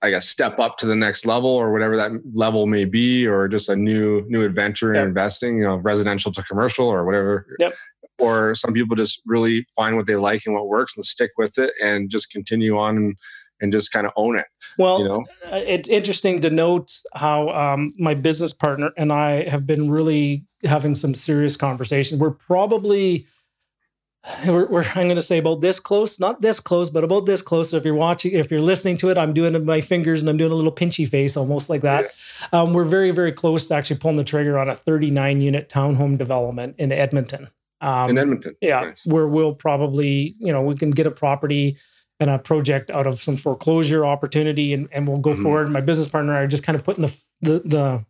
I 0.02 0.12
guess 0.12 0.30
step 0.30 0.60
up 0.60 0.78
to 0.78 0.86
the 0.86 0.95
next 0.95 1.26
level 1.26 1.50
or 1.50 1.73
whatever 1.73 1.97
that 1.97 2.12
level 2.34 2.67
may 2.67 2.86
be, 2.86 3.26
or 3.26 3.47
just 3.47 3.67
a 3.67 3.76
new 3.76 4.23
new 4.28 4.45
adventure 4.45 4.93
in 4.93 5.00
yep. 5.00 5.08
investing, 5.08 5.58
you 5.58 5.63
know, 5.63 5.76
residential 5.78 6.32
to 6.32 6.43
commercial 6.43 6.88
or 6.88 7.04
whatever. 7.06 7.47
Yep. 7.60 7.73
Or 8.19 8.56
some 8.56 8.73
people 8.73 8.95
just 8.95 9.21
really 9.26 9.65
find 9.76 9.95
what 9.95 10.06
they 10.06 10.15
like 10.15 10.43
and 10.45 10.56
what 10.56 10.67
works 10.67 10.95
and 10.95 11.06
stick 11.06 11.32
with 11.38 11.58
it 11.58 11.71
and 11.84 12.10
just 12.10 12.32
continue 12.32 12.78
on 12.78 12.97
and, 12.97 13.15
and 13.62 13.72
just 13.72 13.91
kind 13.91 14.06
of 14.06 14.13
own 14.15 14.38
it. 14.38 14.46
Well, 14.78 15.00
you 15.00 15.08
know? 15.08 15.26
Uh, 15.46 15.62
it's 15.65 15.89
interesting 15.89 16.41
to 16.41 16.50
note 16.50 16.91
how 17.13 17.50
um, 17.50 17.93
my 17.98 18.13
business 18.13 18.54
partner 18.54 18.91
and 18.98 19.12
I 19.12 19.48
have 19.50 19.65
been 19.65 19.89
really 19.89 20.46
having 20.63 20.96
some 20.96 21.15
serious 21.15 21.56
conversations. 21.56 22.20
We're 22.20 22.32
probably 22.32 23.28
we're, 24.46 24.67
we're, 24.70 24.84
I'm 24.96 25.06
going 25.06 25.15
to 25.15 25.22
say 25.22 25.38
about 25.38 25.62
this 25.62 25.80
close, 25.80 26.20
not 26.20 26.41
this 26.41 26.60
close, 26.60 26.89
but 26.89 27.04
about 27.04 27.26
this 27.26 27.41
close. 27.41 27.70
So 27.70 27.78
if 27.78 27.86
you're 27.86 27.96
watching, 27.96 28.34
if 28.34 28.52
you're 28.52 28.62
listening 28.62 28.98
to 28.98 29.10
it, 29.10 29.17
I'm 29.17 29.34
doing 29.34 29.65
my 29.65 29.82
fingers 29.82 30.22
and 30.22 30.30
I'm 30.30 30.38
doing 30.38 30.52
a 30.52 30.56
little 30.56 30.72
pinchy 30.72 31.08
face, 31.08 31.38
almost 31.38 31.70
like 31.70 31.82
that. 31.82 32.12
Yeah. 32.52 32.62
Um, 32.62 32.74
we're 32.74 32.86
very, 32.86 33.12
very 33.12 33.32
close 33.32 33.67
to 33.67 33.76
actually 33.76 33.98
pulling 33.98 34.17
the 34.17 34.24
trigger 34.24 34.58
on 34.60 34.70
a 34.70 34.76
39 34.76 35.41
unit 35.41 35.70
townhome 35.70 36.17
development 36.17 36.76
in 36.78 36.91
Edmonton. 36.91 37.48
Um, 37.80 38.10
in 38.10 38.17
Edmonton, 38.17 38.56
yeah, 38.60 38.82
nice. 38.82 39.06
where 39.06 39.28
we'll 39.28 39.54
probably, 39.54 40.36
you 40.39 40.52
know, 40.52 40.63
we 40.63 40.76
can 40.76 40.89
get 40.91 41.06
a 41.06 41.12
property 41.12 41.78
and 42.19 42.30
a 42.30 42.39
project 42.39 42.89
out 42.89 43.08
of 43.08 43.21
some 43.21 43.36
foreclosure 43.36 44.06
opportunity, 44.06 44.73
and, 44.73 44.88
and 44.91 45.08
we'll 45.08 45.19
go 45.19 45.32
mm-hmm. 45.32 45.43
forward. 45.43 45.69
My 45.69 45.82
business 45.82 46.08
partner 46.08 46.32
and 46.32 46.39
I 46.39 46.43
are 46.43 46.47
just 46.47 46.63
kind 46.63 46.77
of 46.77 46.84
putting 46.84 47.03
the 47.03 47.23
the 47.41 47.60
the 47.60 48.06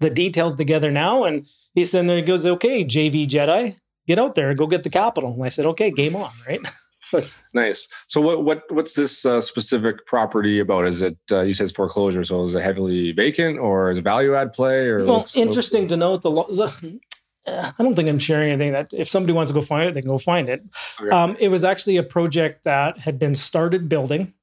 the 0.00 0.10
details 0.10 0.56
together 0.56 0.90
now, 0.90 1.24
and 1.24 1.46
he's 1.74 1.90
sitting 1.90 2.06
there. 2.06 2.16
He 2.16 2.22
goes, 2.22 2.44
"Okay, 2.44 2.84
JV 2.84 3.26
Jedi, 3.26 3.76
get 4.06 4.18
out 4.18 4.34
there 4.34 4.54
go 4.54 4.66
get 4.66 4.82
the 4.82 4.90
capital. 4.90 5.32
And 5.32 5.44
I 5.44 5.48
said, 5.48 5.66
okay, 5.66 5.90
game 5.90 6.16
on, 6.16 6.30
right? 6.46 6.60
nice. 7.54 7.88
So 8.06 8.20
what 8.20 8.44
what 8.44 8.62
what's 8.70 8.94
this 8.94 9.24
uh, 9.26 9.40
specific 9.40 10.06
property 10.06 10.60
about? 10.60 10.86
Is 10.86 11.02
it 11.02 11.18
uh, 11.30 11.42
you 11.42 11.52
said 11.52 11.64
it's 11.64 11.72
foreclosure? 11.72 12.24
So 12.24 12.44
is 12.46 12.54
it 12.54 12.62
heavily 12.62 13.12
vacant 13.12 13.58
or 13.58 13.90
is 13.90 13.98
it 13.98 14.04
value 14.04 14.34
add 14.34 14.52
play? 14.52 14.88
Or 14.88 15.04
well, 15.04 15.26
interesting 15.34 15.88
to 15.88 15.96
note 15.96 16.22
the, 16.22 16.30
the 16.30 17.00
I 17.46 17.72
don't 17.78 17.94
think 17.94 18.08
I'm 18.08 18.18
sharing 18.18 18.50
anything 18.50 18.72
that 18.72 18.92
if 18.92 19.08
somebody 19.08 19.32
wants 19.32 19.50
to 19.50 19.54
go 19.54 19.60
find 19.60 19.88
it, 19.88 19.94
they 19.94 20.00
can 20.00 20.10
go 20.10 20.18
find 20.18 20.48
it. 20.48 20.62
Okay. 21.00 21.10
Um, 21.10 21.36
it 21.40 21.48
was 21.48 21.64
actually 21.64 21.96
a 21.96 22.02
project 22.02 22.64
that 22.64 22.98
had 22.98 23.18
been 23.18 23.34
started 23.34 23.88
building, 23.88 24.34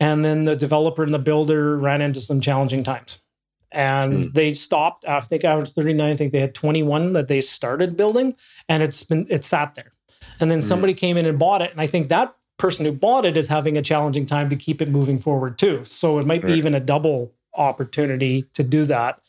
and 0.00 0.24
then 0.24 0.44
the 0.44 0.56
developer 0.56 1.02
and 1.02 1.12
the 1.12 1.18
builder 1.18 1.78
ran 1.78 2.00
into 2.00 2.20
some 2.20 2.40
challenging 2.40 2.82
times 2.82 3.26
and 3.72 4.24
mm. 4.24 4.32
they 4.32 4.54
stopped. 4.54 5.04
I 5.06 5.20
think 5.20 5.44
after 5.44 5.66
39, 5.66 6.10
I 6.10 6.16
think 6.16 6.32
they 6.32 6.40
had 6.40 6.54
21 6.54 7.12
that 7.12 7.28
they 7.28 7.40
started 7.40 7.96
building, 7.96 8.34
and 8.68 8.82
it's 8.82 9.02
been 9.04 9.26
it 9.28 9.44
sat 9.44 9.74
there. 9.74 9.92
And 10.40 10.50
then 10.50 10.60
mm. 10.60 10.64
somebody 10.64 10.94
came 10.94 11.16
in 11.16 11.26
and 11.26 11.38
bought 11.38 11.62
it, 11.62 11.70
and 11.70 11.80
I 11.80 11.86
think 11.86 12.08
that 12.08 12.34
person 12.58 12.86
who 12.86 12.92
bought 12.92 13.26
it 13.26 13.36
is 13.36 13.48
having 13.48 13.76
a 13.76 13.82
challenging 13.82 14.24
time 14.24 14.48
to 14.48 14.56
keep 14.56 14.80
it 14.80 14.88
moving 14.88 15.18
forward 15.18 15.58
too. 15.58 15.84
So 15.84 16.18
it 16.18 16.24
might 16.24 16.42
be 16.44 16.54
even 16.54 16.74
a 16.74 16.80
double 16.80 17.32
opportunity 17.54 18.44
to 18.54 18.62
do 18.62 18.86
that 18.86 19.20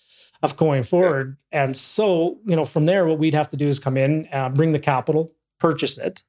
of 0.44 0.58
going 0.58 0.84
forward. 0.84 1.38
Yeah. 1.52 1.64
And 1.64 1.78
so 1.78 2.40
you 2.46 2.56
know, 2.56 2.66
from 2.66 2.86
there, 2.86 3.06
what 3.06 3.20
we'd 3.20 3.34
have 3.34 3.50
to 3.50 3.58
do 3.58 3.68
is 3.68 3.80
come 3.80 3.98
in, 3.98 4.28
uh, 4.32 4.50
bring 4.50 4.72
the 4.72 4.80
capital, 4.80 5.32
purchase 5.60 5.98
it, 5.98 6.24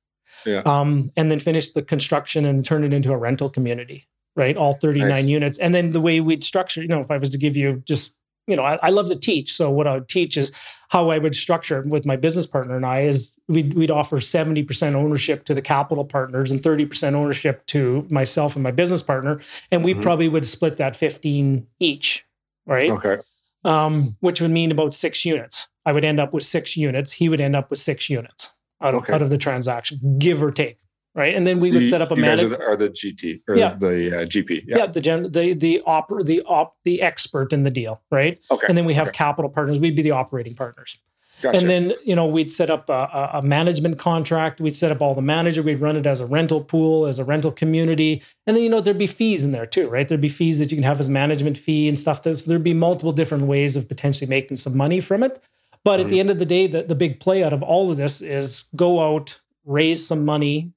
yeah. 0.47 0.62
um, 0.64 1.11
and 1.16 1.31
then 1.31 1.38
finish 1.38 1.71
the 1.71 1.83
construction 1.83 2.44
and 2.44 2.64
turn 2.64 2.85
it 2.85 2.92
into 2.92 3.12
a 3.12 3.16
rental 3.16 3.51
community 3.51 4.09
right? 4.38 4.57
All 4.57 4.73
39 4.73 5.09
nice. 5.09 5.27
units. 5.27 5.59
And 5.59 5.75
then 5.75 5.92
the 5.92 6.01
way 6.01 6.21
we'd 6.21 6.44
structure, 6.44 6.81
you 6.81 6.88
know, 6.88 7.01
if 7.01 7.11
I 7.11 7.18
was 7.18 7.29
to 7.31 7.38
give 7.38 7.57
you 7.57 7.83
just, 7.85 8.14
you 8.47 8.55
know, 8.55 8.62
I, 8.62 8.79
I, 8.81 8.90
love 8.90 9.09
to 9.11 9.18
teach. 9.18 9.53
So 9.53 9.68
what 9.68 9.88
I 9.88 9.94
would 9.94 10.09
teach 10.09 10.37
is 10.37 10.53
how 10.90 11.11
I 11.11 11.18
would 11.18 11.35
structure 11.35 11.83
with 11.87 12.07
my 12.07 12.16
business 12.16 12.47
partner 12.47 12.77
and 12.77 12.87
I 12.87 13.01
is 13.01 13.37
we'd, 13.49 13.75
we'd 13.75 13.90
offer 13.90 14.18
70% 14.18 14.94
ownership 14.94 15.44
to 15.47 15.55
the 15.55 15.61
capital 15.61 16.05
partners 16.05 16.53
and 16.53 16.62
30% 16.62 17.14
ownership 17.14 17.66
to 17.66 18.07
myself 18.11 18.55
and 18.55 18.62
my 18.62 18.71
business 18.71 19.03
partner. 19.03 19.38
And 19.73 19.85
we 19.85 19.92
mm-hmm. 19.92 20.03
probably 20.03 20.29
would 20.29 20.47
split 20.47 20.77
that 20.77 20.94
15 20.94 21.66
each, 21.81 22.25
right? 22.64 22.90
Okay. 22.90 23.16
Um, 23.64 24.16
which 24.21 24.40
would 24.40 24.53
mean 24.53 24.71
about 24.71 24.94
six 24.94 25.25
units. 25.25 25.68
I 25.85 25.92
would 25.92 26.05
end 26.05 26.21
up 26.21 26.33
with 26.33 26.44
six 26.44 26.77
units. 26.77 27.12
He 27.12 27.29
would 27.29 27.40
end 27.40 27.57
up 27.57 27.71
with 27.71 27.81
six 27.81 28.09
units 28.09 28.53
out 28.81 28.94
of, 28.94 29.03
okay. 29.03 29.12
out 29.12 29.23
of 29.23 29.31
the 29.31 29.38
transaction, 29.38 30.18
give 30.18 30.42
or 30.42 30.53
take 30.53 30.79
right? 31.18 31.35
And 31.35 31.47
then 31.47 31.59
we 31.59 31.73
would 31.73 31.85
set 31.85 32.01
up 32.01 32.12
a 32.12 32.16
manager 32.16 32.57
or 32.57 32.77
the 32.77 32.90
GT 32.90 33.42
or 33.49 33.57
yeah. 33.57 33.75
the 33.75 34.23
uh, 34.23 34.25
GP. 34.25 34.62
Yeah. 34.66 34.79
yeah, 34.79 34.87
the 34.87 35.01
gen 35.01 35.33
the 35.33 35.53
the 35.53 35.83
op 35.85 36.11
the 36.25 36.42
op 36.47 36.77
the 36.85 37.03
expert 37.03 37.53
in 37.53 37.64
the 37.64 37.71
deal, 37.71 38.01
right? 38.11 38.42
Okay. 38.51 38.66
And 38.68 38.79
then 38.79 38.85
we 38.85 38.94
have 38.94 39.09
okay. 39.09 39.16
capital 39.16 39.51
partners. 39.51 39.81
We'd 39.81 39.97
be 39.97 40.03
the 40.03 40.12
operating 40.12 40.55
partners. 40.55 41.01
Gotcha. 41.40 41.57
And 41.57 41.68
then 41.68 41.92
you 42.05 42.16
know 42.16 42.27
we'd 42.27 42.51
set 42.51 42.68
up 42.68 42.88
a, 42.90 43.31
a, 43.35 43.42
management 43.42 43.98
contract. 43.98 44.61
We'd 44.61 44.74
set 44.74 44.90
up 44.90 45.01
all 45.01 45.14
the 45.14 45.22
manager. 45.22 45.62
We'd 45.62 45.81
run 45.81 45.96
it 45.96 46.05
as 46.05 46.20
a 46.20 46.27
rental 46.27 46.64
pool, 46.64 47.07
as 47.07 47.20
a 47.20 47.24
rental 47.24 47.53
community, 47.53 48.22
and 48.46 48.57
then 48.57 48.64
you 48.64 48.68
know 48.68 48.81
there'd 48.81 48.98
be 48.98 49.07
fees 49.07 49.44
in 49.44 49.53
there 49.53 49.66
too, 49.66 49.88
right? 49.88 50.09
There'd 50.09 50.20
be 50.20 50.29
fees 50.29 50.59
that 50.59 50.72
you 50.72 50.77
can 50.77 50.85
have 50.85 50.98
as 50.98 51.09
management 51.09 51.57
fee 51.57 51.88
and 51.88 51.98
stuff. 51.98 52.24
So 52.24 52.35
there'd 52.35 52.64
be 52.64 52.74
multiple 52.74 53.12
different 53.12 53.44
ways 53.44 53.77
of 53.77 53.88
potentially 53.88 54.29
making 54.29 54.57
some 54.57 54.77
money 54.77 55.01
from 55.01 55.22
it. 55.22 55.40
But 55.85 55.98
mm-hmm. 55.98 56.07
at 56.07 56.11
the 56.11 56.20
end 56.20 56.31
of 56.31 56.38
the 56.38 56.46
day, 56.46 56.66
the, 56.66 56.83
the 56.83 56.96
big 56.96 57.20
play 57.20 57.44
out 57.44 57.53
of 57.53 57.62
all 57.62 57.90
of 57.90 57.96
this 57.96 58.20
is 58.20 58.64
go 58.74 59.14
out, 59.14 59.40
raise 59.64 60.07
some 60.07 60.24
money, 60.24 60.72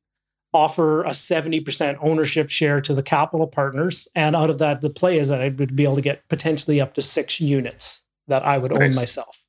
offer 0.54 1.04
a 1.04 1.10
70% 1.10 1.98
ownership 2.02 2.50
share 2.50 2.82
to 2.82 2.94
the 2.94 3.04
capital 3.04 3.48
partners. 3.48 4.08
And 4.16 4.36
out 4.36 4.50
of 4.50 4.58
that, 4.60 4.82
the 4.82 4.90
play 4.90 5.18
is 5.18 5.30
that 5.30 5.42
I 5.42 5.50
would 5.50 5.76
be 5.76 5.84
able 5.84 5.96
to 5.96 6.02
get 6.02 6.28
potentially 6.30 6.80
up 6.80 6.94
to 6.96 7.02
six 7.02 7.40
units 7.40 8.04
that 8.28 8.46
I 8.46 8.58
would 8.58 8.72
nice. 8.72 8.82
own 8.82 8.96
myself. 8.96 9.44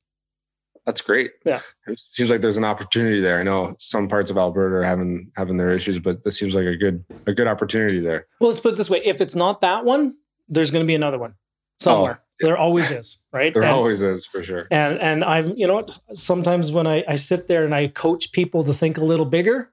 That's 0.85 1.01
great. 1.01 1.31
Yeah. 1.45 1.61
It 1.87 1.99
seems 1.99 2.29
like 2.29 2.41
there's 2.41 2.57
an 2.57 2.65
opportunity 2.65 3.21
there. 3.21 3.39
I 3.39 3.43
know 3.43 3.75
some 3.79 4.09
parts 4.09 4.29
of 4.29 4.37
Alberta 4.37 4.75
are 4.75 4.83
having 4.83 5.31
having 5.35 5.57
their 5.57 5.71
issues, 5.71 5.99
but 5.99 6.23
this 6.23 6.37
seems 6.37 6.55
like 6.55 6.65
a 6.65 6.75
good 6.75 7.05
a 7.25 7.33
good 7.33 7.47
opportunity 7.47 7.99
there. 7.99 8.27
Well, 8.39 8.49
let's 8.49 8.59
put 8.59 8.73
it 8.73 8.77
this 8.77 8.89
way. 8.89 9.01
If 9.03 9.21
it's 9.21 9.35
not 9.35 9.61
that 9.61 9.85
one, 9.85 10.13
there's 10.49 10.71
going 10.71 10.83
to 10.83 10.87
be 10.87 10.95
another 10.95 11.17
one 11.17 11.35
somewhere. 11.79 12.11
Oh, 12.11 12.23
yeah. 12.41 12.47
There 12.47 12.57
always 12.57 12.91
is, 12.91 13.23
right? 13.31 13.53
there 13.53 13.63
and, 13.63 13.71
always 13.71 14.01
is 14.01 14.25
for 14.25 14.43
sure. 14.43 14.67
And 14.71 14.99
and 14.99 15.23
I'm, 15.23 15.55
you 15.55 15.67
know 15.67 15.75
what? 15.75 15.97
Sometimes 16.13 16.71
when 16.71 16.87
I, 16.87 17.03
I 17.07 17.15
sit 17.15 17.47
there 17.47 17.63
and 17.63 17.73
I 17.73 17.87
coach 17.87 18.33
people 18.33 18.63
to 18.65 18.73
think 18.73 18.97
a 18.97 19.05
little 19.05 19.25
bigger, 19.25 19.71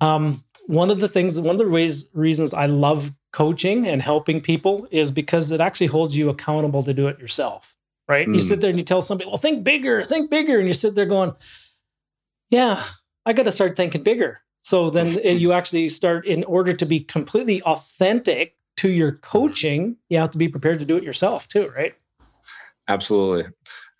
um, 0.00 0.42
one 0.66 0.90
of 0.90 0.98
the 0.98 1.08
things, 1.08 1.40
one 1.40 1.54
of 1.54 1.58
the 1.58 1.68
ways 1.68 2.08
reasons 2.12 2.52
I 2.54 2.66
love 2.66 3.12
coaching 3.32 3.86
and 3.86 4.02
helping 4.02 4.40
people 4.40 4.88
is 4.90 5.12
because 5.12 5.52
it 5.52 5.60
actually 5.60 5.86
holds 5.88 6.16
you 6.16 6.28
accountable 6.28 6.82
to 6.82 6.92
do 6.92 7.06
it 7.06 7.20
yourself. 7.20 7.69
Right. 8.10 8.26
Mm. 8.26 8.34
You 8.34 8.40
sit 8.40 8.60
there 8.60 8.70
and 8.70 8.78
you 8.78 8.84
tell 8.84 9.02
somebody, 9.02 9.28
well, 9.28 9.38
think 9.38 9.62
bigger, 9.62 10.02
think 10.02 10.30
bigger. 10.30 10.58
And 10.58 10.66
you 10.66 10.74
sit 10.74 10.96
there 10.96 11.06
going, 11.06 11.32
yeah, 12.50 12.82
I 13.24 13.32
got 13.32 13.44
to 13.44 13.52
start 13.52 13.76
thinking 13.76 14.02
bigger. 14.02 14.40
So 14.58 14.90
then 14.90 15.16
you 15.38 15.52
actually 15.52 15.88
start, 15.90 16.26
in 16.26 16.42
order 16.42 16.72
to 16.72 16.84
be 16.84 16.98
completely 16.98 17.62
authentic 17.62 18.56
to 18.78 18.88
your 18.88 19.12
coaching, 19.12 19.96
you 20.08 20.18
have 20.18 20.30
to 20.30 20.38
be 20.38 20.48
prepared 20.48 20.80
to 20.80 20.84
do 20.84 20.96
it 20.96 21.04
yourself 21.04 21.46
too, 21.46 21.68
right? 21.68 21.94
Absolutely. 22.88 23.44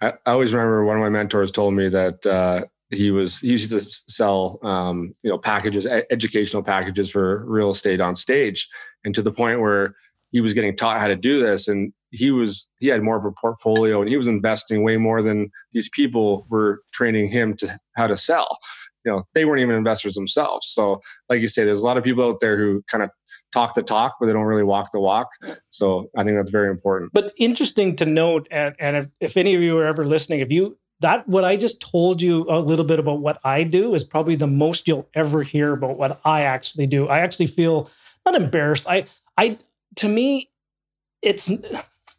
I, 0.01 0.15
I 0.27 0.33
always 0.33 0.53
remember 0.53 0.85
one 0.85 0.97
of 0.97 1.03
my 1.03 1.09
mentors 1.09 1.53
told 1.53 1.75
me 1.75 1.89
that 1.91 2.27
uh, 2.27 2.65
he 2.91 3.13
was 3.13 3.39
he 3.39 3.49
used 3.49 3.71
to 3.71 3.81
sell 3.81 4.59
um, 4.65 5.15
you 5.23 5.31
know 5.31 5.39
packages 5.39 5.87
educational 5.87 6.65
packages 6.65 7.09
for 7.09 7.45
real 7.47 7.71
estate 7.71 8.01
on 8.01 8.17
stage 8.17 8.69
and 9.05 9.15
to 9.15 9.23
the 9.23 9.31
point 9.31 9.61
where 9.61 9.95
he 10.33 10.41
was 10.41 10.55
getting 10.55 10.75
taught 10.75 10.99
how 10.99 11.07
to 11.07 11.15
do 11.15 11.41
this 11.41 11.69
and 11.69 11.93
he 12.11 12.31
was 12.31 12.71
he 12.79 12.89
had 12.89 13.03
more 13.03 13.17
of 13.17 13.25
a 13.25 13.33
portfolio 13.33 14.01
and 14.01 14.09
he 14.09 14.17
was 14.17 14.27
investing 14.27 14.83
way 14.83 14.97
more 14.97 15.23
than 15.23 15.51
these 15.73 15.89
people 15.89 16.47
were 16.51 16.81
training 16.93 17.31
him 17.31 17.57
to 17.57 17.79
how 17.97 18.07
to 18.07 18.17
sell 18.17 18.59
you 19.05 19.13
know 19.13 19.25
they 19.35 19.45
weren't 19.45 19.61
even 19.61 19.75
investors 19.75 20.15
themselves 20.15 20.67
so 20.69 21.01
like 21.29 21.41
you 21.41 21.49
say 21.49 21.65
there's 21.65 21.81
a 21.81 21.87
lot 21.87 21.97
of 21.97 22.05
people 22.05 22.25
out 22.25 22.41
there 22.41 22.57
who 22.57 22.83
kind 22.91 23.03
of 23.03 23.11
talk 23.53 23.75
the 23.75 23.83
talk 23.83 24.17
but 24.21 24.27
they 24.27 24.33
don't 24.33 24.45
really 24.45 24.63
walk 24.63 24.91
the 24.93 25.01
walk 25.01 25.29
so 25.71 26.09
i 26.17 26.25
think 26.25 26.37
that's 26.37 26.51
very 26.51 26.71
important 26.71 27.11
but 27.13 27.33
interesting 27.39 27.97
to 27.97 28.05
note 28.05 28.47
and, 28.51 28.75
and 28.79 28.97
if, 28.97 29.09
if 29.21 29.37
any 29.37 29.55
of 29.55 29.61
you 29.61 29.79
are 29.79 29.87
ever 29.87 30.05
listening 30.05 30.41
if 30.41 30.51
you 30.53 30.77
that 31.01 31.27
what 31.27 31.45
I 31.45 31.57
just 31.57 31.81
told 31.81 32.21
you 32.21 32.45
a 32.49 32.61
little 32.61 32.85
bit 32.85 32.99
about 32.99 33.21
what 33.21 33.39
I 33.43 33.65
do 33.65 33.95
is 33.95 34.05
probably 34.05 34.37
the 34.37 34.47
most 34.47 34.87
you'll 34.87 35.09
ever 35.15 35.43
hear 35.43 35.73
about 35.73 35.97
what 35.97 36.21
I 36.27 36.43
actually 36.43 36.87
do. 36.87 37.09
I 37.09 37.21
actually 37.21 37.47
feel 37.47 37.91
not 38.27 38.35
embarrassed. 38.35 38.87
I 38.87 39.07
I 39.37 39.59
to 39.97 40.09
me 40.09 40.51
it's 41.23 41.51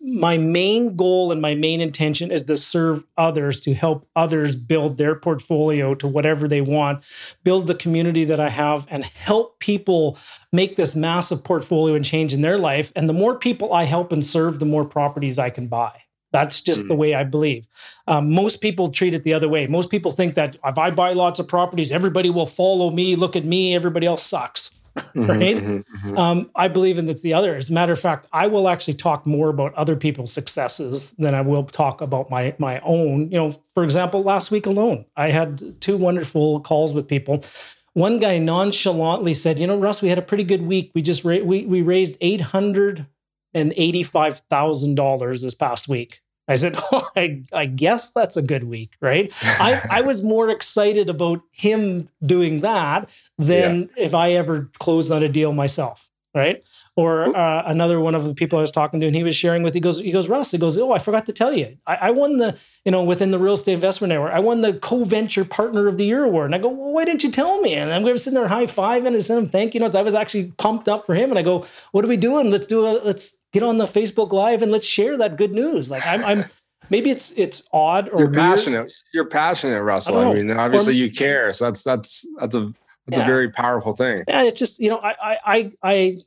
my 0.03 0.37
main 0.37 0.95
goal 0.95 1.31
and 1.31 1.41
my 1.41 1.53
main 1.53 1.79
intention 1.79 2.31
is 2.31 2.43
to 2.45 2.57
serve 2.57 3.03
others, 3.17 3.61
to 3.61 3.73
help 3.73 4.07
others 4.15 4.55
build 4.55 4.97
their 4.97 5.15
portfolio 5.15 5.93
to 5.95 6.07
whatever 6.07 6.47
they 6.47 6.61
want, 6.61 7.03
build 7.43 7.67
the 7.67 7.75
community 7.75 8.25
that 8.25 8.39
I 8.39 8.49
have, 8.49 8.87
and 8.89 9.05
help 9.05 9.59
people 9.59 10.17
make 10.51 10.75
this 10.75 10.95
massive 10.95 11.43
portfolio 11.43 11.93
and 11.93 12.03
change 12.03 12.33
in 12.33 12.41
their 12.41 12.57
life. 12.57 12.91
And 12.95 13.07
the 13.07 13.13
more 13.13 13.37
people 13.37 13.73
I 13.73 13.83
help 13.83 14.11
and 14.11 14.25
serve, 14.25 14.59
the 14.59 14.65
more 14.65 14.85
properties 14.85 15.37
I 15.37 15.51
can 15.51 15.67
buy. 15.67 16.01
That's 16.31 16.61
just 16.61 16.81
mm-hmm. 16.81 16.87
the 16.87 16.95
way 16.95 17.13
I 17.13 17.23
believe. 17.23 17.67
Um, 18.07 18.31
most 18.31 18.61
people 18.61 18.89
treat 18.89 19.13
it 19.13 19.23
the 19.23 19.33
other 19.33 19.49
way. 19.49 19.67
Most 19.67 19.91
people 19.91 20.11
think 20.11 20.33
that 20.35 20.55
if 20.65 20.77
I 20.77 20.89
buy 20.89 21.13
lots 21.13 21.39
of 21.39 21.47
properties, 21.47 21.91
everybody 21.91 22.29
will 22.29 22.45
follow 22.45 22.89
me, 22.89 23.15
look 23.15 23.35
at 23.35 23.45
me, 23.45 23.75
everybody 23.75 24.07
else 24.07 24.23
sucks. 24.23 24.71
Mm-hmm, 25.11 25.29
right? 25.29 25.57
Mm-hmm, 25.57 26.07
mm-hmm. 26.07 26.17
Um, 26.17 26.51
I 26.55 26.67
believe 26.69 26.97
in 26.97 27.05
that 27.05 27.21
the 27.21 27.33
other. 27.33 27.55
As 27.55 27.69
a 27.69 27.73
matter 27.73 27.91
of 27.91 27.99
fact, 27.99 28.27
I 28.31 28.47
will 28.47 28.69
actually 28.69 28.93
talk 28.93 29.25
more 29.25 29.49
about 29.49 29.73
other 29.75 29.95
people's 29.95 30.31
successes 30.31 31.11
than 31.17 31.35
I 31.35 31.41
will 31.41 31.63
talk 31.65 32.01
about 32.01 32.29
my 32.29 32.55
my 32.59 32.79
own. 32.81 33.29
You 33.31 33.37
know, 33.37 33.55
for 33.73 33.83
example, 33.83 34.23
last 34.23 34.51
week 34.51 34.65
alone, 34.65 35.05
I 35.17 35.31
had 35.31 35.81
two 35.81 35.97
wonderful 35.97 36.61
calls 36.61 36.93
with 36.93 37.07
people. 37.09 37.43
One 37.93 38.19
guy 38.19 38.37
nonchalantly 38.37 39.33
said, 39.33 39.59
"You 39.59 39.67
know, 39.67 39.77
Russ, 39.77 40.01
we 40.01 40.07
had 40.09 40.17
a 40.17 40.21
pretty 40.21 40.45
good 40.45 40.61
week. 40.61 40.91
We 40.95 41.01
just 41.01 41.25
ra- 41.25 41.43
we 41.43 41.65
we 41.65 41.81
raised 41.81 42.17
eight 42.21 42.41
hundred 42.41 43.05
and 43.53 43.73
eighty 43.75 44.03
five 44.03 44.39
thousand 44.49 44.95
dollars 44.95 45.41
this 45.41 45.55
past 45.55 45.89
week." 45.89 46.20
I 46.47 46.55
said, 46.55 46.75
oh, 46.91 47.07
I, 47.15 47.43
I, 47.53 47.65
guess 47.65 48.11
that's 48.11 48.37
a 48.37 48.41
good 48.41 48.63
week, 48.63 48.91
right? 49.01 49.31
I, 49.43 49.81
I 49.89 50.01
was 50.05 50.23
more 50.23 50.49
excited 50.49 51.09
about 51.09 51.41
him 51.51 52.09
doing 52.25 52.59
that 52.61 53.09
than 53.37 53.89
yeah. 53.95 54.05
if 54.05 54.15
I 54.15 54.33
ever 54.33 54.69
closed 54.79 55.11
on 55.11 55.23
a 55.23 55.29
deal 55.29 55.53
myself, 55.53 56.09
right? 56.35 56.63
Or 56.95 57.35
uh, 57.35 57.63
another 57.65 57.99
one 57.99 58.15
of 58.15 58.25
the 58.25 58.33
people 58.33 58.59
I 58.59 58.61
was 58.61 58.71
talking 58.71 58.99
to, 58.99 59.05
and 59.05 59.15
he 59.15 59.23
was 59.23 59.35
sharing 59.35 59.63
with, 59.63 59.73
he 59.73 59.79
goes, 59.79 59.99
he 59.99 60.11
goes, 60.11 60.27
Russ, 60.27 60.51
he 60.51 60.57
goes, 60.57 60.77
oh, 60.77 60.91
I 60.91 60.99
forgot 60.99 61.25
to 61.27 61.33
tell 61.33 61.53
you, 61.53 61.77
I, 61.87 61.95
I 61.95 62.11
won 62.11 62.37
the, 62.37 62.57
you 62.83 62.91
know, 62.91 63.03
within 63.03 63.31
the 63.31 63.39
real 63.39 63.53
estate 63.53 63.73
investment 63.73 64.09
network, 64.09 64.33
I 64.33 64.39
won 64.39 64.61
the 64.61 64.73
co-venture 64.73 65.45
partner 65.45 65.87
of 65.87 65.97
the 65.97 66.05
year 66.05 66.23
award. 66.23 66.47
And 66.47 66.55
I 66.55 66.57
go, 66.57 66.69
well, 66.69 66.91
why 66.91 67.05
didn't 67.05 67.23
you 67.23 67.31
tell 67.31 67.61
me? 67.61 67.75
And 67.75 67.93
I'm 67.93 68.01
going 68.01 68.15
to 68.15 68.19
sit 68.19 68.33
there 68.33 68.47
high 68.47 68.65
five 68.65 69.05
and 69.05 69.15
I 69.15 69.19
send 69.19 69.45
him 69.45 69.49
thank 69.49 69.73
you 69.73 69.79
notes. 69.79 69.95
I 69.95 70.01
was 70.01 70.15
actually 70.15 70.51
pumped 70.57 70.89
up 70.89 71.05
for 71.05 71.15
him. 71.15 71.29
And 71.29 71.39
I 71.39 71.43
go, 71.43 71.65
what 71.91 72.03
are 72.03 72.09
we 72.09 72.17
doing? 72.17 72.51
Let's 72.51 72.67
do 72.67 72.85
a, 72.85 72.99
let's 73.03 73.40
get 73.51 73.63
on 73.63 73.77
the 73.77 73.85
Facebook 73.85 74.31
Live 74.31 74.61
and 74.61 74.71
let's 74.71 74.85
share 74.85 75.17
that 75.17 75.37
good 75.37 75.51
news. 75.51 75.91
Like 75.91 76.05
I'm, 76.05 76.23
I'm 76.23 76.45
maybe 76.89 77.09
it's 77.09 77.31
it's 77.31 77.63
odd 77.71 78.09
or 78.09 78.19
you're 78.19 78.27
weird. 78.27 78.33
passionate. 78.35 78.91
You're 79.13 79.25
passionate, 79.25 79.81
Russell. 79.81 80.17
I, 80.17 80.31
I 80.31 80.33
mean, 80.33 80.51
obviously 80.51 80.93
or, 80.93 80.97
you 80.97 81.11
care. 81.11 81.53
So 81.53 81.65
that's 81.65 81.83
that's 81.83 82.25
that's 82.39 82.55
a 82.55 82.73
that's 83.07 83.17
yeah. 83.17 83.23
a 83.23 83.27
very 83.27 83.49
powerful 83.49 83.95
thing. 83.95 84.23
Yeah, 84.27 84.43
it's 84.43 84.59
just 84.59 84.79
you 84.79 84.89
know, 84.89 84.99
I 84.99 85.37
I 85.45 85.71
I 85.83 86.17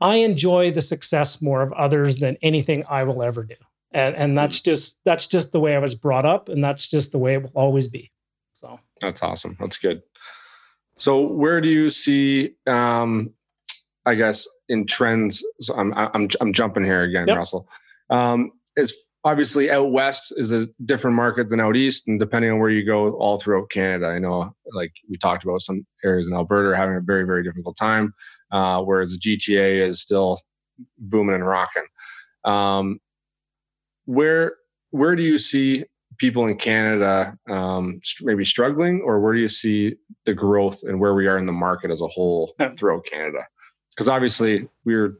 I 0.00 0.14
enjoy 0.16 0.70
the 0.70 0.82
success 0.82 1.42
more 1.42 1.62
of 1.62 1.72
others 1.72 2.18
than 2.18 2.36
anything 2.42 2.84
I 2.88 3.04
will 3.04 3.22
ever 3.22 3.44
do, 3.44 3.56
and 3.90 4.14
and 4.16 4.36
that's 4.36 4.60
mm. 4.60 4.64
just 4.64 4.98
that's 5.04 5.26
just 5.26 5.52
the 5.52 5.60
way 5.60 5.74
I 5.74 5.78
was 5.78 5.94
brought 5.94 6.26
up, 6.26 6.48
and 6.48 6.62
that's 6.62 6.88
just 6.88 7.12
the 7.12 7.18
way 7.18 7.34
it 7.34 7.42
will 7.42 7.52
always 7.54 7.88
be. 7.88 8.10
So 8.54 8.78
that's 9.00 9.22
awesome. 9.22 9.56
That's 9.58 9.78
good. 9.78 10.02
So 10.96 11.20
where 11.20 11.60
do 11.60 11.68
you 11.68 11.90
see? 11.90 12.54
um 12.66 13.32
I 14.06 14.14
guess 14.14 14.48
in 14.68 14.86
trends. 14.86 15.44
So 15.60 15.74
I'm 15.74 15.92
I'm 15.94 16.28
I'm 16.40 16.52
jumping 16.52 16.84
here 16.84 17.02
again, 17.02 17.26
yep. 17.28 17.36
Russell. 17.36 17.68
Um, 18.10 18.52
as 18.76 18.92
obviously 19.24 19.70
out 19.70 19.92
west 19.92 20.32
is 20.36 20.50
a 20.50 20.66
different 20.84 21.16
market 21.16 21.48
than 21.48 21.60
out 21.60 21.76
east 21.76 22.08
and 22.08 22.18
depending 22.18 22.50
on 22.50 22.58
where 22.58 22.70
you 22.70 22.84
go 22.84 23.12
all 23.12 23.38
throughout 23.38 23.70
canada 23.70 24.06
i 24.06 24.18
know 24.18 24.54
like 24.72 24.92
we 25.08 25.16
talked 25.16 25.44
about 25.44 25.60
some 25.60 25.86
areas 26.04 26.28
in 26.28 26.34
alberta 26.34 26.68
are 26.68 26.74
having 26.74 26.96
a 26.96 27.00
very 27.00 27.24
very 27.24 27.42
difficult 27.42 27.76
time 27.76 28.12
uh, 28.50 28.80
whereas 28.82 29.16
the 29.16 29.36
gta 29.36 29.74
is 29.74 30.00
still 30.00 30.36
booming 30.98 31.34
and 31.34 31.46
rocking 31.46 31.84
um, 32.44 32.98
where 34.06 34.54
where 34.90 35.14
do 35.14 35.22
you 35.22 35.38
see 35.38 35.84
people 36.18 36.46
in 36.46 36.56
canada 36.56 37.36
um, 37.48 38.00
maybe 38.22 38.44
struggling 38.44 39.00
or 39.04 39.20
where 39.20 39.34
do 39.34 39.40
you 39.40 39.48
see 39.48 39.94
the 40.24 40.34
growth 40.34 40.82
and 40.82 40.98
where 40.98 41.14
we 41.14 41.26
are 41.26 41.38
in 41.38 41.46
the 41.46 41.52
market 41.52 41.90
as 41.90 42.00
a 42.00 42.08
whole 42.08 42.54
throughout 42.76 43.04
canada 43.06 43.46
because 43.94 44.08
obviously 44.08 44.68
we're 44.84 45.16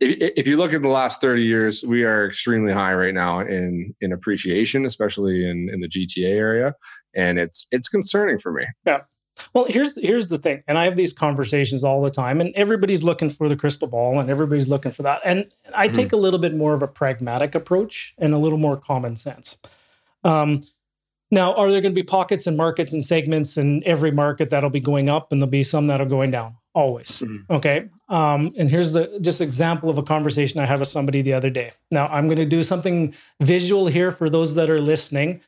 if, 0.00 0.32
if 0.36 0.46
you 0.46 0.56
look 0.56 0.72
at 0.72 0.82
the 0.82 0.88
last 0.88 1.20
30 1.20 1.42
years, 1.42 1.84
we 1.84 2.04
are 2.04 2.26
extremely 2.26 2.72
high 2.72 2.94
right 2.94 3.14
now 3.14 3.40
in 3.40 3.94
in 4.00 4.12
appreciation, 4.12 4.86
especially 4.86 5.48
in 5.48 5.68
in 5.72 5.80
the 5.80 5.88
GTA 5.88 6.34
area, 6.34 6.74
and 7.14 7.38
it's 7.38 7.66
it's 7.70 7.88
concerning 7.88 8.38
for 8.38 8.52
me. 8.52 8.64
Yeah. 8.86 9.02
Well, 9.54 9.64
here's 9.68 10.00
here's 10.00 10.28
the 10.28 10.38
thing, 10.38 10.62
and 10.68 10.78
I 10.78 10.84
have 10.84 10.96
these 10.96 11.12
conversations 11.12 11.82
all 11.82 12.02
the 12.02 12.10
time, 12.10 12.40
and 12.40 12.54
everybody's 12.54 13.02
looking 13.02 13.30
for 13.30 13.48
the 13.48 13.56
crystal 13.56 13.88
ball, 13.88 14.20
and 14.20 14.30
everybody's 14.30 14.68
looking 14.68 14.92
for 14.92 15.02
that. 15.02 15.20
And 15.24 15.50
I 15.74 15.86
mm-hmm. 15.86 15.94
take 15.94 16.12
a 16.12 16.16
little 16.16 16.38
bit 16.38 16.54
more 16.54 16.74
of 16.74 16.82
a 16.82 16.88
pragmatic 16.88 17.54
approach 17.54 18.14
and 18.18 18.34
a 18.34 18.38
little 18.38 18.58
more 18.58 18.76
common 18.76 19.16
sense. 19.16 19.56
Um, 20.22 20.62
now, 21.30 21.54
are 21.54 21.70
there 21.70 21.80
going 21.80 21.94
to 21.94 21.98
be 21.98 22.02
pockets 22.02 22.46
and 22.46 22.58
markets 22.58 22.92
and 22.92 23.02
segments 23.02 23.56
in 23.56 23.82
every 23.84 24.10
market 24.10 24.50
that'll 24.50 24.70
be 24.70 24.80
going 24.80 25.08
up, 25.08 25.32
and 25.32 25.40
there'll 25.40 25.50
be 25.50 25.64
some 25.64 25.86
that'll 25.86 26.06
going 26.06 26.30
down? 26.30 26.56
Always. 26.74 27.20
Mm-hmm. 27.20 27.52
Okay. 27.52 27.88
Um, 28.08 28.52
and 28.56 28.70
here's 28.70 28.94
the 28.94 29.18
just 29.20 29.40
example 29.40 29.90
of 29.90 29.98
a 29.98 30.02
conversation 30.02 30.60
I 30.60 30.64
had 30.64 30.78
with 30.78 30.88
somebody 30.88 31.20
the 31.20 31.34
other 31.34 31.50
day. 31.50 31.72
Now 31.90 32.06
I'm 32.06 32.26
going 32.26 32.38
to 32.38 32.46
do 32.46 32.62
something 32.62 33.14
visual 33.40 33.86
here 33.86 34.10
for 34.10 34.30
those 34.30 34.54
that 34.54 34.70
are 34.70 34.80
listening. 34.80 35.40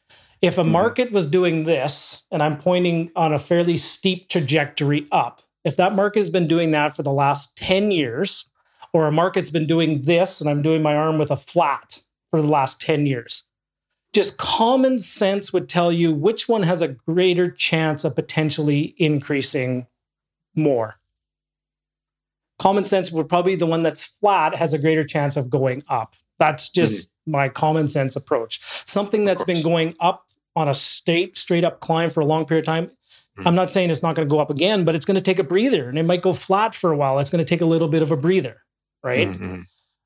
If 0.43 0.59
a 0.59 0.63
mm-hmm. 0.63 0.73
market 0.73 1.13
was 1.13 1.25
doing 1.25 1.65
this, 1.65 2.23
and 2.31 2.43
I'm 2.43 2.59
pointing 2.59 3.11
on 3.17 3.33
a 3.33 3.39
fairly 3.39 3.79
steep 3.79 4.29
trajectory 4.29 5.07
up, 5.11 5.41
if 5.65 5.77
that 5.77 5.95
market 5.95 6.21
has 6.21 6.31
been 6.31 6.47
doing 6.47 6.73
that 6.73 6.95
for 6.95 7.03
the 7.03 7.13
last 7.13 7.57
10 7.57 7.91
years, 7.91 8.51
or 8.93 9.07
a 9.07 9.13
market's 9.13 9.51
been 9.51 9.67
doing 9.67 10.03
this, 10.03 10.43
and 10.43 10.51
I'm 10.51 10.61
doing 10.61 10.83
my 10.83 10.95
arm 10.95 11.19
with 11.19 11.31
a 11.31 11.37
flat 11.37 12.03
for 12.31 12.43
the 12.43 12.49
last 12.49 12.81
10 12.83 13.07
years, 13.07 13.45
just 14.13 14.37
common 14.37 14.99
sense 14.99 15.53
would 15.53 15.69
tell 15.69 15.91
you 15.91 16.13
which 16.13 16.49
one 16.49 16.63
has 16.65 16.83
a 16.83 16.89
greater 16.89 17.51
chance 17.51 18.05
of 18.05 18.15
potentially 18.15 18.95
increasing 18.99 19.87
more 20.55 20.97
common 22.59 22.85
sense 22.85 23.11
would 23.11 23.29
probably 23.29 23.57
the 23.57 23.67
one 23.67 23.83
that's 23.83 24.05
flat 24.05 24.57
has 24.57 24.73
a 24.73 24.79
greater 24.79 25.05
chance 25.05 25.37
of 25.37 25.51
going 25.51 25.83
up. 25.89 26.15
That's 26.39 26.69
just 26.69 27.11
mm-hmm. 27.11 27.33
my 27.33 27.49
common 27.49 27.89
sense 27.89 28.17
approach. 28.17 28.61
Something 28.87 29.25
that's 29.25 29.45
been 29.45 29.63
going 29.63 29.95
up 30.01 30.27
on 30.57 30.69
a 30.69 30.75
straight 30.75 31.37
straight 31.37 31.65
up 31.65 31.81
climb 31.81 32.11
for 32.11 32.21
a 32.21 32.25
long 32.25 32.45
period 32.45 32.63
of 32.63 32.67
time. 32.67 32.87
Mm-hmm. 32.87 33.49
I'm 33.49 33.55
not 33.55 33.73
saying 33.73 33.91
it's 33.91 34.03
not 34.03 34.15
going 34.15 34.29
to 34.29 34.33
go 34.33 34.41
up 34.41 34.51
again, 34.51 34.85
but 34.85 34.95
it's 34.95 35.05
going 35.05 35.17
to 35.17 35.21
take 35.21 35.39
a 35.39 35.45
breather 35.45 35.89
and 35.89 35.99
it 35.99 36.05
might 36.05 36.23
go 36.23 36.33
flat 36.33 36.75
for 36.75 36.93
a 36.93 36.97
while. 36.97 37.19
It's 37.19 37.31
going 37.31 37.45
to 37.45 37.49
take 37.49 37.61
a 37.61 37.67
little 37.67 37.89
bit 37.89 38.03
of 38.03 38.11
a 38.11 38.17
breather, 38.17 38.63
right? 39.03 39.29
Mm-hmm. 39.29 39.61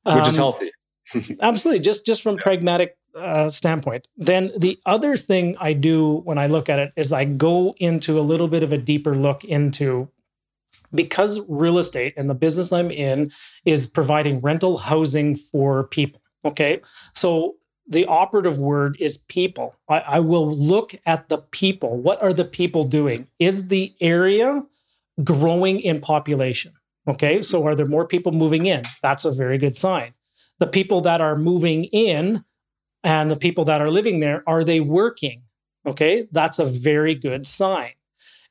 Which 0.05 0.15
um, 0.15 0.23
is 0.23 0.37
healthy. 0.37 0.71
absolutely, 1.41 1.81
just 1.81 2.07
just 2.07 2.23
from 2.23 2.37
pragmatic 2.37 2.97
uh, 3.15 3.49
standpoint. 3.49 4.07
Then 4.17 4.51
the 4.57 4.79
other 4.87 5.17
thing 5.17 5.57
I 5.59 5.73
do 5.73 6.19
when 6.25 6.39
I 6.39 6.47
look 6.47 6.69
at 6.69 6.79
it 6.79 6.93
is 6.97 7.13
I 7.13 7.25
go 7.25 7.75
into 7.79 8.19
a 8.19 8.23
little 8.23 8.49
bit 8.49 8.63
of 8.63 8.73
a 8.73 8.79
deeper 8.79 9.15
look 9.15 9.45
into 9.45 10.11
because 10.95 11.45
real 11.49 11.79
estate 11.79 12.15
and 12.17 12.29
the 12.29 12.35
business 12.35 12.73
I'm 12.73 12.91
in 12.91 13.31
is 13.65 13.87
providing 13.87 14.41
rental 14.41 14.79
housing 14.79 15.35
for 15.35 15.85
people. 15.85 16.23
Okay. 16.45 16.81
So 17.15 17.57
the 17.89 18.07
operative 18.07 18.59
word 18.59 18.97
is 19.01 19.19
people. 19.19 19.75
I, 19.89 20.01
I, 20.01 20.21
will 20.21 20.51
look 20.51 20.95
at 21.07 21.29
the 21.29 21.39
people. 21.39 21.97
What 21.97 22.23
are 22.23 22.35
the 22.35 22.45
people 22.45 22.85
doing? 22.85 23.29
Is 23.39 23.69
the 23.69 23.95
area 24.01 24.63
growing 25.25 25.81
in 25.81 26.01
population? 26.01 26.73
Okay. 27.07 27.41
So 27.41 27.67
are 27.67 27.75
there 27.75 27.87
more 27.87 28.07
people 28.07 28.33
moving 28.33 28.67
in? 28.67 28.83
That's 29.03 29.25
a 29.25 29.33
very 29.33 29.59
good 29.59 29.77
sign. 29.77 30.13
The 30.59 30.67
people 30.67 31.01
that 31.03 31.21
are 31.21 31.37
moving 31.37 31.85
in 31.85 32.45
and 33.03 33.31
the 33.31 33.37
people 33.37 33.65
that 33.65 33.81
are 33.81 33.91
living 33.91 34.21
there, 34.21 34.43
are 34.47 34.65
they 34.65 34.81
working? 34.81 35.43
Okay. 35.87 36.27
That's 36.31 36.59
a 36.59 36.67
very 36.67 37.15
good 37.15 37.47
sign. 37.47 37.93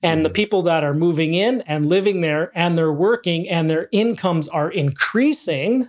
And 0.04 0.24
the 0.24 0.30
mm-hmm. 0.30 0.36
people 0.36 0.62
that 0.64 0.84
are 0.84 0.94
moving 0.94 1.34
in 1.34 1.62
and 1.62 1.90
living 1.90 2.22
there 2.22 2.52
and 2.54 2.78
they're 2.78 2.94
working 2.94 3.50
and 3.50 3.70
their 3.70 3.90
incomes 3.92 4.48
are 4.48 4.70
increasing, 4.70 5.88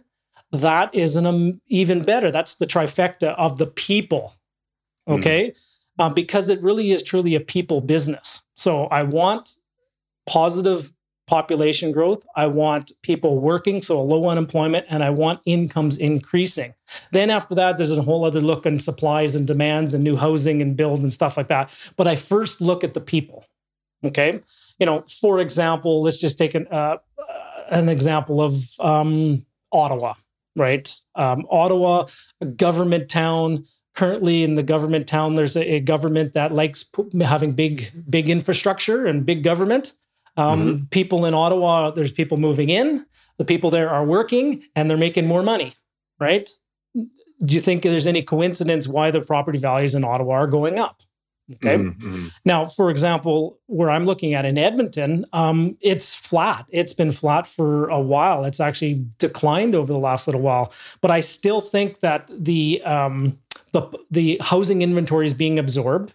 that 0.51 0.95
is 0.95 1.17
an 1.17 1.27
um, 1.27 1.61
even 1.69 2.03
better. 2.05 2.31
That's 2.31 2.55
the 2.55 2.67
trifecta 2.67 3.35
of 3.37 3.59
the 3.59 3.67
people. 3.67 4.35
Mm. 5.07 5.19
Okay. 5.19 5.51
Mm. 5.51 5.75
Uh, 5.99 6.09
because 6.11 6.49
it 6.49 6.63
really 6.63 6.93
is 6.93 7.03
truly 7.03 7.35
a 7.35 7.41
people 7.41 7.81
business. 7.81 8.43
So 8.55 8.85
I 8.85 9.03
want 9.03 9.57
positive 10.29 10.93
population 11.27 11.93
growth. 11.93 12.25
I 12.35 12.47
want 12.47 12.93
people 13.03 13.41
working, 13.41 13.83
so 13.83 13.99
a 13.99 14.03
low 14.03 14.29
unemployment, 14.29 14.87
and 14.89 15.05
I 15.05 15.11
want 15.11 15.41
incomes 15.45 15.99
increasing. 15.99 16.75
Then 17.13 17.31
after 17.31 17.55
that, 17.55 17.77
there's 17.77 17.91
a 17.91 18.03
whole 18.03 18.25
other 18.25 18.41
look 18.41 18.65
on 18.65 18.79
supplies 18.79 19.35
and 19.35 19.47
demands 19.47 19.93
and 19.93 20.03
new 20.03 20.17
housing 20.17 20.63
and 20.63 20.77
build 20.77 21.01
and 21.01 21.13
stuff 21.13 21.37
like 21.37 21.49
that. 21.49 21.71
But 21.97 22.07
I 22.07 22.17
first 22.17 22.61
look 22.61 22.83
at 22.83 22.95
the 22.95 23.01
people. 23.01 23.45
Okay. 24.05 24.41
You 24.79 24.87
know, 24.87 25.05
for 25.21 25.41
example, 25.41 26.03
let's 26.03 26.19
just 26.19 26.39
take 26.39 26.55
an, 26.55 26.67
uh, 26.69 26.99
an 27.71 27.89
example 27.89 28.41
of 28.41 28.63
um, 28.81 29.45
Ottawa, 29.73 30.15
right? 30.57 30.89
Um, 31.15 31.47
Ottawa, 31.51 32.07
a 32.41 32.47
government 32.47 33.09
town. 33.09 33.65
Currently, 33.95 34.45
in 34.45 34.55
the 34.55 34.63
government 34.63 35.09
town, 35.09 35.35
there's 35.35 35.57
a, 35.57 35.75
a 35.75 35.81
government 35.81 36.35
that 36.35 36.53
likes 36.53 36.89
having 37.21 37.53
big, 37.53 37.91
big 38.09 38.29
infrastructure 38.29 39.07
and 39.07 39.27
big 39.27 39.43
government. 39.43 39.93
Um, 40.37 40.61
mm-hmm. 40.61 40.85
People 40.87 41.25
in 41.27 41.35
Ottawa, 41.35 41.91
there's 41.91 42.13
people 42.13 42.39
moving 42.39 42.71
in. 42.71 43.05
The 43.39 43.45
people 43.45 43.71
there 43.71 43.91
are 43.91 44.05
working 44.05 44.63
and 44.77 44.89
they're 44.89 44.97
making 44.97 45.27
more 45.27 45.43
money, 45.43 45.75
right? 46.21 46.49
do 47.45 47.55
you 47.55 47.61
think 47.61 47.83
there's 47.83 48.07
any 48.07 48.23
coincidence 48.23 48.89
why 48.89 49.11
the 49.11 49.21
property 49.21 49.59
values 49.59 49.95
in 49.95 50.05
Ottawa 50.05 50.35
are 50.35 50.47
going 50.47 50.79
up? 50.79 51.03
Okay. 51.55 51.79
Mm-hmm. 51.79 52.27
Now, 52.45 52.67
for 52.67 52.91
example, 52.91 53.59
where 53.67 53.91
I'm 53.91 54.05
looking 54.05 54.35
at 54.35 54.45
in 54.45 54.59
Edmonton, 54.59 55.25
um, 55.33 55.79
it's 55.81 56.15
flat. 56.15 56.67
It's 56.71 56.93
been 56.93 57.11
flat 57.11 57.47
for 57.47 57.89
a 57.89 58.01
while. 58.01 58.45
It's 58.45 58.61
actually 58.61 59.07
declined 59.19 59.75
over 59.75 59.93
the 59.93 59.99
last 59.99 60.29
little 60.29 60.43
while. 60.43 60.73
But 61.01 61.11
I 61.11 61.21
still 61.21 61.61
think 61.61 62.01
that 62.01 62.31
the 62.31 62.83
um, 62.83 63.39
the 63.73 63.89
the 64.11 64.39
housing 64.43 64.83
inventory 64.83 65.27
is 65.27 65.35
being 65.35 65.59
absorbed 65.59 66.13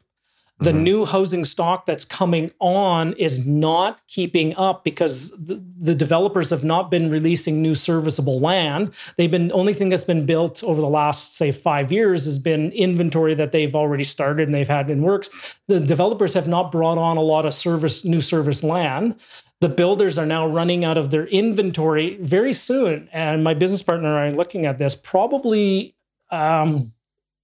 the 0.63 0.71
mm-hmm. 0.71 0.83
new 0.83 1.05
housing 1.05 1.45
stock 1.45 1.85
that's 1.85 2.05
coming 2.05 2.51
on 2.59 3.13
is 3.13 3.45
not 3.45 4.05
keeping 4.07 4.55
up 4.55 4.83
because 4.83 5.29
the, 5.31 5.63
the, 5.77 5.93
developers 5.93 6.49
have 6.49 6.63
not 6.63 6.89
been 6.89 7.09
releasing 7.09 7.61
new 7.61 7.75
serviceable 7.75 8.39
land. 8.39 8.95
They've 9.17 9.29
been 9.29 9.51
only 9.53 9.73
thing 9.73 9.89
that's 9.89 10.03
been 10.03 10.25
built 10.25 10.63
over 10.63 10.81
the 10.81 10.89
last 10.89 11.35
say 11.35 11.51
5 11.51 11.91
years 11.91 12.25
has 12.25 12.39
been 12.39 12.71
inventory 12.71 13.33
that 13.35 13.51
they've 13.51 13.75
already 13.75 14.03
started 14.03 14.47
and 14.47 14.55
they've 14.55 14.67
had 14.67 14.89
in 14.89 15.01
works. 15.01 15.59
The 15.67 15.79
developers 15.79 16.33
have 16.33 16.47
not 16.47 16.71
brought 16.71 16.97
on 16.97 17.17
a 17.17 17.21
lot 17.21 17.45
of 17.45 17.53
service 17.53 18.05
new 18.05 18.21
service 18.21 18.63
land. 18.63 19.19
The 19.61 19.69
builders 19.69 20.17
are 20.17 20.25
now 20.25 20.47
running 20.47 20.83
out 20.83 20.97
of 20.97 21.11
their 21.11 21.27
inventory 21.27 22.17
very 22.17 22.53
soon 22.53 23.09
and 23.13 23.43
my 23.43 23.53
business 23.53 23.81
partner 23.81 24.09
and 24.09 24.17
I 24.17 24.27
are 24.27 24.31
looking 24.31 24.65
at 24.65 24.77
this 24.77 24.95
probably 24.95 25.95
um, 26.31 26.93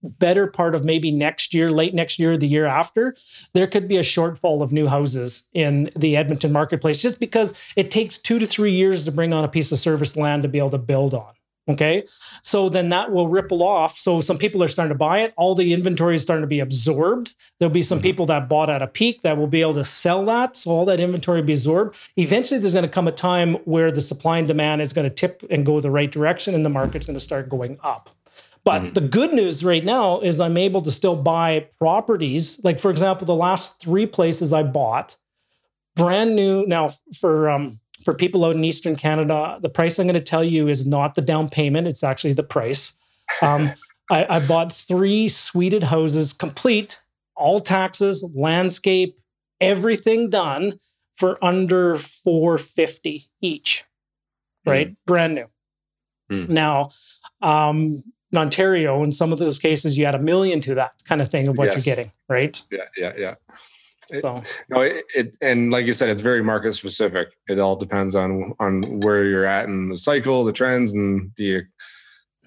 better 0.04 0.47
part 0.47 0.76
of 0.76 0.86
maybe 0.86 1.12
next 1.12 1.54
year, 1.54 1.72
late 1.72 1.93
next 1.93 2.20
year, 2.20 2.38
the 2.38 2.47
year 2.47 2.66
after, 2.66 3.16
there 3.54 3.68
could 3.68 3.88
be 3.88 3.97
a 3.97 4.02
shortfall 4.02 4.62
of 4.62 4.72
new 4.72 4.88
houses 4.88 5.47
in 5.54 5.89
the 5.95 6.16
Edmonton 6.16 6.52
marketplace 6.52 7.02
just 7.02 7.20
because 7.20 7.60
it 7.76 7.91
takes 7.91 8.18
two 8.18 8.39
to 8.39 8.45
three 8.45 8.72
years 8.72 9.06
to 9.06 9.12
bring 9.12 9.34
on 9.34 9.43
a 9.43 9.50
piece 9.50 9.72
of 9.72 9.80
service 9.80 10.16
land 10.16 10.43
to 10.43 10.50
be 10.50 10.58
able 10.58 10.70
to 10.70 10.78
build 10.78 11.14
on. 11.14 11.34
Okay. 11.70 12.04
So 12.41 12.68
then 12.68 12.89
that 12.89 13.12
will 13.12 13.28
ripple 13.28 13.64
off. 13.64 13.95
So 14.00 14.22
some 14.22 14.39
people 14.39 14.64
are 14.64 14.68
starting 14.68 14.89
to 14.89 14.97
buy 14.97 15.20
it. 15.20 15.36
All 15.38 15.54
the 15.54 15.72
inventory 15.72 16.16
is 16.16 16.24
starting 16.24 16.41
to 16.41 16.47
be 16.47 16.60
absorbed. 16.60 17.36
There'll 17.60 17.72
be 17.72 17.84
some 17.84 18.00
mm-hmm. 18.00 18.04
people 18.04 18.26
that 18.26 18.50
bought 18.50 18.72
at 18.72 18.82
a 18.82 18.88
peak 18.88 19.22
that 19.22 19.38
will 19.38 19.47
be 19.47 19.62
able 19.62 19.76
to 19.76 19.84
sell 19.84 20.26
that. 20.26 20.58
So 20.58 20.72
all 20.72 20.86
that 20.86 21.00
inventory 21.00 21.41
will 21.41 21.47
be 21.47 21.54
absorbed. 21.54 21.95
Eventually, 22.18 22.60
there's 22.60 22.74
going 22.74 22.86
to 22.86 22.89
come 22.89 23.08
a 23.08 23.12
time 23.12 23.54
where 23.66 23.91
the 23.91 24.02
supply 24.02 24.39
and 24.39 24.47
demand 24.47 24.82
is 24.82 24.93
going 24.93 25.08
to 25.08 25.14
tip 25.14 25.43
and 25.52 25.64
go 25.64 25.80
the 25.80 25.91
right 25.91 26.12
direction 26.12 26.56
and 26.56 26.66
the 26.66 26.72
market's 26.72 27.06
going 27.06 27.18
to 27.18 27.24
start 27.24 27.50
going 27.50 27.78
up. 27.84 28.10
But 28.64 28.82
mm-hmm. 28.82 28.93
the 28.93 29.01
good 29.01 29.34
news 29.34 29.64
right 29.64 29.84
now 29.84 30.20
is 30.20 30.39
I'm 30.39 30.57
able 30.57 30.82
to 30.82 30.91
still 30.91 31.16
buy 31.16 31.68
properties. 31.78 32.64
Like 32.64 32.80
for 32.80 32.91
example, 32.91 33.26
the 33.26 33.36
last 33.36 33.82
three 33.82 34.05
places 34.05 34.53
I 34.53 34.64
bought, 34.64 35.18
brand 35.95 36.36
new. 36.36 36.66
Now 36.68 36.91
for 37.18 37.49
um, 37.49 37.80
for 38.03 38.14
people 38.14 38.45
out 38.45 38.55
in 38.55 38.64
Eastern 38.64 38.95
Canada, 38.95 39.60
the 39.62 39.70
price 39.70 39.99
I'm 39.99 40.05
going 40.05 40.14
to 40.16 40.22
tell 40.22 40.43
you 40.43 40.68
is 40.68 40.86
not 40.86 41.16
the 41.16 41.22
down 41.22 41.49
payment; 41.49 41.88
it's 41.88 42.03
actually 42.03 42.34
the 42.34 42.43
price. 42.43 42.93
Um, 43.41 43.72
I, 44.12 44.38
I 44.38 44.39
bought 44.45 44.74
three 44.74 45.28
suited 45.28 45.84
houses, 45.84 46.34
complete, 46.34 46.99
all 47.36 47.60
taxes, 47.60 48.28
landscape, 48.34 49.20
everything 49.62 50.30
done 50.30 50.74
for 51.14 51.38
under 51.43 51.95
450 51.97 53.30
each. 53.41 53.86
Right, 54.66 54.89
mm. 54.89 54.95
brand 55.05 55.36
new. 55.36 55.47
Mm. 56.32 56.49
Now, 56.49 56.89
um, 57.41 58.03
in 58.32 58.38
Ontario, 58.38 59.03
in 59.03 59.11
some 59.11 59.32
of 59.32 59.39
those 59.39 59.59
cases, 59.59 59.97
you 59.97 60.05
add 60.05 60.15
a 60.15 60.19
million 60.19 60.61
to 60.61 60.75
that 60.75 60.93
kind 61.05 61.21
of 61.21 61.30
thing 61.30 61.47
of 61.47 61.57
what 61.57 61.65
yes. 61.65 61.75
you're 61.75 61.95
getting, 61.95 62.11
right? 62.27 62.61
Yeah, 62.71 62.86
yeah, 62.97 63.13
yeah. 63.17 63.36
So 64.21 64.38
it, 64.38 64.63
no, 64.69 64.82
it, 64.82 65.05
it, 65.15 65.38
and 65.41 65.71
like 65.71 65.86
you 65.86 65.93
said, 65.93 66.09
it's 66.09 66.21
very 66.21 66.43
market 66.43 66.73
specific. 66.73 67.30
It 67.47 67.59
all 67.59 67.75
depends 67.75 68.15
on 68.15 68.53
on 68.59 68.99
where 69.01 69.23
you're 69.23 69.45
at 69.45 69.65
in 69.65 69.89
the 69.89 69.97
cycle, 69.97 70.43
the 70.43 70.51
trends, 70.51 70.93
and 70.93 71.32
the 71.36 71.63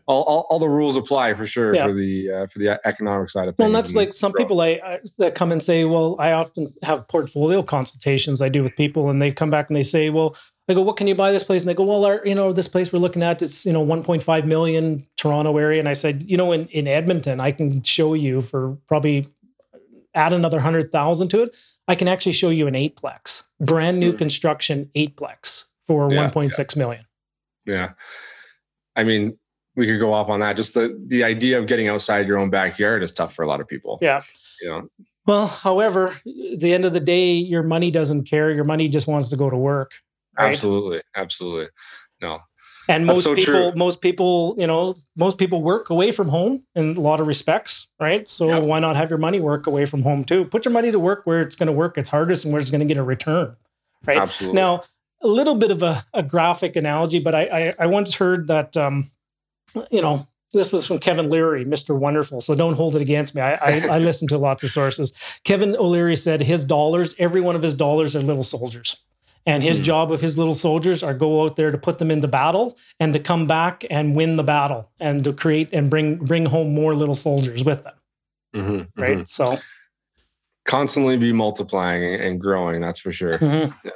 all, 0.06 0.22
all, 0.24 0.46
all 0.50 0.58
the 0.58 0.68
rules 0.68 0.96
apply 0.96 1.34
for 1.34 1.46
sure 1.46 1.74
yeah. 1.74 1.86
for 1.86 1.92
the 1.92 2.32
uh, 2.32 2.46
for 2.48 2.58
the 2.58 2.80
economic 2.84 3.30
side 3.30 3.48
of 3.48 3.56
things. 3.56 3.58
Well, 3.58 3.66
and 3.66 3.74
that's 3.74 3.94
like 3.94 4.12
some 4.12 4.32
growth. 4.32 4.44
people 4.44 4.60
I, 4.60 4.80
I, 4.84 4.98
that 5.18 5.34
come 5.36 5.52
and 5.52 5.62
say, 5.62 5.84
well, 5.84 6.16
I 6.18 6.32
often 6.32 6.66
have 6.82 7.06
portfolio 7.06 7.62
consultations 7.62 8.42
I 8.42 8.48
do 8.48 8.62
with 8.62 8.74
people, 8.74 9.08
and 9.08 9.22
they 9.22 9.30
come 9.30 9.50
back 9.50 9.70
and 9.70 9.76
they 9.76 9.84
say, 9.84 10.10
well, 10.10 10.36
I 10.68 10.74
go, 10.74 10.82
what 10.82 10.96
can 10.96 11.06
you 11.06 11.14
buy 11.14 11.32
this 11.32 11.42
place? 11.42 11.62
And 11.62 11.68
they 11.68 11.74
go, 11.74 11.84
well, 11.84 12.04
our, 12.04 12.22
you 12.24 12.34
know, 12.34 12.52
this 12.52 12.68
place 12.68 12.92
we're 12.92 13.00
looking 13.00 13.22
at, 13.22 13.42
it's, 13.42 13.66
you 13.66 13.72
know, 13.72 13.84
1.5 13.84 14.44
million 14.44 15.04
Toronto 15.16 15.58
area. 15.58 15.80
And 15.80 15.88
I 15.88 15.92
said, 15.92 16.22
you 16.22 16.36
know, 16.36 16.52
in, 16.52 16.68
in 16.68 16.86
Edmonton, 16.86 17.40
I 17.40 17.50
can 17.50 17.82
show 17.82 18.14
you 18.14 18.40
for 18.40 18.78
probably 18.86 19.26
add 20.14 20.32
another 20.32 20.60
hundred 20.60 20.92
thousand 20.92 21.28
to 21.28 21.42
it. 21.42 21.56
I 21.88 21.94
can 21.94 22.06
actually 22.06 22.32
show 22.32 22.50
you 22.50 22.66
an 22.66 22.74
eightplex, 22.74 23.44
brand 23.60 23.98
new 23.98 24.12
mm. 24.12 24.18
construction 24.18 24.88
eightplex 24.94 25.64
for 25.86 26.12
yeah, 26.12 26.30
1.6 26.30 26.58
yeah. 26.58 26.78
million. 26.78 27.04
yeah. 27.66 27.90
I 28.94 29.04
mean, 29.04 29.36
we 29.74 29.86
could 29.86 29.98
go 29.98 30.12
off 30.12 30.28
on 30.28 30.40
that. 30.40 30.56
Just 30.56 30.74
the 30.74 30.96
the 31.08 31.24
idea 31.24 31.58
of 31.58 31.66
getting 31.66 31.88
outside 31.88 32.26
your 32.26 32.38
own 32.38 32.50
backyard 32.50 33.02
is 33.02 33.10
tough 33.10 33.34
for 33.34 33.42
a 33.42 33.48
lot 33.48 33.60
of 33.60 33.66
people. 33.66 33.98
Yeah. 34.02 34.20
You 34.60 34.68
know. 34.68 34.88
Well, 35.26 35.46
however, 35.46 36.08
at 36.08 36.60
the 36.60 36.74
end 36.74 36.84
of 36.84 36.92
the 36.92 37.00
day, 37.00 37.32
your 37.32 37.62
money 37.62 37.90
doesn't 37.90 38.24
care. 38.24 38.52
Your 38.52 38.64
money 38.64 38.88
just 38.88 39.06
wants 39.06 39.28
to 39.30 39.36
go 39.36 39.48
to 39.48 39.56
work. 39.56 39.92
Right? 40.38 40.50
Absolutely, 40.50 41.02
absolutely. 41.14 41.68
No. 42.20 42.40
And 42.88 43.06
most 43.06 43.24
so 43.24 43.34
people, 43.34 43.70
true. 43.70 43.72
most 43.76 44.00
people, 44.00 44.54
you 44.58 44.66
know, 44.66 44.94
most 45.16 45.38
people 45.38 45.62
work 45.62 45.90
away 45.90 46.10
from 46.10 46.28
home 46.28 46.64
in 46.74 46.96
a 46.96 47.00
lot 47.00 47.20
of 47.20 47.26
respects, 47.26 47.86
right? 48.00 48.28
So 48.28 48.48
yep. 48.48 48.62
why 48.64 48.80
not 48.80 48.96
have 48.96 49.08
your 49.08 49.18
money 49.18 49.40
work 49.40 49.66
away 49.66 49.84
from 49.84 50.02
home 50.02 50.24
too? 50.24 50.44
Put 50.46 50.64
your 50.64 50.72
money 50.72 50.90
to 50.90 50.98
work 50.98 51.22
where 51.24 51.40
it's 51.42 51.54
going 51.54 51.68
to 51.68 51.72
work 51.72 51.96
its 51.96 52.10
hardest 52.10 52.44
and 52.44 52.52
where 52.52 52.60
it's 52.60 52.70
going 52.70 52.80
to 52.80 52.86
get 52.86 52.96
a 52.96 53.02
return, 53.04 53.56
right? 54.04 54.18
Absolutely. 54.18 54.60
Now, 54.60 54.82
a 55.20 55.28
little 55.28 55.54
bit 55.54 55.70
of 55.70 55.82
a, 55.82 56.04
a 56.12 56.22
graphic 56.24 56.74
analogy, 56.74 57.20
but 57.20 57.34
I, 57.34 57.42
I, 57.42 57.74
I 57.78 57.86
once 57.86 58.16
heard 58.16 58.48
that, 58.48 58.76
um, 58.76 59.10
you 59.90 60.02
know, 60.02 60.26
this 60.52 60.72
was 60.72 60.84
from 60.84 60.98
Kevin 60.98 61.30
Leary, 61.30 61.64
Mr. 61.64 61.98
Wonderful. 61.98 62.40
So 62.40 62.54
don't 62.54 62.74
hold 62.74 62.96
it 62.96 63.02
against 63.02 63.34
me. 63.34 63.40
I, 63.40 63.54
I, 63.54 63.86
I 63.92 63.98
listen 63.98 64.28
to 64.28 64.38
lots 64.38 64.64
of 64.64 64.70
sources. 64.70 65.12
Kevin 65.44 65.76
O'Leary 65.76 66.16
said 66.16 66.42
his 66.42 66.64
dollars, 66.64 67.14
every 67.18 67.40
one 67.40 67.56
of 67.56 67.62
his 67.62 67.74
dollars 67.74 68.14
are 68.16 68.20
little 68.20 68.42
soldiers. 68.42 69.02
And 69.44 69.62
his 69.62 69.80
mm 69.80 69.82
job 69.82 70.12
of 70.12 70.20
his 70.20 70.38
little 70.38 70.54
soldiers 70.54 71.02
are 71.02 71.14
go 71.14 71.44
out 71.44 71.56
there 71.56 71.72
to 71.72 71.78
put 71.78 71.98
them 71.98 72.10
into 72.10 72.28
battle 72.28 72.76
and 73.00 73.12
to 73.12 73.18
come 73.18 73.46
back 73.46 73.84
and 73.90 74.14
win 74.14 74.36
the 74.36 74.44
battle 74.44 74.90
and 75.00 75.24
to 75.24 75.32
create 75.32 75.70
and 75.72 75.90
bring 75.90 76.16
bring 76.16 76.46
home 76.46 76.72
more 76.74 76.94
little 76.94 77.16
soldiers 77.16 77.64
with 77.64 77.82
them. 77.82 77.94
Mm-hmm, 78.54 79.00
right. 79.00 79.16
Mm-hmm. 79.16 79.24
So 79.24 79.58
constantly 80.64 81.16
be 81.16 81.32
multiplying 81.32 82.20
and 82.20 82.40
growing. 82.40 82.80
That's 82.80 83.00
for 83.00 83.10
sure. 83.10 83.38
Mm-hmm. 83.38 83.72
Yeah. 83.84 83.90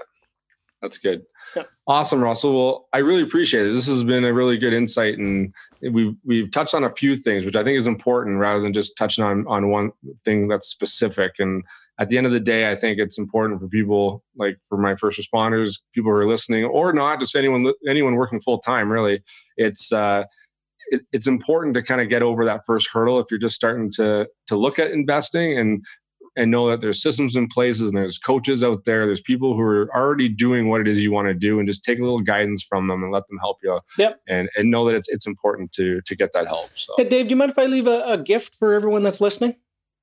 That's 0.83 0.99
good. 0.99 1.23
Yeah. 1.55 1.63
Awesome, 1.87 2.23
Russell. 2.23 2.55
Well, 2.57 2.89
I 2.93 2.99
really 2.99 3.23
appreciate 3.23 3.67
it. 3.67 3.73
This 3.73 3.87
has 3.87 4.03
been 4.03 4.25
a 4.25 4.33
really 4.33 4.59
good 4.59 4.75
insight, 4.75 5.19
and 5.19 5.55
we've 5.81 6.15
we've 6.25 6.51
touched 6.51 6.75
on 6.75 6.85
a 6.85 6.93
few 6.93 7.17
things, 7.17 7.45
which 7.45 7.57
I 7.57 7.65
think 7.65 7.79
is 7.79 7.87
important, 7.87 8.39
rather 8.39 8.61
than 8.61 8.73
just 8.73 8.97
touching 8.97 9.25
on 9.25 9.47
on 9.47 9.71
one 9.71 9.93
thing 10.25 10.49
that's 10.49 10.69
specific. 10.69 11.37
And 11.39 11.65
at 11.99 12.09
the 12.09 12.19
end 12.19 12.27
of 12.27 12.33
the 12.33 12.41
day, 12.41 12.71
I 12.71 12.77
think 12.77 12.99
it's 12.99 13.19
important 13.19 13.61
for 13.61 13.69
people 13.69 14.23
like 14.37 14.59
for 14.69 14.77
my 14.77 14.97
first 14.97 15.19
responders, 15.19 15.81
people 15.95 16.11
who 16.11 16.19
are 16.19 16.29
listening, 16.29 16.65
or 16.65 16.93
not, 16.93 17.21
just 17.21 17.35
anyone 17.35 17.73
anyone 17.89 18.17
working 18.17 18.41
full 18.41 18.59
time. 18.59 18.91
Really, 18.91 19.23
it's 19.57 19.93
uh, 19.93 20.25
it, 20.89 21.03
it's 21.13 21.27
important 21.27 21.75
to 21.75 21.83
kind 21.83 22.01
of 22.01 22.09
get 22.09 22.23
over 22.23 22.45
that 22.45 22.63
first 22.67 22.89
hurdle 22.93 23.19
if 23.19 23.27
you're 23.31 23.41
just 23.41 23.55
starting 23.55 23.91
to 23.93 24.29
to 24.49 24.57
look 24.57 24.79
at 24.79 24.91
investing 24.91 25.59
and 25.59 25.85
and 26.39 26.51
know 26.51 26.69
that 26.69 26.83
there's 26.83 27.03
systems 27.03 27.35
in 27.35 27.49
places 27.49 27.89
and 27.89 27.97
there's 27.97 28.19
coaches 28.19 28.63
out 28.63 28.85
there. 28.85 29.07
There's 29.07 29.23
people 29.23 29.55
who 29.55 29.63
are 29.63 29.89
already 29.97 30.29
doing 30.29 30.69
what 30.69 30.83
it 30.83 30.89
is 30.89 31.03
you 31.03 31.11
want 31.11 31.29
to 31.29 31.35
do, 31.35 31.59
and 31.59 31.67
just 31.67 31.83
take 31.83 31.99
a 31.99 32.03
little 32.03 32.21
guidance 32.21 32.63
from 32.63 32.89
them 32.89 33.03
and 33.03 33.11
let 33.11 33.27
them 33.29 33.39
help 33.39 33.59
you. 33.63 33.81
Yep. 33.99 34.21
And 34.29 34.51
and 34.57 34.71
know 34.71 34.87
that 34.89 34.97
it's 34.97 35.09
it's 35.09 35.27
important 35.27 35.73
to 35.73 36.03
to 36.03 36.15
get 36.15 36.35
that 36.35 36.47
help. 36.47 36.69
So, 36.77 36.93
hey, 36.99 37.05
Dave, 37.05 37.29
do 37.29 37.33
you 37.33 37.37
mind 37.37 37.53
if 37.53 37.59
I 37.59 37.65
leave 37.65 37.87
a, 37.87 38.03
a 38.07 38.19
gift 38.19 38.55
for 38.55 38.75
everyone 38.75 39.03
that's 39.03 39.21
listening? 39.21 39.57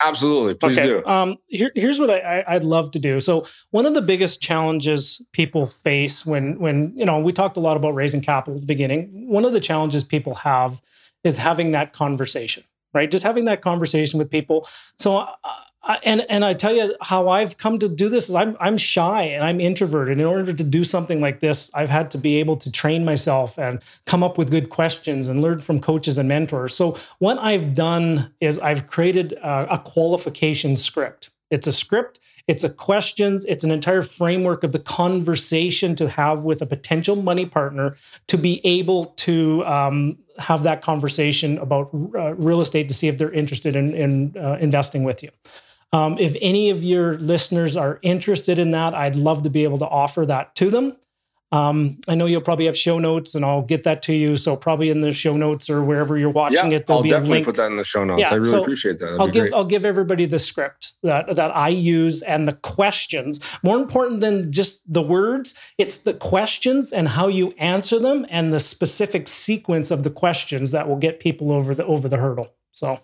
Absolutely. 0.03 0.53
Please 0.55 0.77
okay. 0.77 0.87
do. 0.87 1.05
Um, 1.05 1.37
here, 1.47 1.71
here's 1.75 1.99
what 1.99 2.09
I, 2.09 2.43
would 2.51 2.63
love 2.63 2.91
to 2.91 2.99
do. 2.99 3.19
So 3.19 3.45
one 3.71 3.85
of 3.85 3.93
the 3.93 4.01
biggest 4.01 4.41
challenges 4.41 5.21
people 5.31 5.65
face 5.65 6.25
when, 6.25 6.59
when, 6.59 6.93
you 6.95 7.05
know, 7.05 7.19
we 7.19 7.31
talked 7.31 7.57
a 7.57 7.61
lot 7.61 7.77
about 7.77 7.95
raising 7.95 8.21
capital 8.21 8.55
at 8.55 8.61
the 8.61 8.65
beginning. 8.65 9.27
One 9.29 9.45
of 9.45 9.53
the 9.53 9.59
challenges 9.59 10.03
people 10.03 10.35
have 10.35 10.81
is 11.23 11.37
having 11.37 11.71
that 11.71 11.93
conversation, 11.93 12.63
right? 12.93 13.09
Just 13.09 13.23
having 13.23 13.45
that 13.45 13.61
conversation 13.61 14.19
with 14.19 14.29
people. 14.29 14.67
So 14.97 15.17
uh, 15.17 15.27
and 16.03 16.25
and 16.29 16.45
I 16.45 16.53
tell 16.53 16.73
you 16.73 16.95
how 17.01 17.27
I've 17.27 17.57
come 17.57 17.77
to 17.79 17.89
do 17.89 18.07
this 18.07 18.29
is 18.29 18.35
I'm 18.35 18.55
I'm 18.59 18.77
shy 18.77 19.23
and 19.23 19.43
I'm 19.43 19.59
introverted. 19.59 20.17
In 20.17 20.25
order 20.25 20.53
to 20.53 20.63
do 20.63 20.83
something 20.83 21.19
like 21.19 21.39
this, 21.41 21.69
I've 21.73 21.89
had 21.89 22.09
to 22.11 22.17
be 22.17 22.37
able 22.37 22.57
to 22.57 22.71
train 22.71 23.03
myself 23.03 23.59
and 23.59 23.81
come 24.05 24.23
up 24.23 24.37
with 24.37 24.49
good 24.49 24.69
questions 24.69 25.27
and 25.27 25.41
learn 25.41 25.59
from 25.59 25.79
coaches 25.79 26.17
and 26.17 26.29
mentors. 26.29 26.73
So 26.73 26.97
what 27.19 27.37
I've 27.37 27.73
done 27.73 28.33
is 28.39 28.59
I've 28.59 28.87
created 28.87 29.33
a, 29.33 29.73
a 29.73 29.79
qualification 29.79 30.75
script. 30.75 31.31
It's 31.51 31.67
a 31.67 31.73
script. 31.73 32.19
It's 32.47 32.63
a 32.63 32.69
questions. 32.69 33.45
It's 33.45 33.63
an 33.63 33.71
entire 33.71 34.01
framework 34.01 34.63
of 34.63 34.73
the 34.73 34.79
conversation 34.79 35.95
to 35.95 36.09
have 36.09 36.43
with 36.43 36.61
a 36.61 36.65
potential 36.65 37.15
money 37.15 37.45
partner 37.45 37.95
to 38.27 38.37
be 38.37 38.59
able 38.65 39.05
to 39.05 39.65
um, 39.65 40.17
have 40.39 40.63
that 40.63 40.81
conversation 40.81 41.57
about 41.57 41.89
uh, 41.93 42.35
real 42.35 42.59
estate 42.59 42.89
to 42.89 42.93
see 42.93 43.07
if 43.07 43.17
they're 43.17 43.31
interested 43.31 43.75
in, 43.75 43.93
in 43.93 44.35
uh, 44.37 44.57
investing 44.59 45.03
with 45.03 45.23
you. 45.23 45.29
Um, 45.93 46.17
if 46.19 46.35
any 46.41 46.71
of 46.71 46.83
your 46.83 47.17
listeners 47.19 47.77
are 47.77 47.99
interested 48.01 48.57
in 48.59 48.71
that, 48.71 48.93
I'd 48.93 49.15
love 49.15 49.43
to 49.43 49.49
be 49.49 49.63
able 49.63 49.77
to 49.77 49.87
offer 49.87 50.25
that 50.25 50.55
to 50.55 50.69
them. 50.69 50.97
Um, 51.53 51.99
I 52.09 52.15
know 52.15 52.25
you'll 52.25 52.41
probably 52.41 52.65
have 52.65 52.75
show 52.75 52.97
notes, 52.97 53.35
and 53.35 53.45
I'll 53.45 53.61
get 53.61 53.83
that 53.83 54.01
to 54.03 54.13
you. 54.13 54.37
So 54.37 54.55
probably 54.55 54.89
in 54.89 55.01
the 55.01 55.13
show 55.13 55.37
notes 55.37 55.69
or 55.69 55.83
wherever 55.83 56.17
you're 56.17 56.31
watching 56.31 56.71
yeah, 56.71 56.77
it, 56.77 56.87
there'll 56.87 56.97
I'll 56.97 57.03
be 57.03 57.11
a 57.11 57.19
link. 57.19 57.45
put 57.45 57.57
that 57.57 57.69
in 57.69 57.75
the 57.75 57.83
show 57.83 58.03
notes. 58.03 58.21
Yeah, 58.21 58.31
I 58.31 58.35
really 58.37 58.49
so 58.49 58.63
appreciate 58.63 58.97
that. 58.97 59.05
That'd 59.05 59.21
I'll 59.21 59.27
give 59.27 59.41
great. 59.41 59.53
I'll 59.53 59.63
give 59.63 59.85
everybody 59.85 60.25
the 60.25 60.39
script 60.39 60.95
that 61.03 61.35
that 61.35 61.55
I 61.55 61.67
use 61.67 62.23
and 62.23 62.47
the 62.47 62.53
questions. 62.53 63.55
More 63.61 63.77
important 63.77 64.19
than 64.19 64.51
just 64.51 64.81
the 64.91 65.03
words, 65.03 65.53
it's 65.77 65.99
the 65.99 66.15
questions 66.15 66.91
and 66.91 67.09
how 67.09 67.27
you 67.27 67.53
answer 67.59 67.99
them 67.99 68.25
and 68.31 68.51
the 68.51 68.59
specific 68.59 69.27
sequence 69.27 69.91
of 69.91 70.03
the 70.03 70.09
questions 70.09 70.71
that 70.71 70.89
will 70.89 70.97
get 70.97 71.19
people 71.19 71.51
over 71.51 71.75
the 71.75 71.85
over 71.85 72.09
the 72.09 72.17
hurdle. 72.17 72.51
So 72.71 72.99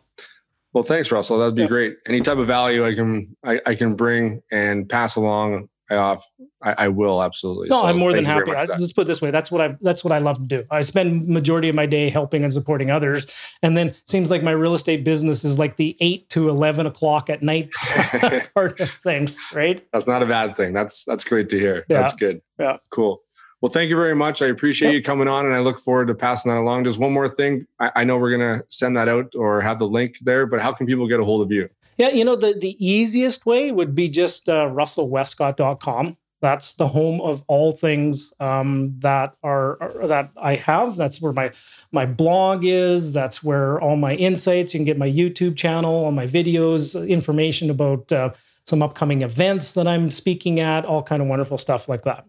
Well, 0.73 0.83
thanks, 0.83 1.11
Russell. 1.11 1.39
That'd 1.39 1.55
be 1.55 1.63
Yeah. 1.63 1.67
great. 1.67 1.95
Any 2.07 2.21
type 2.21 2.37
of 2.37 2.47
value 2.47 2.85
I 2.85 2.93
can 2.95 3.35
I, 3.43 3.59
I 3.65 3.75
can 3.75 3.95
bring 3.95 4.41
and 4.51 4.87
pass 4.87 5.15
along, 5.15 5.67
I 5.89 5.95
off 5.95 6.23
I, 6.61 6.75
I 6.77 6.87
will 6.89 7.23
absolutely. 7.23 7.69
no, 7.69 7.79
So 7.79 7.85
I'm 7.87 7.97
more 7.97 8.11
than 8.13 8.25
thank 8.25 8.37
you 8.39 8.45
very 8.45 8.57
happy. 8.57 8.71
I, 8.71 8.75
let's 8.75 8.93
put 8.93 9.03
it 9.03 9.07
this 9.07 9.21
way. 9.21 9.31
That's 9.31 9.49
what 9.51 9.61
I 9.61 9.75
that's 9.81 10.03
what 10.03 10.11
I 10.11 10.17
love 10.19 10.37
to 10.37 10.45
do. 10.45 10.63
I 10.69 10.81
spend 10.81 11.27
majority 11.27 11.69
of 11.69 11.75
my 11.75 11.85
day 11.87 12.09
helping 12.09 12.43
and 12.43 12.53
supporting 12.53 12.91
others, 12.91 13.25
and 13.63 13.75
then 13.75 13.93
seems 14.05 14.29
like 14.29 14.43
my 14.43 14.51
real 14.51 14.73
estate 14.75 15.03
business 15.03 15.43
is 15.43 15.57
like 15.57 15.77
the 15.77 15.97
eight 16.01 16.29
to 16.31 16.49
eleven 16.49 16.85
o'clock 16.85 17.29
at 17.29 17.41
night 17.41 17.71
part 18.53 18.79
of 18.79 18.91
things, 18.91 19.41
right? 19.53 19.83
That's 19.93 20.05
not 20.05 20.21
a 20.21 20.25
bad 20.27 20.55
thing. 20.55 20.73
That's 20.73 21.05
that's 21.05 21.23
great 21.23 21.49
to 21.49 21.57
hear. 21.59 21.85
Yeah. 21.89 22.01
That's 22.01 22.13
good. 22.13 22.41
Yeah. 22.59 22.77
Cool. 22.93 23.21
Well, 23.61 23.71
thank 23.71 23.89
you 23.89 23.95
very 23.97 24.15
much. 24.15 24.41
I 24.41 24.45
appreciate 24.45 24.93
you 24.93 25.03
coming 25.03 25.27
on, 25.27 25.45
and 25.45 25.53
I 25.53 25.59
look 25.59 25.79
forward 25.79 26.07
to 26.07 26.15
passing 26.15 26.51
that 26.51 26.59
along. 26.59 26.85
Just 26.85 26.97
one 26.97 27.11
more 27.11 27.27
thing. 27.27 27.67
I, 27.79 27.91
I 27.97 28.03
know 28.05 28.17
we're 28.17 28.31
gonna 28.31 28.63
send 28.69 28.95
that 28.95 29.09
out 29.09 29.33
or 29.35 29.59
have 29.61 29.79
the 29.79 29.87
link 29.87 30.15
there, 30.21 30.45
but 30.45 30.61
how 30.61 30.71
can 30.73 30.87
people 30.87 31.07
get 31.07 31.19
a 31.19 31.25
hold 31.25 31.41
of 31.41 31.51
you? 31.51 31.67
Yeah, 31.97 32.09
you 32.09 32.23
know, 32.23 32.37
the, 32.37 32.53
the 32.53 32.77
easiest 32.79 33.45
way 33.45 33.71
would 33.71 33.93
be 33.93 34.07
just 34.07 34.47
uh, 34.47 34.67
russellwestcott.com. 34.69 36.17
That's 36.41 36.75
the 36.75 36.87
home 36.87 37.19
of 37.19 37.43
all 37.49 37.73
things 37.73 38.33
um, 38.39 38.97
that 38.99 39.35
are, 39.43 39.77
are- 39.83 40.07
that 40.07 40.31
I 40.37 40.55
have. 40.55 40.95
That's 40.95 41.21
where 41.21 41.33
my 41.33 41.51
my 41.91 42.05
blog 42.05 42.63
is. 42.63 43.11
That's 43.11 43.43
where 43.43 43.77
all 43.81 43.97
my 43.97 44.13
insights. 44.15 44.73
You 44.73 44.77
can 44.77 44.85
get 44.85 44.97
my 44.97 45.09
YouTube 45.11 45.57
channel, 45.57 45.93
all 46.05 46.13
my 46.13 46.25
videos, 46.27 46.95
information 47.09 47.69
about 47.69 48.09
uh, 48.13 48.29
some 48.65 48.81
upcoming 48.81 49.21
events 49.21 49.73
that 49.73 49.85
I'm 49.85 50.11
speaking 50.11 50.61
at, 50.61 50.85
all 50.85 51.03
kind 51.03 51.21
of 51.21 51.27
wonderful 51.27 51.57
stuff 51.57 51.89
like 51.89 52.03
that. 52.03 52.23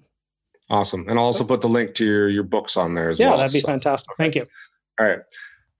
Awesome. 0.71 1.05
And 1.09 1.19
I'll 1.19 1.25
also 1.25 1.43
put 1.45 1.61
the 1.61 1.69
link 1.69 1.95
to 1.97 2.07
your 2.07 2.29
your 2.29 2.45
books 2.45 2.77
on 2.77 2.95
there 2.95 3.11
as 3.11 3.19
Yeah, 3.19 3.27
well. 3.31 3.37
Yeah, 3.39 3.43
that'd 3.45 3.53
be 3.53 3.61
So- 3.61 3.67
fantastic. 3.67 4.17
Thank 4.17 4.37
you. 4.37 4.47
All 4.99 5.07
right. 5.07 5.19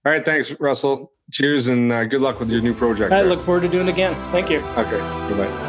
All 0.05 0.11
right. 0.11 0.23
Thanks, 0.25 0.59
Russell. 0.59 1.11
Cheers 1.31 1.67
and 1.69 1.91
uh, 1.93 2.03
good 2.03 2.21
luck 2.21 2.39
with 2.41 2.51
your 2.51 2.61
new 2.61 2.73
project. 2.73 3.13
I 3.13 3.21
there. 3.21 3.29
look 3.29 3.41
forward 3.41 3.63
to 3.63 3.69
doing 3.69 3.87
it 3.87 3.91
again. 3.91 4.13
Thank 4.33 4.49
you. 4.49 4.59
Okay. 4.75 4.99
Goodbye. 5.29 5.67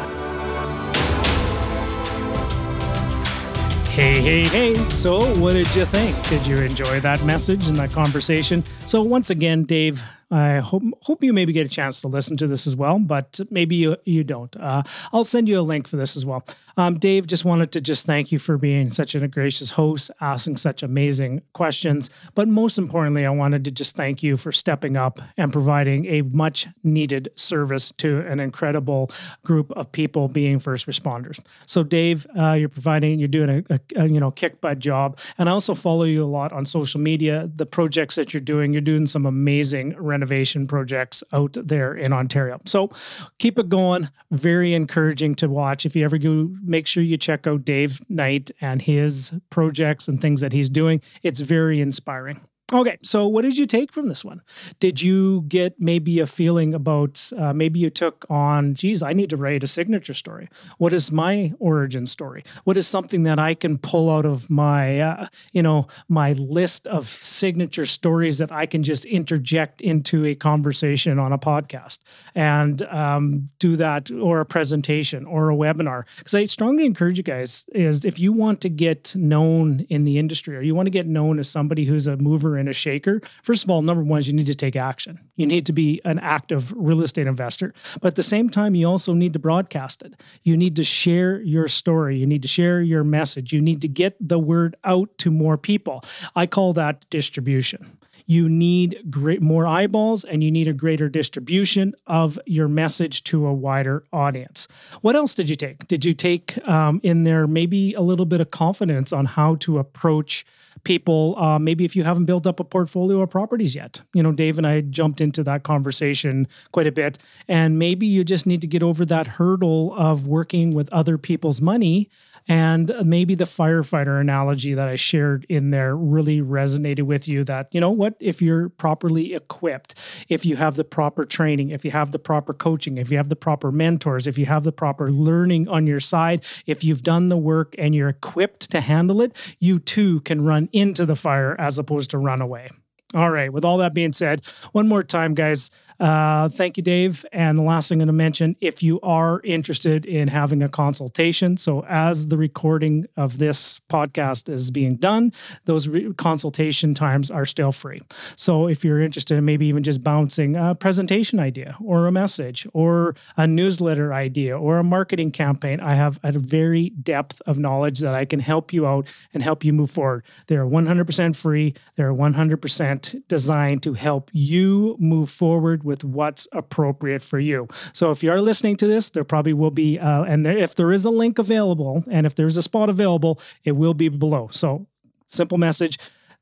Hey, 3.91 4.19
hey, 4.21 4.43
hey. 4.45 4.89
So, 4.89 5.19
what 5.39 5.53
did 5.53 5.73
you 5.75 5.85
think? 5.85 6.19
Did 6.27 6.47
you 6.47 6.57
enjoy 6.57 6.99
that 7.01 7.23
message 7.23 7.67
and 7.67 7.77
that 7.77 7.91
conversation? 7.91 8.63
So, 8.87 9.03
once 9.03 9.29
again, 9.29 9.65
Dave, 9.65 10.01
I 10.31 10.57
hope 10.57 10.81
hope 11.01 11.21
you 11.23 11.31
maybe 11.31 11.53
get 11.53 11.67
a 11.67 11.69
chance 11.69 12.01
to 12.01 12.07
listen 12.07 12.35
to 12.37 12.47
this 12.47 12.65
as 12.65 12.75
well, 12.75 12.97
but 12.97 13.39
maybe 13.51 13.75
you 13.75 13.95
you 14.03 14.23
don't. 14.23 14.53
Uh, 14.57 14.81
I'll 15.13 15.23
send 15.23 15.47
you 15.47 15.59
a 15.59 15.61
link 15.61 15.87
for 15.87 15.97
this 15.97 16.17
as 16.17 16.25
well. 16.25 16.43
Um, 16.77 16.97
Dave, 16.97 17.27
just 17.27 17.45
wanted 17.45 17.71
to 17.73 17.81
just 17.81 18.05
thank 18.05 18.31
you 18.31 18.39
for 18.39 18.57
being 18.57 18.89
such 18.89 19.13
a 19.15 19.27
gracious 19.27 19.71
host, 19.71 20.09
asking 20.19 20.57
such 20.57 20.81
amazing 20.81 21.41
questions, 21.53 22.09
but 22.33 22.47
most 22.47 22.77
importantly, 22.77 23.25
I 23.25 23.29
wanted 23.29 23.63
to 23.65 23.71
just 23.71 23.95
thank 23.95 24.23
you 24.23 24.37
for 24.37 24.51
stepping 24.51 24.97
up 24.97 25.19
and 25.37 25.53
providing 25.53 26.05
a 26.05 26.23
much 26.23 26.67
needed 26.83 27.29
service 27.35 27.91
to 27.93 28.21
an 28.21 28.39
incredible 28.39 29.11
group 29.43 29.71
of 29.71 29.91
people, 29.91 30.27
being 30.27 30.59
first 30.59 30.87
responders. 30.87 31.39
So, 31.65 31.83
Dave, 31.83 32.25
uh, 32.37 32.53
you're 32.53 32.69
providing, 32.69 33.19
you're 33.19 33.27
doing 33.27 33.49
a, 33.49 33.73
a, 33.73 34.03
a 34.03 34.09
you 34.09 34.19
know 34.19 34.31
kick 34.31 34.61
butt 34.61 34.79
job, 34.79 35.19
and 35.37 35.49
I 35.49 35.51
also 35.51 35.75
follow 35.75 36.03
you 36.03 36.23
a 36.23 36.25
lot 36.25 36.51
on 36.51 36.65
social 36.65 36.99
media. 36.99 37.49
The 37.55 37.65
projects 37.65 38.15
that 38.15 38.33
you're 38.33 38.41
doing, 38.41 38.73
you're 38.73 38.81
doing 38.81 39.05
some 39.05 39.25
amazing 39.25 39.95
renovation 39.97 40.65
projects 40.65 41.23
out 41.33 41.55
there 41.61 41.93
in 41.93 42.13
Ontario. 42.13 42.59
So, 42.65 42.89
keep 43.37 43.59
it 43.59 43.69
going. 43.69 44.09
Very 44.31 44.73
encouraging 44.73 45.35
to 45.35 45.49
watch. 45.49 45.85
If 45.85 45.95
you 45.95 46.03
ever 46.03 46.17
go, 46.17 46.49
make 46.63 46.87
sure 46.87 47.03
you 47.03 47.17
check 47.17 47.45
out 47.47 47.65
Dave 47.65 48.01
Knight 48.09 48.51
and 48.61 48.81
his 48.81 49.33
projects 49.49 50.07
and 50.07 50.21
things 50.21 50.41
that 50.41 50.53
he's 50.53 50.69
doing. 50.69 51.01
It's 51.21 51.41
very 51.41 51.81
inspiring. 51.81 52.39
Okay, 52.73 52.97
so 53.03 53.27
what 53.27 53.43
did 53.43 53.55
you 53.55 53.67
take 53.67 53.93
from 53.93 54.07
this 54.07 54.25
one? 54.25 54.41
Did 54.79 54.99
you 54.99 55.43
get 55.47 55.75
maybe 55.79 56.19
a 56.19 56.25
feeling 56.25 56.73
about 56.73 57.31
uh, 57.37 57.53
maybe 57.53 57.79
you 57.79 57.91
took 57.91 58.25
on, 58.31 58.73
geez, 58.73 59.03
I 59.03 59.13
need 59.13 59.29
to 59.29 59.37
write 59.37 59.63
a 59.63 59.67
signature 59.67 60.15
story. 60.15 60.49
What 60.79 60.91
is 60.91 61.11
my 61.11 61.53
origin 61.59 62.07
story? 62.07 62.43
What 62.63 62.75
is 62.75 62.87
something 62.87 63.23
that 63.23 63.37
I 63.37 63.53
can 63.53 63.77
pull 63.77 64.09
out 64.09 64.25
of 64.25 64.49
my, 64.49 64.99
uh, 64.99 65.27
you 65.51 65.61
know, 65.61 65.85
my 66.09 66.33
list 66.33 66.87
of 66.87 67.05
signature 67.05 67.85
stories 67.85 68.39
that 68.39 68.51
I 68.51 68.65
can 68.65 68.81
just 68.81 69.05
interject 69.05 69.79
into 69.79 70.25
a 70.25 70.33
conversation 70.33 71.19
on 71.19 71.31
a 71.31 71.37
podcast 71.37 71.99
and 72.33 72.81
um, 72.83 73.49
do 73.59 73.75
that 73.75 74.09
or 74.09 74.39
a 74.39 74.45
presentation 74.47 75.27
or 75.27 75.51
a 75.51 75.55
webinar? 75.55 76.05
Because 76.17 76.33
I 76.33 76.45
strongly 76.45 76.87
encourage 76.87 77.19
you 77.19 77.23
guys 77.23 77.65
is 77.75 78.03
if 78.03 78.17
you 78.17 78.33
want 78.33 78.61
to 78.61 78.69
get 78.69 79.15
known 79.15 79.81
in 79.89 80.05
the 80.05 80.17
industry 80.17 80.57
or 80.57 80.61
you 80.61 80.73
want 80.73 80.87
to 80.87 80.91
get 80.91 81.05
known 81.05 81.37
as 81.37 81.47
somebody 81.47 81.85
who's 81.85 82.07
a 82.07 82.17
mover 82.17 82.62
a 82.67 82.73
shaker, 82.73 83.21
first 83.43 83.63
of 83.63 83.69
all, 83.69 83.81
number 83.81 84.03
one 84.03 84.19
is 84.19 84.27
you 84.27 84.33
need 84.33 84.47
to 84.47 84.55
take 84.55 84.75
action. 84.75 85.19
You 85.35 85.45
need 85.45 85.65
to 85.65 85.73
be 85.73 86.01
an 86.05 86.19
active 86.19 86.73
real 86.75 87.01
estate 87.01 87.27
investor. 87.27 87.73
But 88.01 88.09
at 88.09 88.15
the 88.15 88.23
same 88.23 88.49
time, 88.49 88.75
you 88.75 88.87
also 88.87 89.13
need 89.13 89.33
to 89.33 89.39
broadcast 89.39 90.01
it. 90.03 90.13
You 90.43 90.57
need 90.57 90.75
to 90.75 90.83
share 90.83 91.41
your 91.41 91.67
story. 91.67 92.17
You 92.17 92.27
need 92.27 92.41
to 92.43 92.47
share 92.47 92.81
your 92.81 93.03
message. 93.03 93.53
You 93.53 93.61
need 93.61 93.81
to 93.81 93.87
get 93.87 94.15
the 94.19 94.39
word 94.39 94.75
out 94.83 95.17
to 95.19 95.31
more 95.31 95.57
people. 95.57 96.03
I 96.35 96.45
call 96.45 96.73
that 96.73 97.09
distribution 97.09 97.97
you 98.25 98.49
need 98.49 99.03
great 99.09 99.41
more 99.41 99.65
eyeballs 99.65 100.23
and 100.23 100.43
you 100.43 100.51
need 100.51 100.67
a 100.67 100.73
greater 100.73 101.09
distribution 101.09 101.93
of 102.07 102.39
your 102.45 102.67
message 102.67 103.23
to 103.25 103.45
a 103.45 103.53
wider 103.53 104.03
audience. 104.11 104.67
What 105.01 105.15
else 105.15 105.35
did 105.35 105.49
you 105.49 105.55
take? 105.55 105.87
Did 105.87 106.05
you 106.05 106.13
take 106.13 106.65
um, 106.67 106.99
in 107.03 107.23
there 107.23 107.47
maybe 107.47 107.93
a 107.93 108.01
little 108.01 108.25
bit 108.25 108.41
of 108.41 108.51
confidence 108.51 109.11
on 109.13 109.25
how 109.25 109.55
to 109.55 109.79
approach 109.79 110.45
people 110.83 111.35
uh, 111.37 111.59
maybe 111.59 111.85
if 111.85 111.95
you 111.95 112.03
haven't 112.03 112.25
built 112.25 112.45
up 112.45 112.59
a 112.59 112.63
portfolio 112.63 113.21
of 113.21 113.29
properties 113.29 113.75
yet? 113.75 114.01
You 114.13 114.23
know 114.23 114.31
dave 114.31 114.57
and 114.57 114.67
i 114.67 114.81
jumped 114.81 115.21
into 115.21 115.43
that 115.43 115.63
conversation 115.63 116.47
quite 116.71 116.87
a 116.87 116.91
bit 116.91 117.17
and 117.47 117.79
maybe 117.79 118.05
you 118.05 118.23
just 118.23 118.45
need 118.45 118.61
to 118.61 118.67
get 118.67 118.83
over 118.83 119.05
that 119.05 119.27
hurdle 119.27 119.93
of 119.95 120.27
working 120.27 120.73
with 120.73 120.91
other 120.91 121.17
people's 121.17 121.61
money 121.61 122.09
and 122.47 122.91
maybe 123.03 123.35
the 123.35 123.45
firefighter 123.45 124.19
analogy 124.19 124.73
that 124.73 124.87
I 124.87 124.95
shared 124.95 125.45
in 125.49 125.69
there 125.69 125.95
really 125.95 126.41
resonated 126.41 127.03
with 127.03 127.27
you 127.27 127.43
that, 127.45 127.73
you 127.73 127.79
know 127.79 127.91
what, 127.91 128.15
if 128.19 128.41
you're 128.41 128.69
properly 128.69 129.33
equipped, 129.33 130.25
if 130.29 130.45
you 130.45 130.55
have 130.57 130.75
the 130.75 130.83
proper 130.83 131.25
training, 131.25 131.69
if 131.69 131.85
you 131.85 131.91
have 131.91 132.11
the 132.11 132.19
proper 132.19 132.53
coaching, 132.53 132.97
if 132.97 133.11
you 133.11 133.17
have 133.17 133.29
the 133.29 133.35
proper 133.35 133.71
mentors, 133.71 134.27
if 134.27 134.37
you 134.37 134.45
have 134.45 134.63
the 134.63 134.71
proper 134.71 135.11
learning 135.11 135.67
on 135.67 135.87
your 135.87 135.99
side, 135.99 136.45
if 136.65 136.83
you've 136.83 137.03
done 137.03 137.29
the 137.29 137.37
work 137.37 137.75
and 137.77 137.95
you're 137.95 138.09
equipped 138.09 138.69
to 138.71 138.81
handle 138.81 139.21
it, 139.21 139.55
you 139.59 139.79
too 139.79 140.19
can 140.21 140.43
run 140.43 140.69
into 140.73 141.05
the 141.05 141.15
fire 141.15 141.55
as 141.59 141.77
opposed 141.77 142.11
to 142.11 142.17
run 142.17 142.41
away. 142.41 142.69
All 143.13 143.29
right. 143.29 143.53
With 143.53 143.63
all 143.63 143.77
that 143.77 143.93
being 143.93 144.13
said, 144.13 144.43
one 144.71 144.87
more 144.87 145.03
time, 145.03 145.35
guys, 145.35 145.69
uh, 145.99 146.49
thank 146.49 146.77
you, 146.77 146.83
Dave. 146.83 147.25
And 147.31 147.57
the 147.57 147.61
last 147.63 147.89
thing 147.89 147.97
I'm 147.97 147.99
going 147.99 148.07
to 148.07 148.13
mention 148.13 148.55
if 148.61 148.81
you 148.81 148.99
are 149.01 149.41
interested 149.43 150.05
in 150.05 150.27
having 150.27 150.61
a 150.61 150.69
consultation, 150.69 151.57
so 151.57 151.85
as 151.87 152.27
the 152.27 152.37
recording 152.37 153.05
of 153.17 153.37
this 153.37 153.79
podcast 153.89 154.49
is 154.49 154.71
being 154.71 154.95
done, 154.95 155.31
those 155.65 155.87
re- 155.87 156.13
consultation 156.13 156.93
times 156.93 157.29
are 157.29 157.45
still 157.45 157.71
free. 157.71 158.01
So 158.35 158.67
if 158.67 158.83
you're 158.83 159.01
interested 159.01 159.37
in 159.37 159.45
maybe 159.45 159.67
even 159.67 159.83
just 159.83 160.03
bouncing 160.03 160.55
a 160.55 160.75
presentation 160.75 161.39
idea 161.39 161.75
or 161.83 162.07
a 162.07 162.11
message 162.11 162.67
or 162.73 163.15
a 163.37 163.47
newsletter 163.47 164.13
idea 164.13 164.57
or 164.57 164.79
a 164.79 164.83
marketing 164.83 165.31
campaign, 165.31 165.79
I 165.79 165.95
have 165.95 166.19
a 166.23 166.31
very 166.31 166.89
depth 166.89 167.41
of 167.45 167.57
knowledge 167.57 167.99
that 167.99 168.13
I 168.13 168.25
can 168.25 168.39
help 168.39 168.73
you 168.73 168.87
out 168.87 169.13
and 169.33 169.43
help 169.43 169.63
you 169.63 169.73
move 169.73 169.91
forward. 169.91 170.25
They're 170.47 170.65
100% 170.65 171.35
free. 171.35 171.73
They're 171.95 172.13
100% 172.13 173.27
designed 173.27 173.83
to 173.83 173.93
help 173.93 174.29
you 174.33 174.95
move 174.99 175.29
forward 175.29 175.82
with 175.83 176.03
what's 176.03 176.47
appropriate 176.51 177.21
for 177.21 177.39
you. 177.39 177.67
So 177.93 178.11
if 178.11 178.23
you 178.23 178.31
are 178.31 178.41
listening 178.41 178.77
to 178.77 178.87
this, 178.87 179.09
there 179.09 179.23
probably 179.23 179.53
will 179.53 179.71
be, 179.71 179.99
uh, 179.99 180.23
and 180.23 180.45
there, 180.45 180.57
if 180.57 180.75
there 180.75 180.91
is 180.91 181.05
a 181.05 181.09
link 181.09 181.39
available 181.39 182.03
and 182.09 182.25
if 182.25 182.35
there's 182.35 182.57
a 182.57 182.63
spot 182.63 182.89
available, 182.89 183.39
it 183.63 183.73
will 183.73 183.93
be 183.93 184.09
below. 184.09 184.49
So 184.51 184.87
simple 185.27 185.57
message. 185.57 185.97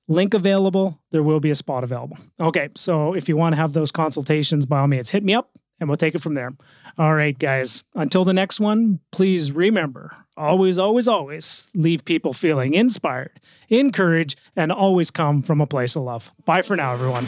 Link 0.07 0.33
available, 0.33 0.99
there 1.11 1.23
will 1.23 1.39
be 1.39 1.51
a 1.51 1.55
spot 1.55 1.83
available. 1.83 2.17
Okay, 2.39 2.69
so 2.75 3.13
if 3.13 3.29
you 3.29 3.37
want 3.37 3.53
to 3.53 3.57
have 3.57 3.73
those 3.73 3.91
consultations, 3.91 4.65
by 4.65 4.79
all 4.79 4.87
means, 4.87 5.11
hit 5.11 5.23
me 5.23 5.33
up 5.33 5.57
and 5.79 5.89
we'll 5.89 5.97
take 5.97 6.15
it 6.15 6.21
from 6.21 6.35
there. 6.35 6.53
All 6.97 7.15
right, 7.15 7.37
guys. 7.37 7.83
Until 7.95 8.25
the 8.25 8.33
next 8.33 8.59
one, 8.59 8.99
please 9.11 9.51
remember 9.51 10.11
always, 10.37 10.77
always, 10.77 11.07
always 11.07 11.67
leave 11.73 12.03
people 12.05 12.33
feeling 12.33 12.73
inspired, 12.73 13.39
encouraged, 13.69 14.39
and 14.55 14.71
always 14.71 15.11
come 15.11 15.41
from 15.41 15.61
a 15.61 15.67
place 15.67 15.95
of 15.95 16.03
love. 16.03 16.31
Bye 16.45 16.61
for 16.61 16.75
now, 16.75 16.93
everyone. 16.93 17.27